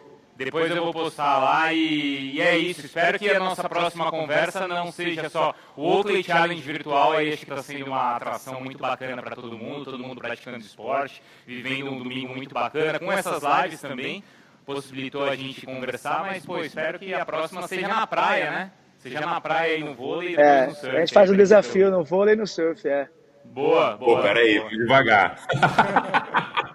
Depois 0.44 0.70
eu 0.70 0.82
vou 0.82 0.92
postar 0.92 1.38
lá 1.38 1.72
e, 1.72 2.32
e, 2.34 2.40
é 2.40 2.56
isso. 2.56 2.84
Espero 2.84 3.18
que 3.18 3.28
a 3.28 3.38
nossa 3.38 3.68
próxima 3.68 4.10
conversa 4.10 4.66
não 4.66 4.90
seja 4.90 5.28
só 5.28 5.54
o 5.76 5.98
Oakley 5.98 6.22
Challenge 6.22 6.60
virtual. 6.60 7.12
Aí 7.12 7.32
acho 7.32 7.44
que 7.44 7.52
está 7.52 7.62
sendo 7.62 7.86
uma 7.86 8.16
atração 8.16 8.60
muito 8.60 8.78
bacana 8.78 9.22
para 9.22 9.36
todo 9.36 9.56
mundo, 9.56 9.84
todo 9.84 9.98
mundo 9.98 10.20
praticando 10.20 10.58
esporte, 10.58 11.22
vivendo 11.46 11.90
um 11.90 11.98
domingo 11.98 12.34
muito 12.34 12.54
bacana. 12.54 12.98
Com 12.98 13.12
essas 13.12 13.42
lives 13.42 13.80
também 13.80 14.24
possibilitou 14.64 15.24
a 15.24 15.36
gente 15.36 15.66
conversar, 15.66 16.24
mas 16.24 16.46
pô, 16.46 16.58
espero 16.58 16.98
que 16.98 17.12
a 17.12 17.26
próxima 17.26 17.66
seja 17.68 17.88
na 17.88 18.06
praia, 18.06 18.50
né? 18.50 18.72
Seja 18.98 19.20
na 19.20 19.40
praia 19.40 19.76
e 19.76 19.84
no 19.84 19.94
vôlei 19.94 20.34
e 20.34 20.36
é, 20.36 20.66
no 20.66 20.74
surf. 20.74 20.96
A 20.96 21.00
gente 21.00 21.12
faz 21.12 21.30
um 21.30 21.36
desafio 21.36 21.90
no 21.90 22.04
vôlei 22.04 22.34
e 22.34 22.36
no 22.36 22.46
surf, 22.46 22.88
é. 22.88 23.08
Boa, 23.44 23.96
boa. 23.96 24.16
Pô, 24.16 24.22
peraí, 24.22 24.58
boa. 24.58 24.70
devagar. 24.70 25.36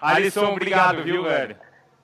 Alisson, 0.00 0.52
obrigado, 0.52 1.02
viu, 1.02 1.24
velho? 1.24 1.56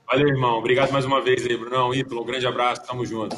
Valeu, 0.07 0.28
irmão. 0.28 0.59
Obrigado 0.59 0.92
mais 0.92 1.05
uma 1.05 1.20
vez 1.20 1.44
aí, 1.47 1.57
Brunão. 1.57 1.92
Ítalo, 1.92 2.22
um 2.22 2.24
grande 2.24 2.47
abraço. 2.47 2.86
Tamo 2.86 3.05
junto. 3.05 3.36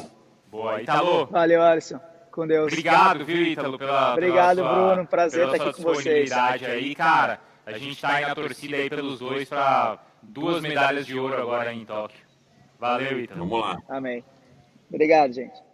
Boa. 0.51 0.81
Italo. 0.81 1.25
Valeu, 1.27 1.61
Alisson. 1.61 1.99
Com 2.31 2.45
Deus. 2.45 2.71
Obrigado, 2.71 3.25
viu, 3.25 3.41
Ítalo, 3.41 3.77
pela. 3.77 4.13
Obrigado, 4.13 4.57
pela 4.57 4.73
sua, 4.73 4.93
Bruno. 4.93 5.07
Prazer 5.07 5.47
estar 5.47 5.69
aqui 5.69 5.81
com 5.81 5.93
vocês. 5.93 6.31
aí, 6.31 6.93
cara. 6.95 7.39
A 7.65 7.77
gente 7.77 8.01
tá 8.01 8.13
aí 8.13 8.25
na 8.25 8.35
torcida 8.35 8.77
aí 8.77 8.89
pelos 8.89 9.19
dois 9.19 9.47
para 9.47 9.99
duas 10.21 10.61
medalhas 10.61 11.05
de 11.05 11.17
ouro 11.17 11.39
agora 11.39 11.73
em 11.73 11.85
Tóquio. 11.85 12.19
Valeu, 12.79 13.19
Ita. 13.19 13.35
Vamos 13.35 13.59
lá. 13.59 13.77
Amém. 13.87 14.23
Obrigado, 14.89 15.33
gente. 15.33 15.68